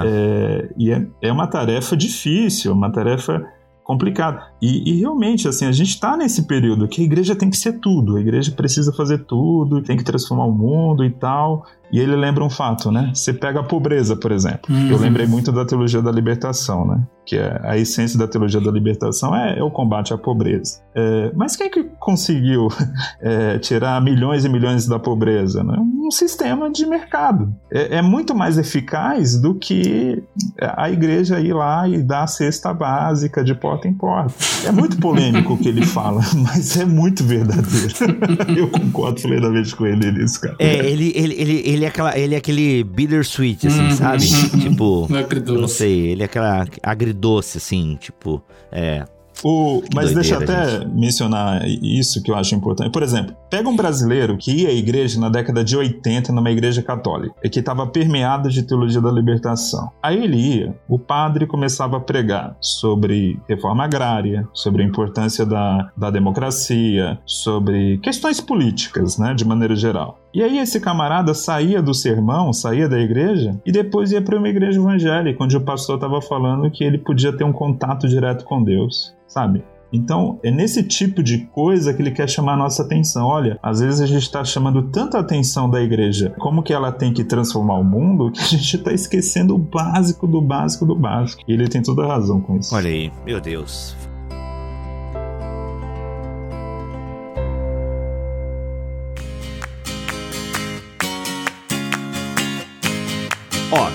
é, 0.06 0.70
e 0.78 0.92
é, 0.92 1.06
é 1.22 1.32
uma 1.32 1.48
tarefa 1.48 1.96
difícil, 1.96 2.72
uma 2.72 2.92
tarefa 2.92 3.44
complicado. 3.90 4.40
E, 4.62 4.92
e 4.92 5.00
realmente, 5.00 5.48
assim, 5.48 5.66
a 5.66 5.72
gente 5.72 5.90
está 5.90 6.16
nesse 6.16 6.44
período 6.46 6.86
que 6.86 7.02
a 7.02 7.04
igreja 7.04 7.34
tem 7.34 7.50
que 7.50 7.56
ser 7.56 7.80
tudo, 7.80 8.16
a 8.16 8.20
igreja 8.20 8.52
precisa 8.52 8.92
fazer 8.92 9.24
tudo, 9.24 9.82
tem 9.82 9.96
que 9.96 10.04
transformar 10.04 10.44
o 10.44 10.52
mundo 10.52 11.04
e 11.04 11.10
tal. 11.10 11.66
E 11.92 11.98
ele 11.98 12.14
lembra 12.14 12.44
um 12.44 12.50
fato, 12.50 12.92
né? 12.92 13.10
Você 13.12 13.32
pega 13.32 13.58
a 13.58 13.62
pobreza, 13.64 14.14
por 14.14 14.30
exemplo. 14.30 14.72
Uhum. 14.72 14.90
Eu 14.90 14.98
lembrei 14.98 15.26
muito 15.26 15.50
da 15.50 15.64
teologia 15.64 16.00
da 16.00 16.12
libertação, 16.12 16.86
né? 16.86 17.02
Que 17.30 17.36
é 17.36 17.60
a 17.62 17.78
essência 17.78 18.18
da 18.18 18.26
teologia 18.26 18.60
da 18.60 18.72
libertação 18.72 19.32
é, 19.36 19.60
é 19.60 19.62
o 19.62 19.70
combate 19.70 20.12
à 20.12 20.18
pobreza. 20.18 20.80
É, 20.92 21.30
mas 21.36 21.54
quem 21.54 21.68
é 21.68 21.70
que 21.70 21.84
conseguiu 22.00 22.66
é, 23.22 23.56
tirar 23.60 24.02
milhões 24.02 24.44
e 24.44 24.48
milhões 24.48 24.88
da 24.88 24.98
pobreza? 24.98 25.62
Né? 25.62 25.76
Um 25.78 26.10
sistema 26.10 26.68
de 26.68 26.84
mercado. 26.84 27.54
É, 27.70 27.98
é, 27.98 28.02
muito 28.02 28.34
mais 28.34 28.58
eficaz 28.58 29.40
do 29.40 29.54
que 29.54 30.20
a 30.60 30.90
igreja 30.90 31.38
ir 31.38 31.52
lá 31.52 31.88
e 31.88 32.02
dar 32.02 32.24
a 32.24 32.26
cesta 32.26 32.74
básica 32.74 33.44
de 33.44 33.54
porta 33.54 33.86
em 33.86 33.94
porta. 33.94 34.34
É 34.66 34.72
muito 34.72 34.98
polêmico 34.98 35.52
o 35.52 35.56
que 35.56 35.68
ele 35.68 35.86
fala, 35.86 36.22
mas 36.34 36.76
é 36.76 36.84
muito 36.84 37.22
verdadeiro. 37.22 37.94
Eu 38.58 38.68
concordo 38.68 39.22
plenamente 39.22 39.76
com 39.76 39.86
ele 39.86 40.10
nisso, 40.10 40.40
cara. 40.40 40.56
É, 40.58 40.84
ele, 40.84 41.12
ele, 41.14 41.34
ele, 41.34 41.62
ele 41.64 41.84
é, 41.84 41.88
aquela, 41.88 42.18
ele 42.18 42.34
é 42.34 42.38
aquele 42.38 42.82
bittersweet, 42.82 43.68
assim, 43.68 43.82
uhum. 43.82 43.90
sabe? 43.92 44.26
tipo. 44.60 45.08
Agridoce. 45.14 45.60
Não 45.60 45.68
sei, 45.68 46.08
ele 46.08 46.22
é 46.22 46.24
aquela 46.24 46.66
agridoce, 46.82 47.19
assim, 47.56 47.96
tipo. 47.96 48.42
É. 48.70 49.04
O, 49.42 49.82
mas 49.94 50.12
deixa 50.12 50.34
eu 50.34 50.42
até 50.42 50.70
gente. 50.70 50.88
mencionar 50.88 51.66
isso 51.66 52.22
que 52.22 52.30
eu 52.30 52.36
acho 52.36 52.54
importante. 52.54 52.90
Por 52.90 53.02
exemplo, 53.02 53.34
pega 53.48 53.68
um 53.68 53.76
brasileiro 53.76 54.36
que 54.36 54.52
ia 54.52 54.68
à 54.68 54.72
igreja 54.72 55.18
na 55.18 55.28
década 55.28 55.64
de 55.64 55.76
80 55.76 56.32
numa 56.32 56.50
igreja 56.50 56.82
católica 56.82 57.34
e 57.42 57.48
que 57.48 57.60
estava 57.60 57.86
permeada 57.86 58.48
de 58.48 58.62
teologia 58.62 59.00
da 59.00 59.10
libertação. 59.10 59.90
Aí 60.02 60.22
ele 60.22 60.36
ia, 60.36 60.74
o 60.88 60.98
padre 60.98 61.46
começava 61.46 61.96
a 61.96 62.00
pregar 62.00 62.56
sobre 62.60 63.40
reforma 63.48 63.84
agrária, 63.84 64.46
sobre 64.52 64.82
a 64.82 64.86
importância 64.86 65.46
da, 65.46 65.90
da 65.96 66.10
democracia, 66.10 67.18
sobre 67.24 67.98
questões 67.98 68.40
políticas, 68.40 69.16
né, 69.16 69.32
de 69.32 69.44
maneira 69.44 69.74
geral. 69.74 70.19
E 70.32 70.42
aí 70.42 70.58
esse 70.58 70.80
camarada 70.80 71.34
saía 71.34 71.82
do 71.82 71.94
sermão, 71.94 72.52
saía 72.52 72.88
da 72.88 73.00
igreja 73.00 73.60
e 73.64 73.72
depois 73.72 74.12
ia 74.12 74.22
para 74.22 74.38
uma 74.38 74.48
igreja 74.48 74.80
evangélica, 74.80 75.42
onde 75.42 75.56
o 75.56 75.60
pastor 75.60 75.96
estava 75.96 76.20
falando 76.20 76.70
que 76.70 76.84
ele 76.84 76.98
podia 76.98 77.36
ter 77.36 77.44
um 77.44 77.52
contato 77.52 78.06
direto 78.08 78.44
com 78.44 78.62
Deus 78.62 79.14
sabe? 79.30 79.62
Então, 79.92 80.38
é 80.42 80.52
nesse 80.52 80.84
tipo 80.84 81.20
de 81.20 81.46
coisa 81.46 81.92
que 81.92 82.00
ele 82.00 82.12
quer 82.12 82.28
chamar 82.28 82.52
a 82.52 82.56
nossa 82.56 82.82
atenção. 82.82 83.26
Olha, 83.26 83.58
às 83.60 83.80
vezes 83.80 84.00
a 84.00 84.06
gente 84.06 84.22
está 84.22 84.44
chamando 84.44 84.82
tanta 84.82 85.18
atenção 85.18 85.68
da 85.68 85.80
igreja, 85.80 86.32
como 86.38 86.62
que 86.62 86.72
ela 86.72 86.92
tem 86.92 87.12
que 87.12 87.24
transformar 87.24 87.74
o 87.74 87.84
mundo, 87.84 88.30
que 88.30 88.40
a 88.40 88.44
gente 88.44 88.76
está 88.76 88.92
esquecendo 88.92 89.54
o 89.54 89.58
básico 89.58 90.28
do 90.28 90.40
básico 90.40 90.86
do 90.86 90.94
básico. 90.94 91.42
E 91.48 91.52
ele 91.52 91.66
tem 91.66 91.82
toda 91.82 92.04
a 92.04 92.06
razão 92.06 92.40
com 92.40 92.56
isso. 92.56 92.74
Olha 92.74 92.88
aí, 92.88 93.10
meu 93.24 93.40
Deus. 93.40 94.09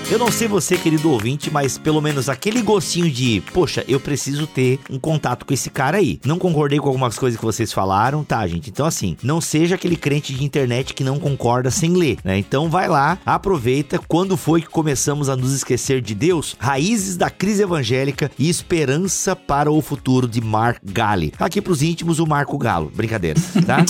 Eu 0.08 0.18
não 0.18 0.30
sei 0.30 0.46
você, 0.46 0.76
querido 0.76 1.10
ouvinte, 1.10 1.50
mas 1.50 1.76
pelo 1.76 2.00
menos 2.00 2.28
aquele 2.28 2.62
gostinho 2.62 3.10
de, 3.10 3.42
poxa, 3.52 3.84
eu 3.88 3.98
preciso 3.98 4.46
ter 4.46 4.78
um 4.88 4.98
contato 4.98 5.44
com 5.44 5.52
esse 5.52 5.68
cara 5.68 5.98
aí. 5.98 6.20
Não 6.24 6.38
concordei 6.38 6.78
com 6.78 6.86
algumas 6.86 7.18
coisas 7.18 7.38
que 7.38 7.44
vocês 7.44 7.72
falaram, 7.72 8.22
tá, 8.22 8.46
gente? 8.46 8.70
Então, 8.70 8.86
assim, 8.86 9.16
não 9.22 9.40
seja 9.40 9.74
aquele 9.74 9.96
crente 9.96 10.32
de 10.32 10.44
internet 10.44 10.94
que 10.94 11.02
não 11.02 11.18
concorda 11.18 11.70
sem 11.70 11.92
ler, 11.94 12.18
né? 12.24 12.38
Então, 12.38 12.70
vai 12.70 12.88
lá, 12.88 13.18
aproveita. 13.26 13.98
Quando 14.06 14.36
foi 14.36 14.62
que 14.62 14.68
começamos 14.68 15.28
a 15.28 15.36
nos 15.36 15.52
esquecer 15.52 16.00
de 16.00 16.14
Deus? 16.14 16.56
Raízes 16.58 17.16
da 17.16 17.28
crise 17.28 17.62
evangélica 17.62 18.30
e 18.38 18.48
esperança 18.48 19.34
para 19.34 19.72
o 19.72 19.82
futuro 19.82 20.28
de 20.28 20.40
Mark 20.40 20.78
Galli. 20.84 21.32
Aqui 21.38 21.60
pros 21.60 21.82
íntimos, 21.82 22.20
o 22.20 22.26
Marco 22.26 22.56
Galo. 22.58 22.92
Brincadeira, 22.94 23.40
tá? 23.66 23.84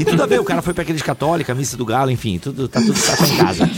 e 0.00 0.04
tudo 0.04 0.22
a 0.22 0.26
ver, 0.26 0.40
o 0.40 0.44
cara 0.44 0.62
foi 0.62 0.72
pra 0.72 0.82
igreja 0.82 1.04
católica, 1.04 1.54
missa 1.54 1.76
do 1.76 1.84
Galo, 1.84 2.10
enfim, 2.10 2.38
tudo, 2.38 2.68
tá 2.68 2.80
tudo 2.80 2.94
tá 2.94 3.26
em 3.26 3.36
casa. 3.36 3.70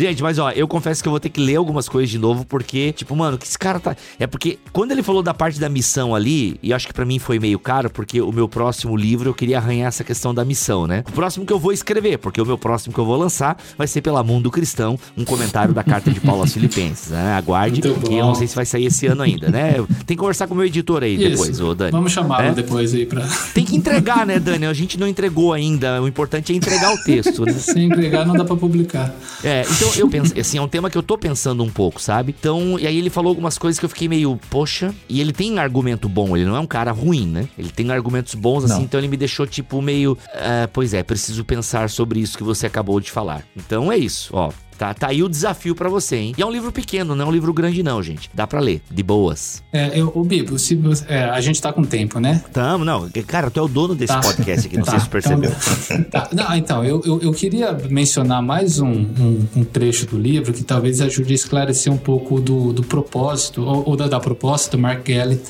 Gente, 0.00 0.22
mas 0.22 0.38
ó, 0.38 0.50
eu 0.50 0.66
confesso 0.66 1.02
que 1.02 1.08
eu 1.08 1.10
vou 1.10 1.20
ter 1.20 1.28
que 1.28 1.38
ler 1.38 1.56
algumas 1.56 1.86
coisas 1.86 2.08
de 2.08 2.18
novo, 2.18 2.46
porque, 2.46 2.90
tipo, 2.90 3.14
mano, 3.14 3.36
que 3.36 3.46
esse 3.46 3.58
cara 3.58 3.78
tá. 3.78 3.94
É 4.18 4.26
porque 4.26 4.58
quando 4.72 4.92
ele 4.92 5.02
falou 5.02 5.22
da 5.22 5.34
parte 5.34 5.60
da 5.60 5.68
missão 5.68 6.14
ali, 6.14 6.58
e 6.62 6.72
acho 6.72 6.86
que 6.86 6.94
para 6.94 7.04
mim 7.04 7.18
foi 7.18 7.38
meio 7.38 7.58
caro, 7.58 7.90
porque 7.90 8.18
o 8.18 8.32
meu 8.32 8.48
próximo 8.48 8.96
livro 8.96 9.28
eu 9.28 9.34
queria 9.34 9.58
arranhar 9.58 9.88
essa 9.88 10.02
questão 10.02 10.32
da 10.32 10.42
missão, 10.42 10.86
né? 10.86 11.04
O 11.06 11.12
próximo 11.12 11.44
que 11.44 11.52
eu 11.52 11.58
vou 11.58 11.70
escrever, 11.70 12.16
porque 12.16 12.40
o 12.40 12.46
meu 12.46 12.56
próximo 12.56 12.94
que 12.94 12.98
eu 12.98 13.04
vou 13.04 13.14
lançar 13.14 13.58
vai 13.76 13.86
ser 13.86 14.00
pela 14.00 14.24
Mundo 14.24 14.50
Cristão, 14.50 14.98
um 15.18 15.22
comentário 15.22 15.74
da 15.74 15.84
carta 15.84 16.10
de 16.10 16.18
Paulo 16.18 16.40
aos 16.40 16.54
Filipenses, 16.54 17.10
né? 17.10 17.34
Aguarde, 17.34 17.82
que 17.82 17.88
eu 17.88 18.24
não 18.24 18.34
sei 18.34 18.46
se 18.46 18.56
vai 18.56 18.64
sair 18.64 18.86
esse 18.86 19.06
ano 19.06 19.20
ainda, 19.20 19.50
né? 19.50 19.74
Tem 20.06 20.16
que 20.16 20.16
conversar 20.16 20.46
com 20.46 20.54
o 20.54 20.56
meu 20.56 20.64
editor 20.64 21.02
aí 21.02 21.14
Isso. 21.14 21.28
depois, 21.28 21.60
ô 21.60 21.74
Dani. 21.74 21.92
Vamos 21.92 22.10
chamá-lo 22.10 22.48
é? 22.48 22.52
depois 22.54 22.94
aí 22.94 23.04
pra. 23.04 23.28
Tem 23.52 23.66
que 23.66 23.76
entregar, 23.76 24.26
né, 24.26 24.38
Dani? 24.38 24.64
A 24.64 24.72
gente 24.72 24.98
não 24.98 25.06
entregou 25.06 25.52
ainda. 25.52 26.00
O 26.00 26.08
importante 26.08 26.54
é 26.54 26.56
entregar 26.56 26.94
o 26.94 26.96
texto, 27.04 27.44
né? 27.44 27.52
Se 27.52 27.78
entregar, 27.78 28.24
não 28.24 28.34
dá 28.34 28.46
pra 28.46 28.56
publicar. 28.56 29.14
É, 29.44 29.62
então 29.70 29.89
eu 29.98 30.08
penso, 30.08 30.38
assim, 30.38 30.58
é 30.58 30.62
um 30.62 30.68
tema 30.68 30.90
que 30.90 30.96
eu 30.96 31.02
tô 31.02 31.16
pensando 31.18 31.62
um 31.62 31.70
pouco, 31.70 32.00
sabe? 32.00 32.34
Então, 32.38 32.78
e 32.78 32.86
aí 32.86 32.96
ele 32.96 33.10
falou 33.10 33.30
algumas 33.30 33.58
coisas 33.58 33.78
que 33.78 33.84
eu 33.84 33.88
fiquei 33.88 34.08
meio, 34.08 34.38
poxa, 34.50 34.94
e 35.08 35.20
ele 35.20 35.32
tem 35.32 35.52
um 35.52 35.58
argumento 35.58 36.08
bom, 36.08 36.36
ele 36.36 36.46
não 36.46 36.56
é 36.56 36.60
um 36.60 36.66
cara 36.66 36.92
ruim, 36.92 37.26
né? 37.26 37.48
Ele 37.58 37.70
tem 37.70 37.90
argumentos 37.90 38.34
bons, 38.34 38.64
assim, 38.64 38.74
não. 38.74 38.82
então 38.82 39.00
ele 39.00 39.08
me 39.08 39.16
deixou, 39.16 39.46
tipo, 39.46 39.80
meio, 39.82 40.12
uh, 40.12 40.68
pois 40.72 40.94
é, 40.94 41.02
preciso 41.02 41.44
pensar 41.44 41.90
sobre 41.90 42.20
isso 42.20 42.36
que 42.36 42.44
você 42.44 42.66
acabou 42.66 43.00
de 43.00 43.10
falar. 43.10 43.44
Então 43.56 43.90
é 43.90 43.96
isso, 43.96 44.30
ó. 44.32 44.50
Tá, 44.80 44.94
tá 44.94 45.08
aí 45.08 45.22
o 45.22 45.28
desafio 45.28 45.74
para 45.74 45.90
você, 45.90 46.16
hein? 46.16 46.34
E 46.38 46.40
é 46.40 46.46
um 46.46 46.50
livro 46.50 46.72
pequeno, 46.72 47.14
não 47.14 47.26
é 47.26 47.28
um 47.28 47.30
livro 47.30 47.52
grande, 47.52 47.82
não, 47.82 48.02
gente. 48.02 48.30
Dá 48.32 48.46
para 48.46 48.60
ler, 48.60 48.80
de 48.90 49.02
boas. 49.02 49.62
É, 49.70 50.00
eu, 50.00 50.10
o 50.14 50.24
Bibo, 50.24 50.58
se 50.58 50.74
você, 50.74 51.04
é, 51.06 51.24
a 51.24 51.38
gente 51.42 51.60
tá 51.60 51.70
com 51.70 51.84
tempo, 51.84 52.18
né? 52.18 52.42
Tamo, 52.50 52.82
não. 52.82 53.06
Cara, 53.26 53.50
tu 53.50 53.60
é 53.60 53.62
o 53.62 53.68
dono 53.68 53.94
desse 53.94 54.14
tá. 54.14 54.20
podcast 54.22 54.66
aqui, 54.66 54.78
não 54.78 54.84
tá. 54.88 54.92
sei 54.92 55.00
se 55.00 55.08
percebeu. 55.10 55.52
Então, 55.90 56.02
tá. 56.10 56.28
Não, 56.32 56.56
então, 56.56 56.82
eu, 56.82 57.02
eu, 57.04 57.20
eu, 57.20 57.32
queria 57.32 57.74
mencionar 57.90 58.42
mais 58.42 58.80
um, 58.80 58.90
um, 58.90 59.46
um, 59.54 59.64
trecho 59.64 60.06
do 60.06 60.18
livro 60.18 60.50
que 60.50 60.64
talvez 60.64 61.02
ajude 61.02 61.30
a 61.32 61.34
esclarecer 61.34 61.92
um 61.92 61.98
pouco 61.98 62.40
do, 62.40 62.72
do 62.72 62.82
propósito, 62.82 63.62
ou, 63.62 63.90
ou 63.90 63.96
da, 63.96 64.08
da, 64.08 64.18
proposta 64.18 64.78
do 64.78 64.80
Mark 64.80 65.02
Kelly 65.02 65.42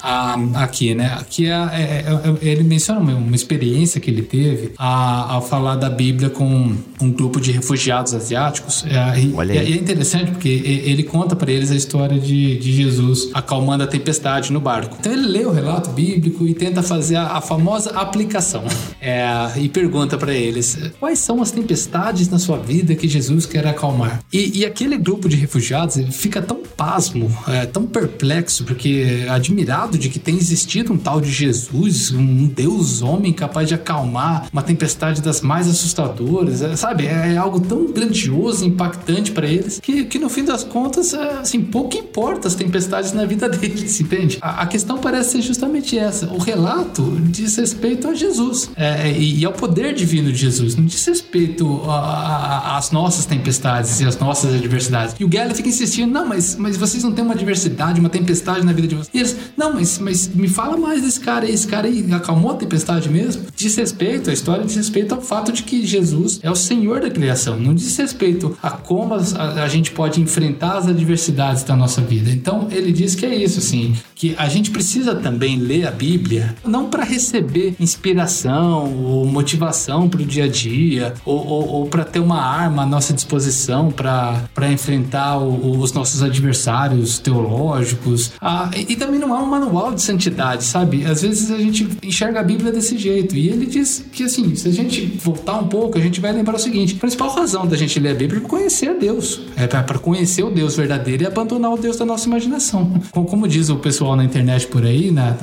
aqui, 0.57 0.93
né? 0.93 1.07
Aqui 1.21 1.47
é, 1.47 1.53
é, 1.53 2.05
é, 2.05 2.47
é 2.49 2.49
ele 2.49 2.65
menciona 2.65 2.99
uma, 2.99 3.15
uma, 3.15 3.37
experiência 3.37 4.01
que 4.01 4.11
ele 4.11 4.23
teve 4.23 4.73
a, 4.77 5.35
ao 5.35 5.41
falar 5.41 5.77
da 5.77 5.89
Bíblia 5.89 6.31
com 6.31 6.75
um 7.01 7.13
grupo 7.13 7.41
de 7.41 7.53
refugiados 7.53 8.13
asiáticos. 8.13 8.85
É, 8.87 9.20
Olha 9.35 9.61
aí. 9.61 9.71
E 9.71 9.73
é 9.75 9.77
interessante 9.77 10.31
porque 10.31 10.49
ele 10.49 11.03
conta 11.03 11.37
para 11.37 11.51
eles 11.51 11.71
a 11.71 11.77
história 11.77 12.19
de, 12.19 12.59
de 12.59 12.73
Jesus 12.73 13.31
acalmando 13.35 13.85
a 13.85 13.87
tempestade 13.87 14.53
no 14.53 14.61
barco. 14.61 14.97
Então 15.01 15.13
ele 15.13 15.27
lê 15.27 15.45
o 15.45 15.51
relato 15.51 15.91
bíblico 15.91 16.47
e 16.47 16.55
tenta 16.55 16.83
fazer 16.83 17.17
a, 17.17 17.37
a 17.37 17.41
famosa 17.41 17.91
aplicação. 17.91 18.65
É, 19.03 19.53
e 19.57 19.67
pergunta 19.67 20.19
para 20.19 20.35
eles: 20.35 20.79
quais 21.01 21.19
são 21.19 21.41
as 21.41 21.51
tempestades 21.51 22.29
na 22.29 22.39
sua 22.39 22.59
vida 22.59 22.95
que 22.95 23.09
Jesus 23.09 23.47
quer 23.47 23.67
acalmar? 23.67 24.21
E, 24.31 24.59
e 24.59 24.67
aquele 24.67 24.99
grupo 24.99 25.27
de 25.27 25.37
refugiados 25.37 25.97
fica 26.15 26.43
tão 26.43 26.59
pasmo, 26.77 27.35
é, 27.49 27.65
tão 27.65 27.87
perplexo, 27.87 28.63
porque 28.65 29.25
admirado 29.31 29.97
de 29.97 30.11
que 30.11 30.19
tem 30.19 30.37
existido 30.37 30.93
um 30.93 30.99
tal 30.99 31.19
de 31.19 31.31
Jesus, 31.31 32.11
um 32.11 32.47
Deus 32.47 33.01
homem 33.01 33.33
capaz 33.33 33.69
de 33.69 33.75
acalmar 33.75 34.49
uma 34.53 34.63
tempestade 34.63 35.23
das 35.23 35.41
mais 35.41 35.67
assustadoras, 35.67 36.61
é, 36.61 36.77
sabe? 36.77 37.07
É, 37.07 37.33
é 37.33 37.37
algo 37.39 37.59
tão 37.59 37.91
grandioso, 37.91 38.67
impactante 38.67 39.10
importante 39.11 39.33
para 39.33 39.47
eles, 39.47 39.81
que, 39.81 40.05
que 40.05 40.19
no 40.19 40.29
fim 40.29 40.45
das 40.45 40.63
contas, 40.65 41.13
é, 41.13 41.39
assim, 41.41 41.61
pouco 41.63 41.97
importa 41.97 42.49
as 42.49 42.55
tempestades 42.55 43.13
na 43.13 43.25
vida 43.25 43.49
deles, 43.51 44.01
entende? 44.01 44.39
A, 44.41 44.63
a 44.63 44.67
questão 44.67 44.99
parece 44.99 45.33
ser 45.33 45.43
justamente 45.43 45.99
essa. 45.99 46.27
O 46.27 46.39
relato 46.39 47.03
diz 47.23 47.57
respeito 47.57 48.09
a 48.09 48.15
Jesus 48.15 48.71
é, 48.77 49.11
e, 49.11 49.41
e, 49.41 49.45
ao 49.45 49.53
poder 49.53 49.95
divino 49.95 50.33
de 50.33 50.39
Jesus, 50.39 50.77
não 50.77 50.85
diz 50.85 51.05
respeito 51.05 51.83
às 51.89 52.91
nossas 52.91 53.27
tempestades 53.27 54.01
e 54.01 54.05
às 54.05 54.19
nossas 54.19 54.55
adversidades. 54.55 55.15
E 55.19 55.25
o 55.25 55.29
Gally 55.29 55.55
fica 55.55 55.69
insistindo, 55.69 56.11
não, 56.13 56.27
mas, 56.27 56.57
mas 56.57 56.77
vocês 56.77 57.03
não 57.03 57.13
têm 57.13 57.25
uma 57.25 57.35
adversidade, 57.35 58.01
uma 58.01 58.09
tempestade 58.09 58.65
na 58.65 58.73
vida 58.73 58.89
de 58.89 58.95
vocês. 58.95 59.11
E 59.13 59.19
eles, 59.19 59.37
não, 59.57 59.75
mas, 59.75 59.99
mas 59.99 60.29
me 60.29 60.49
fala 60.49 60.77
mais 60.77 61.03
desse 61.03 61.21
cara 61.21 61.47
aí, 61.47 61.53
esse 61.53 61.67
cara 61.67 61.89
aí 61.89 62.07
acalmou 62.13 62.53
a 62.53 62.55
tempestade 62.55 63.09
mesmo? 63.09 63.43
Diz 63.55 63.75
respeito, 63.77 64.31
a 64.31 64.33
história 64.33 64.65
diz 64.65 64.77
respeito 64.77 65.15
ao 65.15 65.21
fato 65.21 65.53
de 65.53 65.63
que 65.63 65.87
Jesus 65.87 66.39
é 66.43 66.51
o 66.51 66.55
Senhor 66.55 67.01
da 67.01 67.11
criação, 67.11 67.59
não 67.59 67.75
diz 67.75 67.97
respeito 67.97 68.57
a 68.63 68.71
como 68.91 69.11
como 69.11 69.15
a, 69.15 69.63
a, 69.65 69.69
gente 69.69 69.91
pode 69.91 70.21
enfrentar 70.21 70.77
as 70.77 70.87
adversidades 70.87 71.65
da 71.65 71.75
nossa 71.75 72.01
vida. 72.01 72.31
Então, 72.31 72.69
ele 72.71 72.93
diz 72.93 73.15
que 73.15 73.25
é 73.25 73.35
isso, 73.35 73.59
assim, 73.59 73.95
que 74.15 74.35
a 74.39 74.49
gente 74.49 74.71
precisa 74.71 75.15
também 75.15 75.57
ler 75.57 75.87
a 75.87 75.91
Bíblia, 75.91 76.55
não 76.65 76.89
para 76.89 77.03
receber 77.03 77.75
inspiração 77.81 78.95
ou 79.03 79.27
motivação 79.27 80.09
para 80.09 80.21
o 80.21 80.25
dia 80.25 80.45
a 80.45 80.49
dia, 80.49 81.15
ou, 81.25 81.47
ou, 81.47 81.69
ou 81.69 81.87
para 81.87 82.05
ter 82.05 82.21
uma 82.21 82.41
arma 82.41 82.83
à 82.83 82.87
nossa 82.87 83.13
disposição 83.13 83.91
para 83.91 84.71
enfrentar 84.71 85.39
o, 85.39 85.79
os 85.79 85.93
nossos 85.93 86.23
adversários 86.23 87.19
teológicos. 87.19 88.33
Ah, 88.41 88.71
e, 88.77 88.93
e 88.93 88.97
também 88.97 89.19
não 89.19 89.35
há 89.35 89.43
um 89.43 89.47
manual 89.47 89.95
de 89.95 90.03
santidade, 90.03 90.65
sabe? 90.65 91.05
Às 91.07 91.23
vezes 91.23 91.51
a 91.51 91.59
gente 91.59 91.89
enxerga 92.03 92.41
a 92.41 92.43
Bíblia 92.43 92.71
desse 92.71 92.97
jeito. 92.99 93.35
E 93.35 93.49
ele 93.49 93.67
diz 93.67 94.05
que, 94.13 94.25
assim, 94.25 94.55
se 94.55 94.69
a 94.69 94.73
gente 94.73 95.07
voltar 95.23 95.59
um 95.59 95.67
pouco, 95.67 95.97
a 95.97 96.01
gente 96.01 96.21
vai 96.21 96.33
lembrar 96.33 96.57
o 96.57 96.59
seguinte: 96.59 96.95
a 96.97 97.01
principal 97.01 97.35
razão 97.35 97.67
da 97.67 97.77
gente 97.77 97.99
ler 97.99 98.11
a 98.11 98.15
Bíblia 98.15 98.41
é 98.41 98.47
conhecer 98.47 98.80
conhecer 98.81 98.89
a 98.89 98.95
Deus, 98.95 99.41
é 99.57 99.67
para 99.67 99.99
conhecer 99.99 100.43
o 100.43 100.51
Deus 100.51 100.77
verdadeiro 100.77 101.23
e 101.23 101.27
abandonar 101.27 101.73
o 101.73 101.77
Deus 101.77 101.97
da 101.97 102.05
nossa 102.05 102.27
imaginação. 102.27 102.91
Como 103.13 103.47
diz 103.47 103.69
o 103.69 103.77
pessoal 103.77 104.17
na 104.17 104.25
internet 104.25 104.67
por 104.67 104.85
aí, 104.85 105.11
né, 105.11 105.37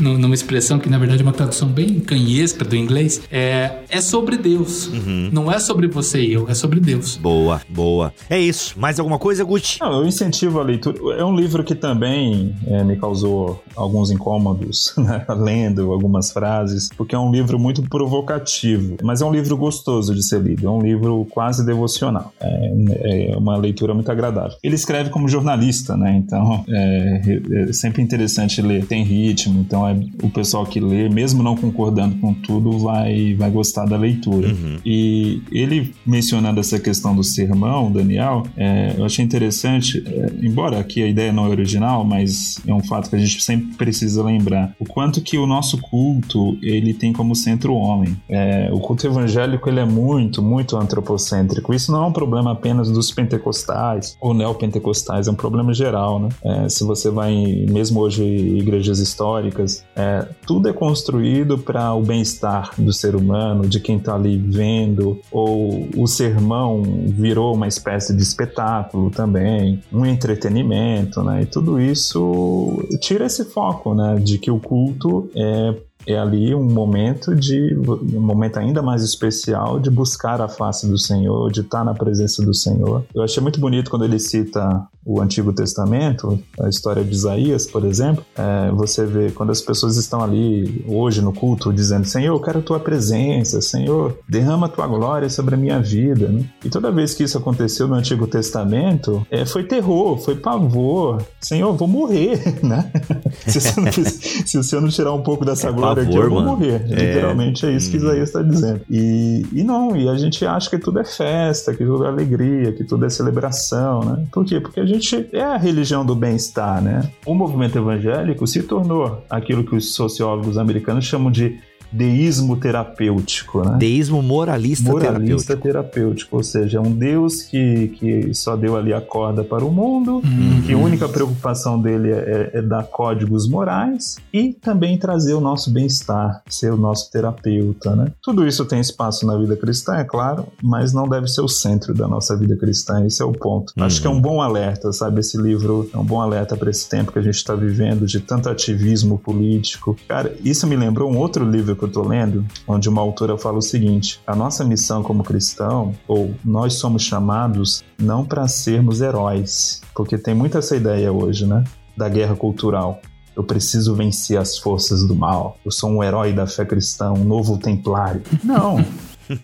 numa 0.00 0.34
expressão 0.34 0.78
que 0.78 0.88
na 0.88 0.98
verdade 0.98 1.22
é 1.22 1.24
uma 1.24 1.32
tradução 1.32 1.68
bem 1.68 2.00
canhesca 2.00 2.64
do 2.64 2.74
inglês, 2.76 3.20
é, 3.30 3.80
é 3.88 4.00
sobre 4.00 4.36
Deus. 4.36 4.86
Uhum. 4.86 5.30
Não 5.32 5.52
é 5.52 5.58
sobre 5.58 5.86
você 5.86 6.22
e 6.22 6.32
eu, 6.32 6.48
é 6.48 6.54
sobre 6.54 6.80
Deus. 6.80 7.16
Boa, 7.16 7.60
boa. 7.68 8.12
É 8.30 8.38
isso. 8.38 8.78
Mais 8.78 8.98
alguma 8.98 9.18
coisa, 9.18 9.44
Gucci? 9.44 9.80
Não, 9.80 10.00
eu 10.00 10.06
incentivo 10.06 10.60
a 10.60 10.62
leitura. 10.62 11.16
É 11.16 11.24
um 11.24 11.36
livro 11.36 11.62
que 11.62 11.74
também 11.74 12.54
é, 12.66 12.82
me 12.84 12.96
causou 12.96 13.62
alguns 13.76 14.10
incômodos, 14.10 14.94
né? 14.96 15.24
lendo 15.28 15.92
algumas 15.92 16.30
frases, 16.30 16.88
porque 16.96 17.14
é 17.14 17.18
um 17.18 17.30
livro 17.30 17.58
muito 17.58 17.82
provocativo, 17.82 18.96
mas 19.02 19.20
é 19.20 19.24
um 19.24 19.32
livro 19.32 19.56
gostoso 19.56 20.14
de 20.14 20.22
ser 20.22 20.40
lido. 20.40 20.66
É 20.66 20.70
um 20.70 20.80
livro 20.80 21.26
quase 21.30 21.64
devocional. 21.64 22.32
É, 22.40 22.77
é 22.90 23.36
uma 23.36 23.56
leitura 23.56 23.94
muito 23.94 24.10
agradável. 24.10 24.56
Ele 24.62 24.74
escreve 24.74 25.10
como 25.10 25.28
jornalista, 25.28 25.96
né? 25.96 26.16
Então 26.16 26.64
é, 26.68 27.20
é 27.68 27.72
sempre 27.72 28.02
interessante 28.02 28.60
ler. 28.62 28.86
Tem 28.86 29.02
ritmo, 29.02 29.60
então 29.60 29.86
é, 29.86 29.98
o 30.22 30.30
pessoal 30.30 30.64
que 30.66 30.80
lê, 30.80 31.08
mesmo 31.08 31.42
não 31.42 31.56
concordando 31.56 32.16
com 32.16 32.32
tudo, 32.34 32.78
vai, 32.78 33.34
vai 33.34 33.50
gostar 33.50 33.84
da 33.86 33.96
leitura. 33.96 34.48
Uhum. 34.48 34.78
E 34.84 35.42
ele 35.50 35.92
mencionando 36.06 36.60
essa 36.60 36.78
questão 36.78 37.14
do 37.14 37.24
sermão, 37.24 37.90
Daniel, 37.90 38.44
é, 38.56 38.94
eu 38.96 39.04
achei 39.04 39.24
interessante, 39.24 40.02
é, 40.06 40.32
embora 40.42 40.78
aqui 40.78 41.02
a 41.02 41.06
ideia 41.06 41.32
não 41.32 41.46
é 41.46 41.48
original, 41.48 42.04
mas 42.04 42.60
é 42.66 42.72
um 42.72 42.82
fato 42.82 43.10
que 43.10 43.16
a 43.16 43.18
gente 43.18 43.42
sempre 43.42 43.76
precisa 43.76 44.22
lembrar, 44.22 44.74
o 44.78 44.84
quanto 44.84 45.20
que 45.20 45.36
o 45.38 45.46
nosso 45.46 45.78
culto 45.78 46.56
ele 46.62 46.94
tem 46.94 47.12
como 47.12 47.34
centro 47.34 47.72
o 47.72 47.76
homem. 47.76 48.16
É, 48.28 48.68
o 48.72 48.78
culto 48.78 49.06
evangélico 49.06 49.68
ele 49.68 49.80
é 49.80 49.84
muito, 49.84 50.42
muito 50.42 50.76
antropocêntrico. 50.76 51.74
Isso 51.74 51.92
não 51.92 52.04
é 52.04 52.06
um 52.06 52.12
problema 52.12 52.52
apenas 52.52 52.67
dos 52.74 53.10
pentecostais 53.10 54.16
ou 54.20 54.34
neopentecostais, 54.34 55.28
é 55.28 55.30
um 55.30 55.34
problema 55.34 55.72
geral, 55.74 56.18
né? 56.18 56.28
É, 56.44 56.68
se 56.68 56.84
você 56.84 57.10
vai, 57.10 57.32
em, 57.32 57.66
mesmo 57.66 58.00
hoje, 58.00 58.24
igrejas 58.24 58.98
históricas, 58.98 59.84
é, 59.96 60.26
tudo 60.46 60.68
é 60.68 60.72
construído 60.72 61.58
para 61.58 61.94
o 61.94 62.02
bem-estar 62.02 62.72
do 62.78 62.92
ser 62.92 63.14
humano, 63.14 63.66
de 63.68 63.80
quem 63.80 63.96
está 63.96 64.14
ali 64.14 64.36
vendo, 64.38 65.18
ou 65.30 65.88
o 65.96 66.06
sermão 66.06 66.82
virou 67.06 67.54
uma 67.54 67.66
espécie 67.66 68.14
de 68.14 68.22
espetáculo 68.22 69.10
também, 69.10 69.82
um 69.92 70.04
entretenimento, 70.04 71.22
né? 71.22 71.42
E 71.42 71.46
tudo 71.46 71.80
isso 71.80 72.86
tira 73.00 73.26
esse 73.26 73.44
foco, 73.44 73.94
né? 73.94 74.16
De 74.16 74.38
que 74.38 74.50
o 74.50 74.58
culto 74.58 75.30
é 75.34 75.74
é 76.08 76.18
ali 76.18 76.54
um 76.54 76.64
momento 76.64 77.34
de 77.34 77.76
um 78.14 78.20
momento 78.20 78.58
ainda 78.58 78.80
mais 78.80 79.02
especial 79.02 79.78
de 79.78 79.90
buscar 79.90 80.40
a 80.40 80.48
face 80.48 80.88
do 80.88 80.98
Senhor, 80.98 81.52
de 81.52 81.60
estar 81.60 81.84
na 81.84 81.94
presença 81.94 82.42
do 82.42 82.54
Senhor. 82.54 83.04
Eu 83.14 83.22
achei 83.22 83.42
muito 83.42 83.60
bonito 83.60 83.90
quando 83.90 84.04
ele 84.04 84.18
cita 84.18 84.88
o 85.08 85.22
Antigo 85.22 85.54
Testamento, 85.54 86.38
a 86.60 86.68
história 86.68 87.02
de 87.02 87.12
Isaías, 87.12 87.66
por 87.66 87.82
exemplo, 87.86 88.22
é, 88.36 88.70
você 88.72 89.06
vê 89.06 89.30
quando 89.30 89.50
as 89.50 89.62
pessoas 89.62 89.96
estão 89.96 90.22
ali 90.22 90.84
hoje 90.86 91.22
no 91.22 91.32
culto 91.32 91.72
dizendo: 91.72 92.06
Senhor, 92.06 92.34
eu 92.34 92.40
quero 92.40 92.58
a 92.58 92.62
tua 92.62 92.78
presença, 92.78 93.62
Senhor, 93.62 94.18
derrama 94.28 94.66
a 94.66 94.68
tua 94.68 94.86
glória 94.86 95.30
sobre 95.30 95.54
a 95.54 95.58
minha 95.58 95.80
vida. 95.80 96.28
Né? 96.28 96.44
E 96.62 96.68
toda 96.68 96.90
vez 96.90 97.14
que 97.14 97.24
isso 97.24 97.38
aconteceu 97.38 97.88
no 97.88 97.94
Antigo 97.94 98.26
Testamento, 98.26 99.26
é, 99.30 99.46
foi 99.46 99.64
terror, 99.64 100.18
foi 100.18 100.36
pavor. 100.36 101.22
Senhor, 101.40 101.74
vou 101.74 101.88
morrer, 101.88 102.38
né? 102.62 102.92
se, 103.48 103.58
o 103.58 103.82
não, 103.82 103.92
se, 103.92 104.58
o 104.58 104.62
Senhor 104.62 104.82
não 104.82 104.90
tirar 104.90 105.14
um 105.14 105.22
pouco 105.22 105.42
dessa 105.42 105.68
é 105.68 105.72
glória 105.72 105.97
pavor, 106.04 106.08
aqui, 106.08 106.16
eu 106.16 106.30
vou 106.30 106.40
mano. 106.40 106.50
morrer. 106.52 106.82
É... 106.90 106.94
Literalmente 106.94 107.66
é 107.66 107.72
isso 107.72 107.90
que. 107.90 107.98
Isaías 107.98 108.28
está 108.28 108.42
dizendo. 108.42 108.80
E, 108.88 109.44
e 109.52 109.64
não, 109.64 109.96
e 109.96 110.08
a 110.08 110.16
gente 110.16 110.46
acha 110.46 110.70
que 110.70 110.78
tudo 110.78 111.00
é 111.00 111.04
festa, 111.04 111.74
que 111.74 111.84
tudo 111.84 112.04
é 112.04 112.08
alegria, 112.08 112.72
que 112.72 112.84
tudo 112.84 113.04
é 113.04 113.10
celebração, 113.10 114.00
né? 114.00 114.24
Por 114.30 114.44
quê? 114.44 114.60
Porque 114.60 114.78
a 114.78 114.86
gente 114.86 114.98
gente 114.98 115.28
é 115.32 115.42
a 115.42 115.56
religião 115.56 116.04
do 116.04 116.14
bem-estar, 116.14 116.82
né? 116.82 117.10
O 117.24 117.34
movimento 117.34 117.78
evangélico 117.78 118.46
se 118.46 118.62
tornou 118.62 119.24
aquilo 119.30 119.64
que 119.64 119.74
os 119.74 119.94
sociólogos 119.94 120.58
americanos 120.58 121.04
chamam 121.04 121.30
de 121.30 121.58
deísmo 121.90 122.56
terapêutico, 122.56 123.62
né? 123.62 123.76
Deísmo 123.78 124.22
moralista, 124.22 124.90
moralista 124.90 125.56
terapêutico. 125.56 125.62
terapêutico. 125.62 126.36
Ou 126.36 126.42
seja, 126.42 126.80
um 126.80 126.90
Deus 126.90 127.42
que, 127.42 127.88
que 127.88 128.34
só 128.34 128.56
deu 128.56 128.76
ali 128.76 128.92
a 128.92 129.00
corda 129.00 129.42
para 129.42 129.64
o 129.64 129.70
mundo, 129.70 130.16
uhum. 130.16 130.62
que 130.66 130.72
a 130.72 130.78
única 130.78 131.08
preocupação 131.08 131.80
dele 131.80 132.10
é, 132.12 132.50
é, 132.54 132.62
dar 132.62 132.84
códigos 132.84 133.48
morais 133.48 134.16
e 134.32 134.52
também 134.52 134.98
trazer 134.98 135.34
o 135.34 135.40
nosso 135.40 135.70
bem-estar, 135.70 136.42
ser 136.48 136.72
o 136.72 136.76
nosso 136.76 137.10
terapeuta, 137.10 137.94
né? 137.94 138.12
Tudo 138.22 138.46
isso 138.46 138.64
tem 138.64 138.80
espaço 138.80 139.26
na 139.26 139.36
vida 139.36 139.56
cristã, 139.56 139.96
é 139.96 140.04
claro, 140.04 140.46
mas 140.62 140.92
não 140.92 141.08
deve 141.08 141.28
ser 141.28 141.40
o 141.40 141.48
centro 141.48 141.94
da 141.94 142.06
nossa 142.06 142.36
vida 142.36 142.56
cristã, 142.56 143.04
esse 143.06 143.22
é 143.22 143.24
o 143.24 143.32
ponto. 143.32 143.72
Uhum. 143.76 143.84
Acho 143.84 144.00
que 144.00 144.06
é 144.06 144.10
um 144.10 144.20
bom 144.20 144.42
alerta, 144.42 144.92
sabe? 144.92 145.20
Esse 145.20 145.40
livro 145.40 145.88
é 145.92 145.96
um 145.96 146.04
bom 146.04 146.20
alerta 146.20 146.56
para 146.56 146.70
esse 146.70 146.88
tempo 146.88 147.12
que 147.12 147.18
a 147.18 147.22
gente 147.22 147.36
está 147.36 147.54
vivendo 147.54 148.06
de 148.06 148.20
tanto 148.20 148.48
ativismo 148.48 149.18
político. 149.18 149.96
Cara, 150.06 150.34
isso 150.44 150.66
me 150.66 150.76
lembrou 150.76 151.10
um 151.10 151.16
outro 151.16 151.48
livro 151.48 151.77
que 151.78 151.84
eu 151.84 151.90
tô 151.90 152.02
lendo, 152.02 152.44
onde 152.66 152.88
uma 152.88 153.00
autora 153.00 153.38
fala 153.38 153.58
o 153.58 153.62
seguinte: 153.62 154.20
a 154.26 154.34
nossa 154.34 154.64
missão 154.64 155.02
como 155.02 155.22
cristão, 155.22 155.94
ou 156.06 156.34
nós 156.44 156.74
somos 156.74 157.02
chamados 157.02 157.82
não 157.98 158.24
para 158.24 158.46
sermos 158.48 159.00
heróis, 159.00 159.80
porque 159.94 160.18
tem 160.18 160.34
muita 160.34 160.58
essa 160.58 160.76
ideia 160.76 161.12
hoje, 161.12 161.46
né? 161.46 161.64
Da 161.96 162.08
guerra 162.08 162.34
cultural. 162.34 163.00
Eu 163.36 163.44
preciso 163.44 163.94
vencer 163.94 164.36
as 164.36 164.58
forças 164.58 165.06
do 165.06 165.14
mal. 165.14 165.56
Eu 165.64 165.70
sou 165.70 165.88
um 165.90 166.02
herói 166.02 166.32
da 166.32 166.46
fé 166.46 166.64
cristã, 166.64 167.12
um 167.12 167.22
novo 167.22 167.56
templário. 167.56 168.20
Não. 168.42 168.84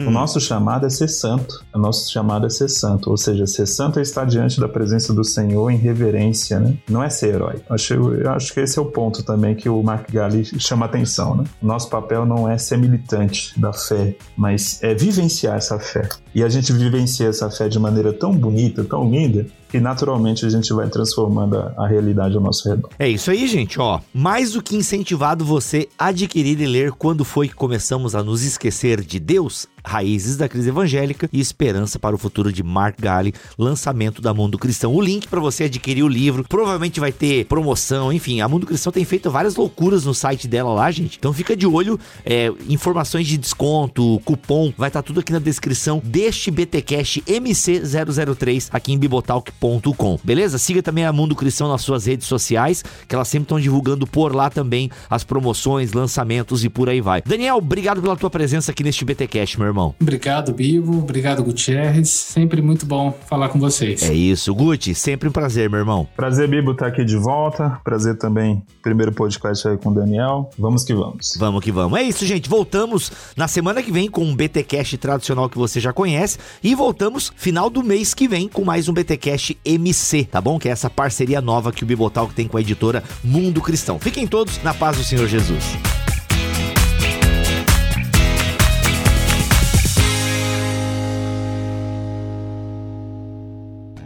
O 0.01 0.11
nosso 0.11 0.41
chamado 0.41 0.87
é 0.87 0.91
ser 0.91 1.09
santo. 1.09 1.65
O 1.75 1.79
nosso 1.79 2.11
chamado 2.11 2.47
é 2.47 2.51
ser 2.51 2.69
santo. 2.69 3.11
Ou 3.11 3.17
seja, 3.17 3.47
ser 3.47 3.67
santo 3.67 3.99
é 3.99 4.03
estar 4.03 4.25
diante 4.25 4.61
da 4.61 4.69
presença 4.69 5.13
do 5.13 5.25
Senhor 5.25 5.71
em 5.71 5.77
reverência, 5.77 6.59
né? 6.59 6.77
Não 6.89 7.03
é 7.03 7.11
ser 7.11 7.35
herói. 7.35 7.57
Acho, 7.69 7.95
eu 7.95 8.31
acho 8.33 8.53
que 8.53 8.61
esse 8.61 8.79
é 8.79 8.83
o 8.83 8.87
ponto 8.87 9.23
também 9.23 9.55
que 9.55 9.69
o 9.69 9.83
Mark 9.83 10.11
Galli 10.11 10.45
chama 10.59 10.87
atenção, 10.87 11.37
né? 11.37 11.45
Nosso 11.63 11.89
papel 11.89 12.25
não 12.25 12.49
é 12.49 12.57
ser 12.59 12.79
militante 12.79 13.59
da 13.59 13.73
fé, 13.73 14.17
mas 14.37 14.83
é 14.83 14.95
vivenciar 14.95 15.57
essa 15.57 15.79
fé. 15.79 16.09
E 16.35 16.43
a 16.43 16.49
gente 16.49 16.73
vivencia 16.73 17.29
essa 17.29 17.51
fé 17.51 17.69
de 17.69 17.79
maneira 17.79 18.13
tão 18.13 18.33
bonita, 18.33 18.85
tão 18.85 19.09
linda, 19.09 19.47
que 19.75 19.81
naturalmente 19.81 20.47
a 20.47 20.49
gente 20.49 20.73
vai 20.73 20.89
transformando 20.89 21.59
a, 21.59 21.75
a, 21.79 21.89
realidade 21.89 22.37
ao 22.37 22.41
nosso 22.41 22.69
redor. 22.69 22.91
É 22.97 23.09
isso 23.09 23.31
aí, 23.31 23.47
gente, 23.49 23.81
ó. 23.81 24.01
Mais 24.13 24.53
do 24.53 24.63
que 24.63 24.77
incentivado 24.77 25.45
você 25.45 25.89
adquirir 25.99 26.61
e 26.61 26.67
ler 26.67 26.93
quando 26.93 27.25
foi 27.25 27.49
que 27.49 27.55
começamos 27.55 28.15
a 28.15 28.23
nos 28.23 28.45
esquecer 28.45 29.01
de 29.01 29.19
Deus, 29.19 29.67
Raízes 29.85 30.37
da 30.37 30.49
Crise 30.49 30.71
Evangélica 30.71 31.29
e 31.31 31.39
Esperança 31.39 31.99
para 31.99 32.17
o 32.17 32.19
Futuro 32.19 32.51
de 32.51 32.63
Mark 32.63 32.97
Galli, 32.99 33.35
lançamento 33.59 34.23
da 34.23 34.33
Mundo 34.33 34.59
Cristão. 34.59 34.95
O 34.95 35.01
link 35.01 35.29
para 35.29 35.41
você 35.41 35.65
adquirir 35.65 36.03
o 36.03 36.09
livro, 36.09 36.45
provavelmente 36.49 36.99
vai 36.99 37.13
ter 37.13 37.45
promoção, 37.45 38.13
enfim, 38.13 38.41
a 38.41 38.49
Mundo 38.49 38.67
Cristão 38.67 38.91
tem 38.91 39.05
feito 39.05 39.31
várias 39.31 39.57
loucuras 39.57 40.05
no 40.05 40.15
site 40.15 40.49
dela 40.49 40.73
lá, 40.73 40.91
gente. 40.91 41.19
Então 41.19 41.33
fica 41.33 41.55
de 41.55 41.67
olho, 41.67 42.01
é, 42.25 42.51
informações 42.69 43.27
de 43.27 43.37
desconto, 43.37 44.21
cupom, 44.25 44.73
vai 44.77 44.89
estar 44.89 45.03
tá 45.03 45.07
tudo 45.07 45.21
aqui 45.21 45.33
na 45.33 45.39
descrição 45.39 46.01
deste 46.03 46.51
BTcast 46.51 47.21
MC003 47.23 48.69
aqui 48.73 48.93
em 48.93 48.99
bibotalk.com. 48.99 50.19
Beleza? 50.25 50.57
Siga 50.57 50.83
também 50.83 51.05
a 51.05 51.13
Mundo 51.13 51.37
Cristão 51.37 51.69
nas 51.69 51.83
suas 51.83 52.07
redes 52.07 52.27
sociais, 52.27 52.83
que 53.07 53.15
elas 53.15 53.29
sempre 53.29 53.45
estão 53.45 53.61
divulgando 53.61 54.07
por 54.07 54.35
lá 54.35 54.49
também 54.49 54.91
as 55.11 55.25
promoções, 55.25 55.93
lançamentos 55.93 56.65
e 56.65 56.71
por 56.71 56.89
aí 56.89 57.03
vai. 57.03 57.23
Daniel, 57.23 57.59
obrigado 57.59 58.01
pela 58.01 58.17
tua 58.17 58.31
presença 58.31 58.73
aqui 58.73 58.83
neste 58.83 59.05
BTcast, 59.05 59.59
meu 59.59 59.69
irmão 59.69 59.74
irmão. 59.75 59.95
Obrigado, 60.01 60.53
Bibo. 60.53 60.99
Obrigado, 60.99 61.43
Gutierrez. 61.43 62.09
Sempre 62.09 62.63
muito 62.63 62.87
bom 62.87 63.13
falar 63.27 63.49
com 63.49 63.59
vocês. 63.59 64.03
É 64.03 64.15
isso, 64.15 64.55
Guti. 64.55 64.95
Sempre 64.95 65.29
um 65.29 65.33
prazer, 65.33 65.69
meu 65.69 65.81
irmão. 65.81 66.07
Prazer, 66.17 66.49
Bibo, 66.49 66.71
estar 66.71 66.87
aqui 66.87 67.05
de 67.05 67.17
volta. 67.17 67.81
Prazer 67.83 68.17
também, 68.17 68.63
primeiro 68.81 69.13
podcast 69.13 69.67
aí 69.67 69.77
com 69.77 69.91
o 69.91 69.95
Daniel. 69.95 70.51
Vamos 70.57 70.85
que 70.85 70.95
vamos. 70.95 71.35
Vamos 71.37 71.63
que 71.63 71.73
vamos. 71.73 71.99
É 71.99 72.03
isso, 72.03 72.25
gente. 72.25 72.49
Voltamos 72.49 73.11
na 73.37 73.49
semana 73.49 73.83
que 73.83 73.91
vem 73.91 74.09
com 74.09 74.23
um 74.25 74.35
BTcast 74.35 74.97
tradicional 74.99 75.49
que 75.49 75.59
você 75.59 75.81
já 75.81 75.93
conhece 75.93 76.39
e 76.63 76.75
voltamos 76.75 77.33
final 77.37 77.69
do 77.69 77.83
mês 77.83 78.15
que 78.15 78.29
vem 78.29 78.49
com 78.49 78.65
mais 78.65 78.89
um 78.89 78.93
BTcast 78.93 79.59
MC, 79.65 80.25
tá 80.25 80.41
bom? 80.41 80.59
Que 80.59 80.69
é 80.69 80.73
essa 80.73 80.89
parceria 80.89 81.41
nova 81.41 81.73
que 81.73 81.83
o 81.83 81.87
Bibotalk 81.87 82.33
tem 82.33 82.47
com 82.47 82.57
a 82.57 82.61
editora 82.61 83.03
Mundo 83.23 83.61
Cristão. 83.61 83.99
Fiquem 83.99 84.27
todos 84.27 84.63
na 84.63 84.73
paz 84.73 84.97
do 84.97 85.05
Senhor 85.05 85.27
Jesus. 85.27 85.65